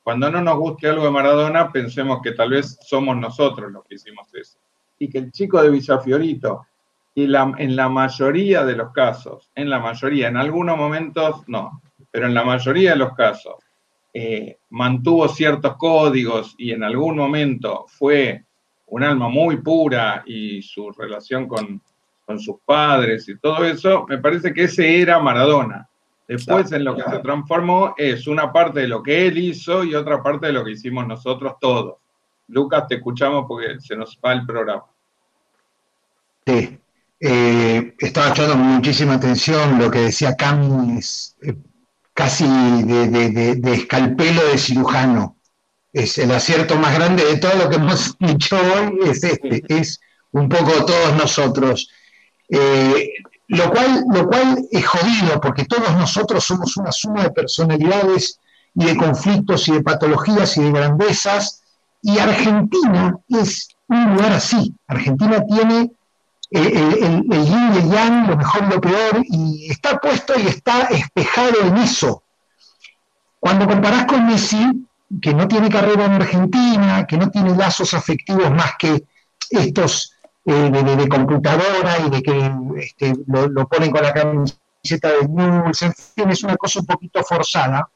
cuando 0.04 0.30
no 0.32 0.42
nos 0.42 0.58
guste 0.58 0.88
algo 0.88 1.06
de 1.06 1.12
Maradona, 1.12 1.72
pensemos 1.72 2.22
que 2.22 2.32
tal 2.32 2.52
vez 2.52 2.78
somos 2.82 3.18
nosotros 3.18 3.72
los 3.72 3.84
que 3.86 3.96
hicimos 3.96 4.34
eso. 4.34 4.60
Y 5.00 5.10
que 5.10 5.18
el 5.18 5.32
chico 5.32 5.62
de 5.62 5.70
Villafiorito, 5.70 6.68
y 7.14 7.28
la, 7.28 7.54
en 7.58 7.76
la 7.76 7.90
mayoría 7.90 8.64
de 8.66 8.76
los 8.76 8.92
casos, 8.92 9.50
en 9.56 9.70
la 9.70 9.80
mayoría, 9.80 10.28
en 10.28 10.38
algunos 10.38 10.78
momentos 10.78 11.44
no, 11.48 11.82
pero 12.10 12.28
en 12.28 12.34
la 12.34 12.44
mayoría 12.44 12.92
de 12.92 12.98
los 12.98 13.14
casos, 13.14 13.56
eh, 14.14 14.58
mantuvo 14.70 15.28
ciertos 15.28 15.78
códigos 15.78 16.56
y 16.58 16.72
en 16.72 16.84
algún 16.84 17.16
momento 17.16 17.86
fue 17.88 18.44
un 18.88 19.04
alma 19.04 19.30
muy 19.30 19.58
pura 19.58 20.24
y 20.26 20.62
su 20.62 20.92
relación 20.92 21.48
con, 21.48 21.82
con 22.26 22.40
sus 22.40 22.58
padres 22.66 23.28
y 23.30 23.38
todo 23.40 23.64
eso, 23.64 24.06
me 24.08 24.18
parece 24.18 24.54
que 24.54 24.64
ese 24.64 25.02
era 25.02 25.20
Maradona. 25.20 25.88
Después 26.28 26.72
en 26.72 26.86
lo 26.86 26.96
que 26.96 27.04
se 27.04 27.20
transformó 27.20 27.94
es 27.98 28.26
una 28.26 28.54
parte 28.54 28.82
de 28.82 28.88
lo 28.88 29.04
que 29.04 29.28
él 29.28 29.38
hizo 29.38 29.84
y 29.84 29.96
otra 29.96 30.24
parte 30.24 30.48
de 30.48 30.54
lo 30.54 30.64
que 30.64 30.72
hicimos 30.72 31.06
nosotros 31.06 31.56
todos. 31.60 31.98
Lucas, 32.48 32.88
te 32.88 32.96
escuchamos 32.96 33.46
porque 33.48 33.80
se 33.82 33.98
nos 33.98 34.18
va 34.24 34.32
el 34.32 34.46
programa. 34.46 34.86
Sí, 36.46 36.81
eh, 37.24 37.94
estaba 38.00 38.30
echando 38.30 38.56
muchísima 38.56 39.14
atención 39.14 39.78
lo 39.78 39.92
que 39.92 40.00
decía 40.00 40.36
Cami, 40.36 40.98
es 40.98 41.38
eh, 41.44 41.56
casi 42.16 42.46
de, 42.46 43.56
de, 43.56 43.74
escalpelo 43.74 44.44
de 44.48 44.58
cirujano. 44.58 45.38
Es 45.94 46.18
el 46.18 46.32
acierto 46.32 46.78
más 46.78 46.96
grande 46.96 47.24
de 47.24 47.38
todo 47.38 47.54
lo 47.56 47.70
que 47.70 47.76
hemos 47.78 48.18
dicho 48.18 48.58
hoy, 48.58 49.08
es 49.08 49.24
este, 49.24 49.64
es 49.68 50.00
un 50.32 50.50
poco 50.50 50.84
todos 50.86 51.16
nosotros. 51.16 51.90
Eh, 52.50 53.10
lo, 53.50 53.70
cual, 53.70 54.04
lo 54.12 54.28
cual 54.28 54.58
es 54.72 54.88
jodido, 54.88 55.40
porque 55.40 55.66
todos 55.66 55.96
nosotros 55.96 56.44
somos 56.44 56.76
una 56.78 56.92
suma 56.92 57.22
de 57.24 57.32
personalidades 57.32 58.40
y 58.74 58.86
de 58.86 58.98
conflictos 58.98 59.68
y 59.68 59.74
de 59.74 59.84
patologías 59.84 60.58
y 60.58 60.64
de 60.64 60.72
grandezas, 60.72 61.62
y 62.02 62.18
Argentina 62.18 63.16
es 63.30 63.70
un 63.88 64.16
lugar 64.16 64.32
así. 64.34 64.74
Argentina 64.88 65.46
tiene 65.46 65.92
el, 66.52 66.68
el, 67.32 67.46
yin 67.46 67.74
y 67.74 67.78
el 67.78 67.90
yang, 67.90 68.28
lo 68.30 68.38
mejor 68.38 68.64
y 68.64 68.74
lo 68.74 68.82
peor, 68.82 69.24
y 69.24 69.72
está 69.72 69.98
puesto 70.00 70.34
y 70.38 70.48
está 70.48 70.84
espejado 70.84 71.62
en 71.62 71.78
eso. 71.78 72.24
Cuando 73.40 73.68
comparás 73.68 74.06
con 74.06 74.28
Messi, 74.28 74.88
que 75.22 75.34
no 75.34 75.48
tiene 75.48 75.70
carrera 75.70 76.06
en 76.06 76.14
Argentina, 76.14 77.06
que 77.08 77.18
no 77.18 77.30
tiene 77.32 77.56
lazos 77.56 77.94
afectivos 77.94 78.52
más 78.52 78.74
que 78.78 79.04
estos 79.50 80.14
eh, 80.46 80.72
de, 80.72 81.08
computadora 81.10 82.00
y 82.06 82.10
de 82.10 82.22
que 82.22 82.52
este, 82.78 83.14
lo, 83.28 83.68
ponen 83.68 83.92
con 83.92 84.02
la 84.02 84.14
camiseta 84.14 85.10
de 85.10 85.28
News, 85.28 85.82
en 85.82 85.94
fin, 85.94 86.30
es 86.30 86.44
una 86.44 86.58
cosa 86.58 86.80
un 86.80 86.86
poquito 86.86 87.24
forzada. 87.24 87.90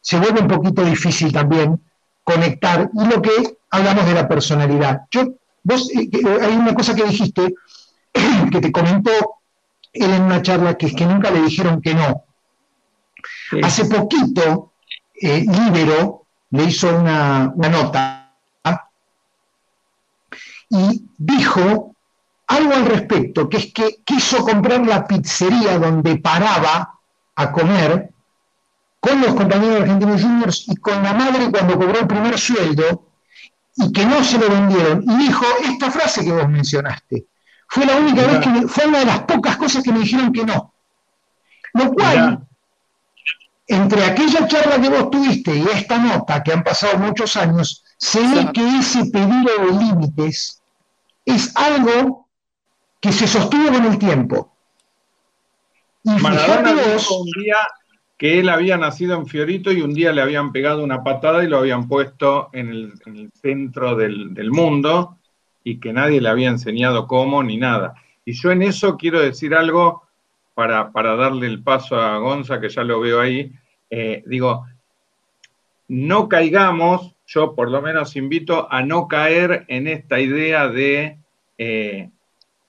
Se 0.00 0.18
vuelve 0.18 0.40
un 0.40 0.48
poquito 0.48 0.84
difícil 0.84 1.32
también 1.32 1.80
conectar. 2.24 2.90
Y 2.94 3.04
lo 3.06 3.20
que 3.22 3.58
hablamos 3.70 4.06
de 4.06 4.14
la 4.14 4.28
personalidad. 4.28 5.02
Yo, 5.10 5.34
vos, 5.62 5.90
eh, 5.94 6.08
eh, 6.12 6.38
hay 6.42 6.56
una 6.56 6.74
cosa 6.74 6.94
que 6.94 7.04
dijiste 7.04 7.54
que 8.52 8.60
te 8.60 8.72
comentó 8.72 9.10
él 9.92 10.10
en 10.10 10.22
una 10.22 10.42
charla 10.42 10.76
que 10.76 10.86
es 10.86 10.94
que 10.94 11.06
nunca 11.06 11.30
le 11.30 11.42
dijeron 11.42 11.80
que 11.80 11.94
no. 11.94 12.24
Hace 13.62 13.86
poquito, 13.86 14.72
Libero 15.20 16.26
le 16.50 16.64
hizo 16.64 16.94
una, 16.94 17.52
una 17.54 17.68
nota 17.68 18.28
y 20.70 21.08
dijo 21.16 21.94
algo 22.46 22.72
al 22.74 22.86
respecto, 22.86 23.48
que 23.48 23.56
es 23.58 23.72
que 23.72 23.98
quiso 24.04 24.38
comprar 24.44 24.86
la 24.86 25.06
pizzería 25.06 25.78
donde 25.78 26.16
paraba 26.18 26.98
a 27.36 27.52
comer 27.52 28.10
con 29.00 29.20
los 29.20 29.34
compañeros 29.34 29.76
de 29.76 29.82
Argentinos 29.82 30.22
Juniors 30.22 30.64
y 30.68 30.76
con 30.76 31.02
la 31.02 31.14
madre 31.14 31.50
cuando 31.50 31.78
cobró 31.78 32.00
el 32.00 32.06
primer 32.06 32.38
sueldo 32.38 33.06
y 33.76 33.92
que 33.92 34.04
no 34.04 34.24
se 34.24 34.38
lo 34.38 34.48
vendieron. 34.48 35.04
Y 35.08 35.16
dijo 35.16 35.44
esta 35.64 35.90
frase 35.90 36.24
que 36.24 36.32
vos 36.32 36.48
mencionaste. 36.48 37.26
Fue 37.68 37.84
la 37.84 37.96
única 37.96 38.26
vez 38.26 38.38
que 38.40 38.68
fue 38.68 38.86
una 38.86 39.00
de 39.00 39.04
las 39.04 39.20
pocas 39.20 39.56
cosas 39.56 39.82
que 39.84 39.92
me 39.92 40.00
dijeron 40.00 40.32
que 40.32 40.44
no. 40.44 40.74
Lo 41.74 41.92
cual, 41.92 42.46
entre 43.66 44.04
aquella 44.04 44.48
charla 44.48 44.80
que 44.80 44.88
vos 44.88 45.10
tuviste 45.10 45.54
y 45.54 45.66
esta 45.68 45.98
nota, 45.98 46.42
que 46.42 46.52
han 46.52 46.64
pasado 46.64 46.98
muchos 46.98 47.36
años, 47.36 47.84
se 47.98 48.20
ve 48.20 48.50
que 48.54 48.78
ese 48.78 49.04
pedido 49.06 49.58
de 49.58 49.78
límites 49.78 50.62
es 51.26 51.54
algo 51.56 52.26
que 53.00 53.12
se 53.12 53.26
sostuvo 53.26 53.68
con 53.68 53.84
el 53.84 53.98
tiempo. 53.98 54.56
Y 56.04 56.10
Maradona 56.10 56.72
dijo 56.72 57.18
un 57.18 57.30
día 57.42 57.56
que 58.16 58.40
él 58.40 58.48
había 58.48 58.78
nacido 58.78 59.14
en 59.14 59.26
Fiorito 59.26 59.70
y 59.70 59.82
un 59.82 59.92
día 59.92 60.12
le 60.12 60.22
habían 60.22 60.52
pegado 60.52 60.82
una 60.82 61.04
patada 61.04 61.44
y 61.44 61.48
lo 61.48 61.58
habían 61.58 61.86
puesto 61.86 62.48
en 62.54 62.70
el, 62.70 63.30
centro 63.42 63.94
del, 63.94 64.32
del, 64.32 64.50
mundo 64.50 65.17
y 65.68 65.80
que 65.80 65.92
nadie 65.92 66.22
le 66.22 66.30
había 66.30 66.48
enseñado 66.48 67.06
cómo 67.06 67.42
ni 67.42 67.58
nada. 67.58 67.94
Y 68.24 68.32
yo 68.32 68.50
en 68.50 68.62
eso 68.62 68.96
quiero 68.96 69.20
decir 69.20 69.54
algo 69.54 70.02
para, 70.54 70.92
para 70.92 71.14
darle 71.14 71.46
el 71.46 71.62
paso 71.62 72.00
a 72.00 72.16
Gonza, 72.16 72.58
que 72.58 72.70
ya 72.70 72.82
lo 72.84 73.00
veo 73.00 73.20
ahí. 73.20 73.52
Eh, 73.90 74.22
digo, 74.24 74.66
no 75.88 76.26
caigamos 76.26 77.14
yo 77.26 77.54
por 77.54 77.70
lo 77.70 77.82
menos 77.82 78.16
invito 78.16 78.66
a 78.72 78.82
no 78.82 79.06
caer 79.06 79.66
en 79.68 79.86
esta 79.86 80.18
idea 80.18 80.68
de 80.68 81.18
eh, 81.58 82.08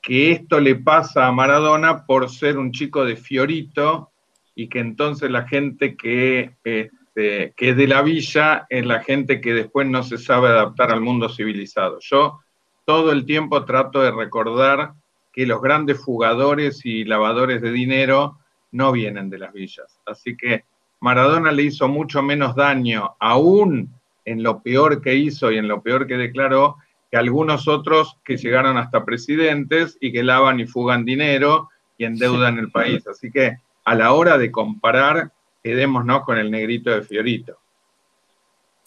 que 0.02 0.32
esto 0.32 0.60
le 0.60 0.76
pasa 0.76 1.26
a 1.26 1.32
Maradona 1.32 2.06
por 2.06 2.30
ser 2.30 2.58
un 2.58 2.74
chico 2.74 3.06
de 3.06 3.16
Fiorito 3.16 4.12
y 4.56 4.68
que 4.68 4.80
entonces 4.80 5.32
la 5.32 5.48
gente 5.48 5.96
que, 5.96 6.52
este, 6.66 7.54
que 7.56 7.70
es 7.70 7.78
de 7.78 7.88
la 7.88 8.02
villa 8.02 8.68
es 8.70 8.86
la 8.86 9.02
gente 9.02 9.40
que 9.40 9.54
después 9.54 9.88
no 9.88 10.04
se 10.04 10.18
sabe 10.18 10.50
adaptar 10.50 10.92
al 10.92 11.00
mundo 11.00 11.30
civilizado. 11.30 12.00
Yo 12.02 12.42
todo 12.90 13.12
el 13.12 13.28
tiempo 13.28 13.66
trato 13.66 14.02
de 14.02 14.10
recordar 14.10 14.94
que 15.32 15.46
los 15.46 15.62
grandes 15.62 16.00
jugadores 16.00 16.84
y 16.88 17.04
lavadores 17.04 17.62
de 17.62 17.72
dinero 17.72 18.40
no 18.72 18.92
vienen 18.92 19.30
de 19.30 19.38
las 19.38 19.54
villas. 19.54 20.00
Así 20.08 20.36
que 20.36 20.64
Maradona 21.00 21.52
le 21.52 21.62
hizo 21.62 21.88
mucho 21.88 22.24
menos 22.24 22.56
daño, 22.56 23.16
aún 23.20 23.94
en 24.26 24.42
lo 24.42 24.64
peor 24.64 25.04
que 25.04 25.14
hizo 25.14 25.52
y 25.52 25.60
en 25.60 25.68
lo 25.68 25.84
peor 25.84 26.08
que 26.08 26.18
declaró, 26.18 26.78
que 27.12 27.18
algunos 27.18 27.68
otros 27.68 28.18
que 28.24 28.38
llegaron 28.38 28.76
hasta 28.78 29.06
presidentes 29.06 29.96
y 30.02 30.12
que 30.12 30.24
lavan 30.24 30.60
y 30.60 30.66
fugan 30.66 31.06
dinero 31.06 31.70
y 31.96 32.06
endeudan 32.06 32.58
el 32.58 32.72
país. 32.72 33.06
Así 33.06 33.30
que 33.30 33.60
a 33.86 33.94
la 33.94 34.14
hora 34.14 34.40
de 34.40 34.52
comparar, 34.52 35.32
quedémonos 35.64 36.24
con 36.24 36.40
el 36.40 36.50
negrito 36.50 36.90
de 36.90 37.04
Fiorito. 37.04 37.56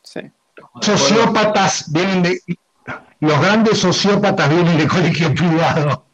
Sí. 0.02 0.22
Sociópatas 0.80 1.92
vienen 1.92 2.24
de. 2.24 2.40
Los 3.22 3.40
grandes 3.40 3.78
sociópatas 3.78 4.48
vienen 4.50 4.76
de 4.76 4.88
colegio 4.88 5.32
privado. 5.32 6.04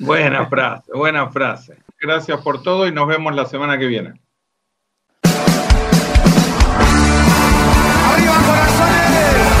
Buena 0.00 0.46
frase, 0.46 0.90
buena 0.92 1.28
frase. 1.28 1.76
Gracias 2.00 2.40
por 2.40 2.64
todo 2.64 2.88
y 2.88 2.92
nos 2.92 3.06
vemos 3.06 3.32
la 3.36 3.46
semana 3.46 3.78
que 3.78 3.86
viene. 3.86 4.20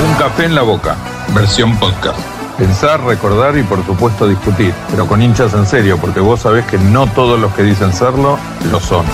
Un 0.04 0.14
café 0.18 0.46
en 0.46 0.56
la 0.56 0.62
boca, 0.62 0.96
versión 1.32 1.78
podcast. 1.78 2.18
Pensar, 2.58 3.00
recordar 3.04 3.56
y 3.56 3.62
por 3.62 3.86
supuesto 3.86 4.26
discutir, 4.26 4.74
pero 4.90 5.06
con 5.06 5.22
hinchas 5.22 5.54
en 5.54 5.66
serio, 5.66 5.98
porque 6.00 6.18
vos 6.18 6.40
sabés 6.40 6.66
que 6.66 6.78
no 6.78 7.06
todos 7.06 7.38
los 7.38 7.54
que 7.54 7.62
dicen 7.62 7.92
serlo 7.92 8.36
lo 8.72 8.80
son. 8.80 9.06